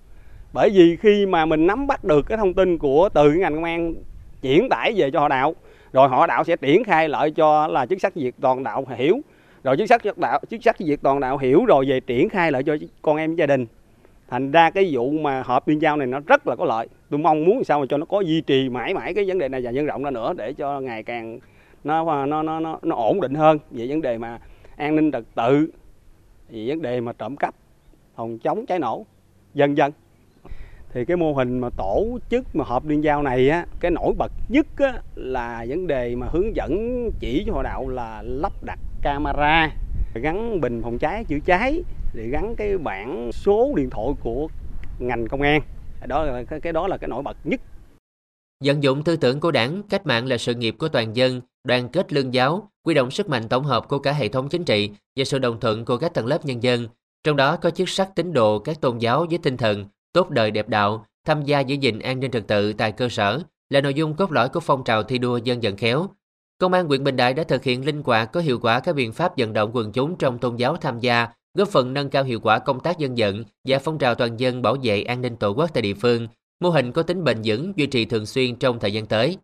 bởi 0.52 0.70
vì 0.70 0.96
khi 0.96 1.26
mà 1.26 1.46
mình 1.46 1.66
nắm 1.66 1.86
bắt 1.86 2.04
được 2.04 2.22
cái 2.22 2.38
thông 2.38 2.54
tin 2.54 2.78
của 2.78 3.08
từ 3.14 3.32
ngành 3.32 3.54
công 3.54 3.64
an 3.64 3.94
chuyển 4.42 4.68
tải 4.68 4.92
về 4.96 5.10
cho 5.10 5.20
họ 5.20 5.28
đạo 5.28 5.54
rồi 5.92 6.08
họ 6.08 6.26
đạo 6.26 6.44
sẽ 6.44 6.56
triển 6.56 6.84
khai 6.84 7.08
lại 7.08 7.30
cho 7.30 7.66
là 7.66 7.86
chức 7.86 8.00
sắc 8.00 8.14
việc 8.14 8.34
toàn 8.40 8.62
đạo 8.62 8.86
hiểu 8.96 9.20
rồi 9.64 9.76
chức 9.76 9.88
sắc 9.88 10.18
đạo 10.18 10.40
chức 10.50 10.62
sắc 10.62 10.78
việc 10.78 11.02
toàn 11.02 11.20
đạo 11.20 11.38
hiểu 11.38 11.64
rồi 11.64 11.84
về 11.88 12.00
triển 12.00 12.28
khai 12.28 12.52
lại 12.52 12.62
cho 12.62 12.76
con 13.02 13.16
em 13.16 13.36
gia 13.36 13.46
đình. 13.46 13.66
Thành 14.28 14.50
ra 14.50 14.70
cái 14.70 14.88
vụ 14.92 15.10
mà 15.10 15.42
họp 15.42 15.66
biên 15.66 15.78
giao 15.78 15.96
này 15.96 16.06
nó 16.06 16.20
rất 16.26 16.46
là 16.46 16.56
có 16.56 16.64
lợi. 16.64 16.88
Tôi 17.10 17.18
mong 17.18 17.44
muốn 17.44 17.64
sao 17.64 17.80
mà 17.80 17.86
cho 17.88 17.98
nó 17.98 18.06
có 18.06 18.20
duy 18.20 18.40
trì 18.40 18.68
mãi 18.68 18.94
mãi 18.94 19.14
cái 19.14 19.24
vấn 19.28 19.38
đề 19.38 19.48
này 19.48 19.60
và 19.64 19.70
nhân 19.70 19.86
rộng 19.86 20.04
ra 20.04 20.10
nữa 20.10 20.32
để 20.36 20.52
cho 20.52 20.80
ngày 20.80 21.02
càng 21.02 21.38
nó 21.84 22.26
nó 22.26 22.42
nó 22.42 22.60
nó, 22.60 22.78
nó 22.82 22.96
ổn 22.96 23.20
định 23.20 23.34
hơn 23.34 23.58
về 23.70 23.86
vấn 23.88 24.02
đề 24.02 24.18
mà 24.18 24.38
an 24.76 24.96
ninh 24.96 25.12
trật 25.12 25.24
tự 25.34 25.70
về 26.50 26.64
vấn 26.66 26.82
đề 26.82 27.00
mà 27.00 27.12
trộm 27.12 27.36
cắp 27.36 27.54
phòng 28.16 28.38
chống 28.38 28.66
cháy 28.66 28.78
nổ 28.78 29.06
dần 29.54 29.76
dần 29.76 29.92
thì 30.94 31.04
cái 31.04 31.16
mô 31.16 31.32
hình 31.32 31.58
mà 31.58 31.70
tổ 31.76 32.18
chức 32.30 32.56
mà 32.56 32.64
họp 32.64 32.86
liên 32.86 33.04
giao 33.04 33.22
này 33.22 33.48
á 33.48 33.66
cái 33.80 33.90
nổi 33.90 34.12
bật 34.18 34.32
nhất 34.48 34.66
á, 34.76 35.02
là 35.14 35.64
vấn 35.68 35.86
đề 35.86 36.16
mà 36.16 36.26
hướng 36.32 36.56
dẫn 36.56 36.70
chỉ 37.20 37.44
cho 37.46 37.52
họ 37.52 37.62
đạo 37.62 37.88
là 37.88 38.22
lắp 38.22 38.52
đặt 38.64 38.78
camera 39.02 39.70
gắn 40.14 40.60
bình 40.60 40.82
phòng 40.82 40.98
cháy 40.98 41.24
chữa 41.24 41.38
cháy 41.44 41.82
để 42.14 42.26
gắn 42.26 42.54
cái 42.56 42.78
bảng 42.78 43.30
số 43.32 43.72
điện 43.76 43.90
thoại 43.90 44.08
của 44.20 44.48
ngành 44.98 45.28
công 45.28 45.42
an 45.42 45.62
đó 46.06 46.22
là 46.22 46.42
cái, 46.44 46.60
cái 46.60 46.72
đó 46.72 46.88
là 46.88 46.96
cái 46.96 47.08
nổi 47.08 47.22
bật 47.22 47.36
nhất 47.44 47.60
Vận 48.64 48.82
dụng 48.82 49.04
tư 49.04 49.16
tưởng 49.16 49.40
của 49.40 49.50
đảng, 49.50 49.82
cách 49.82 50.06
mạng 50.06 50.26
là 50.26 50.38
sự 50.38 50.54
nghiệp 50.54 50.74
của 50.78 50.88
toàn 50.88 51.16
dân, 51.16 51.40
đoàn 51.64 51.88
kết 51.88 52.12
lương 52.12 52.34
giáo, 52.34 52.70
quy 52.84 52.94
động 52.94 53.10
sức 53.10 53.28
mạnh 53.28 53.48
tổng 53.48 53.64
hợp 53.64 53.88
của 53.88 53.98
cả 53.98 54.12
hệ 54.12 54.28
thống 54.28 54.48
chính 54.48 54.64
trị 54.64 54.90
và 55.16 55.24
sự 55.24 55.38
đồng 55.38 55.60
thuận 55.60 55.84
của 55.84 55.96
các 55.96 56.14
tầng 56.14 56.26
lớp 56.26 56.44
nhân 56.44 56.62
dân. 56.62 56.88
Trong 57.24 57.36
đó 57.36 57.56
có 57.56 57.70
chức 57.70 57.88
sắc 57.88 58.14
tín 58.14 58.32
đồ 58.32 58.58
các 58.58 58.80
tôn 58.80 58.98
giáo 58.98 59.26
với 59.30 59.38
tinh 59.42 59.56
thần, 59.56 59.86
tốt 60.12 60.30
đời 60.30 60.50
đẹp 60.50 60.68
đạo, 60.68 61.06
tham 61.24 61.42
gia 61.42 61.60
giữ 61.60 61.76
gìn 61.80 61.98
an 61.98 62.20
ninh 62.20 62.30
trật 62.30 62.46
tự 62.46 62.72
tại 62.72 62.92
cơ 62.92 63.08
sở 63.08 63.40
là 63.68 63.80
nội 63.80 63.94
dung 63.94 64.16
cốt 64.16 64.32
lõi 64.32 64.48
của 64.48 64.60
phong 64.60 64.84
trào 64.84 65.02
thi 65.02 65.18
đua 65.18 65.36
dân 65.36 65.60
vận 65.62 65.76
khéo. 65.76 66.06
Công 66.58 66.72
an 66.72 66.86
huyện 66.86 67.04
Bình 67.04 67.16
Đại 67.16 67.34
đã 67.34 67.44
thực 67.44 67.64
hiện 67.64 67.86
linh 67.86 68.02
hoạt 68.02 68.32
có 68.32 68.40
hiệu 68.40 68.58
quả 68.62 68.80
các 68.80 68.94
biện 68.94 69.12
pháp 69.12 69.32
vận 69.36 69.52
động 69.52 69.70
quần 69.74 69.92
chúng 69.92 70.18
trong 70.18 70.38
tôn 70.38 70.56
giáo 70.56 70.76
tham 70.76 70.98
gia 70.98 71.28
góp 71.54 71.68
phần 71.68 71.94
nâng 71.94 72.10
cao 72.10 72.24
hiệu 72.24 72.40
quả 72.40 72.58
công 72.58 72.80
tác 72.80 72.98
dân 72.98 73.14
vận 73.16 73.44
và 73.64 73.78
phong 73.78 73.98
trào 73.98 74.14
toàn 74.14 74.36
dân 74.40 74.62
bảo 74.62 74.76
vệ 74.82 75.02
an 75.02 75.20
ninh 75.20 75.36
tổ 75.36 75.50
quốc 75.50 75.70
tại 75.74 75.82
địa 75.82 75.94
phương. 75.94 76.28
Mô 76.60 76.70
hình 76.70 76.92
có 76.92 77.02
tính 77.02 77.24
bền 77.24 77.36
vững, 77.44 77.72
duy 77.76 77.86
trì 77.86 78.04
thường 78.04 78.26
xuyên 78.26 78.56
trong 78.56 78.78
thời 78.78 78.92
gian 78.92 79.06
tới. 79.06 79.36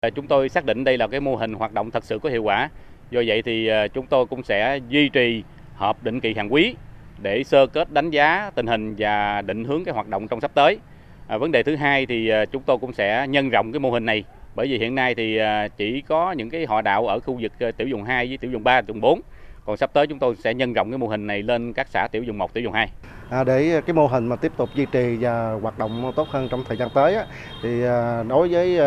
Ờ, 0.00 0.10
chúng 0.10 0.26
tôi 0.26 0.48
xác 0.48 0.64
định 0.64 0.84
đây 0.84 0.98
là 0.98 1.06
cái 1.06 1.20
mô 1.20 1.36
hình 1.36 1.54
hoạt 1.54 1.72
động 1.72 1.90
thật 1.90 2.04
sự 2.04 2.18
có 2.22 2.30
hiệu 2.30 2.42
quả. 2.42 2.70
Do 3.10 3.22
vậy 3.26 3.42
thì 3.42 3.66
ờ, 3.66 3.88
chúng 3.88 4.06
tôi 4.06 4.26
cũng 4.26 4.42
sẽ 4.42 4.80
duy 4.88 5.08
trì 5.08 5.42
họp 5.74 6.04
định 6.04 6.20
kỳ 6.20 6.34
hàng 6.34 6.52
quý 6.52 6.74
để 7.22 7.44
sơ 7.44 7.66
kết 7.66 7.92
đánh 7.92 8.10
giá 8.10 8.50
tình 8.54 8.66
hình 8.66 8.94
và 8.98 9.42
định 9.42 9.64
hướng 9.64 9.84
cái 9.84 9.94
hoạt 9.94 10.08
động 10.08 10.28
trong 10.28 10.40
sắp 10.40 10.50
tới. 10.54 10.78
À, 11.26 11.38
vấn 11.38 11.52
đề 11.52 11.62
thứ 11.62 11.76
hai 11.76 12.06
thì 12.06 12.28
à, 12.28 12.44
chúng 12.44 12.62
tôi 12.62 12.78
cũng 12.78 12.92
sẽ 12.92 13.26
nhân 13.28 13.50
rộng 13.50 13.72
cái 13.72 13.80
mô 13.80 13.90
hình 13.90 14.06
này 14.06 14.24
bởi 14.54 14.66
vì 14.66 14.78
hiện 14.78 14.94
nay 14.94 15.14
thì 15.14 15.36
à, 15.36 15.68
chỉ 15.68 16.00
có 16.00 16.32
những 16.32 16.50
cái 16.50 16.66
họ 16.66 16.82
đạo 16.82 17.06
ở 17.06 17.20
khu 17.20 17.38
vực 17.42 17.52
à, 17.58 17.70
tiểu 17.76 17.88
vùng 17.90 18.04
2 18.04 18.26
với 18.26 18.38
tiểu 18.38 18.50
vùng 18.52 18.64
3, 18.64 18.80
tiểu 18.80 18.94
vùng 18.94 19.00
4 19.00 19.20
còn 19.64 19.76
sắp 19.76 19.90
tới 19.92 20.06
chúng 20.06 20.18
tôi 20.18 20.36
sẽ 20.36 20.54
nhân 20.54 20.72
rộng 20.72 20.90
cái 20.90 20.98
mô 20.98 21.06
hình 21.06 21.26
này 21.26 21.42
lên 21.42 21.72
các 21.72 21.86
xã 21.90 22.08
tiểu 22.12 22.24
vùng 22.26 22.38
1, 22.38 22.54
tiểu 22.54 22.64
vùng 22.64 22.74
2. 22.74 22.90
À, 23.30 23.44
để 23.44 23.80
cái 23.86 23.94
mô 23.94 24.06
hình 24.06 24.26
mà 24.26 24.36
tiếp 24.36 24.52
tục 24.56 24.68
duy 24.74 24.86
trì 24.92 25.16
và 25.16 25.52
hoạt 25.62 25.78
động 25.78 26.12
tốt 26.16 26.28
hơn 26.28 26.48
trong 26.50 26.64
thời 26.68 26.76
gian 26.76 26.90
tới 26.90 27.14
á, 27.14 27.24
thì 27.62 27.80
đối 28.28 28.48
với 28.48 28.80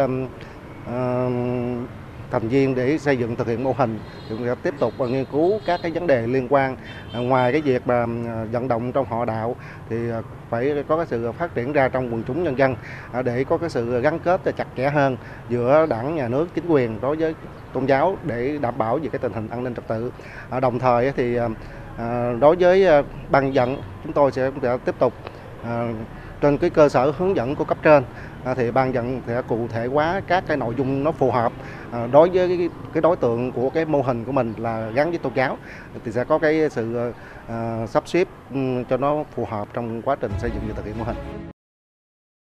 thành 2.32 2.48
viên 2.48 2.76
để 2.76 2.98
xây 2.98 3.18
dựng 3.18 3.36
thực 3.36 3.48
hiện 3.48 3.64
mô 3.64 3.74
hình. 3.78 4.00
Chúng 4.30 4.46
sẽ 4.46 4.56
tiếp 4.64 4.74
tục 4.80 4.94
nghiên 5.00 5.26
cứu 5.26 5.60
các 5.66 5.80
cái 5.84 5.92
vấn 5.92 6.08
đề 6.08 6.28
liên 6.28 6.48
quan. 6.50 6.76
À, 7.14 7.20
ngoài 7.20 7.52
cái 7.52 7.62
việc 7.62 7.88
mà 7.88 8.06
à, 8.28 8.46
vận 8.52 8.68
động 8.68 8.92
trong 8.92 9.06
họ 9.06 9.26
đạo 9.26 9.56
thì 9.90 10.12
à, 10.12 10.22
phải 10.50 10.84
có 10.88 10.98
cái 10.98 11.06
sự 11.06 11.32
phát 11.32 11.56
triển 11.56 11.74
ra 11.74 11.90
trong 11.90 12.14
quần 12.14 12.24
chúng 12.28 12.44
nhân 12.44 12.58
dân 12.58 12.76
để 13.24 13.44
có 13.44 13.58
cái 13.58 13.70
sự 13.70 14.02
gắn 14.02 14.20
kết 14.20 14.42
chặt 14.58 14.68
chẽ 14.78 14.90
hơn 14.90 15.18
giữa 15.50 15.86
đảng, 15.90 16.16
nhà 16.16 16.28
nước, 16.28 16.48
chính 16.56 16.68
quyền 16.68 17.02
đối 17.02 17.16
với 17.16 17.36
tôn 17.74 17.86
giáo 17.86 18.18
để 18.24 18.58
đảm 18.62 18.78
bảo 18.78 18.98
về 18.98 19.10
cái 19.12 19.20
tình 19.20 19.34
hình 19.34 19.48
an 19.48 19.64
ninh 19.64 19.76
trật 19.76 19.88
tự. 19.88 20.12
Đồng 20.62 20.80
thời 20.80 21.12
thì 21.12 21.38
đối 22.40 22.56
với 22.56 23.04
ban 23.30 23.54
dẫn 23.54 23.78
chúng 24.04 24.14
tôi 24.14 24.32
sẽ 24.32 24.52
tiếp 24.86 24.96
tục 25.00 25.14
trên 26.42 26.58
cái 26.58 26.70
cơ 26.70 26.90
sở 26.90 27.14
hướng 27.18 27.36
dẫn 27.36 27.56
của 27.56 27.64
cấp 27.64 27.78
trên 27.82 28.04
À, 28.46 28.54
thì 28.54 28.72
ban 28.72 28.94
dân 28.94 29.22
sẽ 29.28 29.42
cụ 29.48 29.68
thể 29.68 29.86
hóa 29.86 30.22
các 30.28 30.44
cái 30.48 30.58
nội 30.58 30.74
dung 30.78 31.04
nó 31.04 31.12
phù 31.12 31.32
hợp 31.32 31.54
à, 31.92 32.08
đối 32.08 32.30
với 32.30 32.70
cái, 32.94 33.02
đối 33.02 33.16
tượng 33.16 33.52
của 33.52 33.70
cái 33.70 33.86
mô 33.86 34.02
hình 34.02 34.26
của 34.26 34.32
mình 34.32 34.54
là 34.58 34.90
gắn 34.90 35.10
với 35.10 35.20
tôn 35.20 35.34
giáo 35.36 35.58
thì 36.06 36.12
sẽ 36.12 36.24
có 36.24 36.40
cái 36.40 36.70
sự 36.70 36.96
ờ, 36.96 37.14
à, 37.48 37.88
sắp 37.88 38.08
xếp 38.08 38.28
ừ, 38.54 38.60
cho 38.90 38.98
nó 38.98 39.24
phù 39.36 39.46
hợp 39.46 39.68
trong 39.74 40.02
quá 40.02 40.16
trình 40.16 40.32
xây 40.42 40.52
dựng 40.52 40.64
và 40.68 40.74
thực 40.74 40.86
hiện 40.86 40.98
mô 40.98 41.04
hình. 41.04 41.16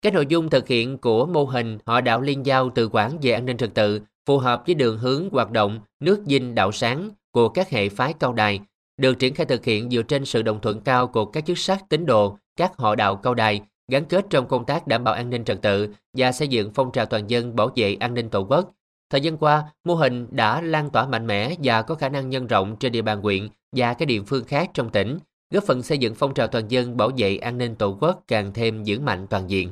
Các 0.03 0.15
nội 0.15 0.27
dung 0.27 0.51
thực 0.51 0.69
hiện 0.69 0.99
của 0.99 1.27
mô 1.27 1.45
hình 1.45 1.79
họ 1.87 2.01
đạo 2.01 2.21
liên 2.21 2.47
giao 2.47 2.71
tự 2.71 2.89
quản 2.93 3.19
về 3.23 3.33
an 3.33 3.45
ninh 3.45 3.57
trật 3.57 3.75
tự 3.75 4.01
phù 4.27 4.39
hợp 4.39 4.63
với 4.67 4.75
đường 4.75 4.99
hướng 4.99 5.31
hoạt 5.31 5.51
động 5.51 5.81
nước 6.01 6.23
dinh 6.27 6.55
đạo 6.55 6.73
sáng 6.73 7.11
của 7.33 7.49
các 7.49 7.71
hệ 7.71 7.89
phái 7.89 8.13
cao 8.13 8.33
đài 8.33 8.61
được 8.97 9.19
triển 9.19 9.35
khai 9.35 9.47
thực 9.47 9.65
hiện 9.65 9.91
dựa 9.91 10.03
trên 10.03 10.25
sự 10.25 10.43
đồng 10.43 10.61
thuận 10.61 10.81
cao 10.81 11.07
của 11.07 11.25
các 11.25 11.47
chức 11.47 11.59
sắc 11.59 11.89
tín 11.89 12.07
đồ, 12.07 12.39
các 12.57 12.77
họ 12.77 12.95
đạo 12.95 13.17
cao 13.17 13.35
đài 13.35 13.61
gắn 13.89 14.05
kết 14.05 14.27
trong 14.31 14.49
công 14.49 14.67
tác 14.67 14.87
đảm 14.87 15.05
bảo 15.05 15.15
an 15.15 15.31
ninh 15.31 15.45
trật 15.45 15.63
tự 15.63 15.89
và 16.13 16.33
xây 16.33 16.49
dựng 16.49 16.71
phong 16.75 16.93
trào 16.93 17.07
toàn 17.07 17.31
dân 17.31 17.57
bảo 17.57 17.71
vệ 17.77 17.95
an 17.95 18.15
ninh 18.15 18.31
tổ 18.31 18.47
quốc. 18.49 18.73
Thời 19.11 19.21
gian 19.21 19.39
qua, 19.39 19.65
mô 19.85 19.95
hình 19.95 20.27
đã 20.31 20.61
lan 20.61 20.91
tỏa 20.91 21.07
mạnh 21.07 21.27
mẽ 21.27 21.55
và 21.63 21.83
có 21.83 21.95
khả 21.95 22.09
năng 22.09 22.31
nhân 22.31 22.47
rộng 22.47 22.77
trên 22.81 22.93
địa 22.93 23.03
bàn 23.03 23.21
huyện 23.21 23.49
và 23.73 23.95
các 23.95 24.05
địa 24.05 24.21
phương 24.27 24.45
khác 24.45 24.71
trong 24.75 24.91
tỉnh, 24.91 25.19
góp 25.51 25.65
phần 25.65 25.83
xây 25.83 25.99
dựng 25.99 26.15
phong 26.15 26.35
trào 26.35 26.47
toàn 26.47 26.69
dân 26.69 26.97
bảo 26.97 27.11
vệ 27.17 27.37
an 27.37 27.59
ninh 27.59 27.75
tổ 27.75 27.99
quốc 28.01 28.25
càng 28.29 28.53
thêm 28.53 28.83
vững 28.87 29.05
mạnh 29.05 29.27
toàn 29.31 29.51
diện. 29.51 29.71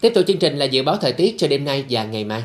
Tiếp 0.00 0.12
tục 0.14 0.24
chương 0.26 0.38
trình 0.38 0.56
là 0.56 0.64
dự 0.64 0.82
báo 0.82 0.96
thời 0.96 1.12
tiết 1.12 1.34
cho 1.38 1.48
đêm 1.48 1.64
nay 1.64 1.84
và 1.90 2.04
ngày 2.04 2.24
mai. 2.24 2.44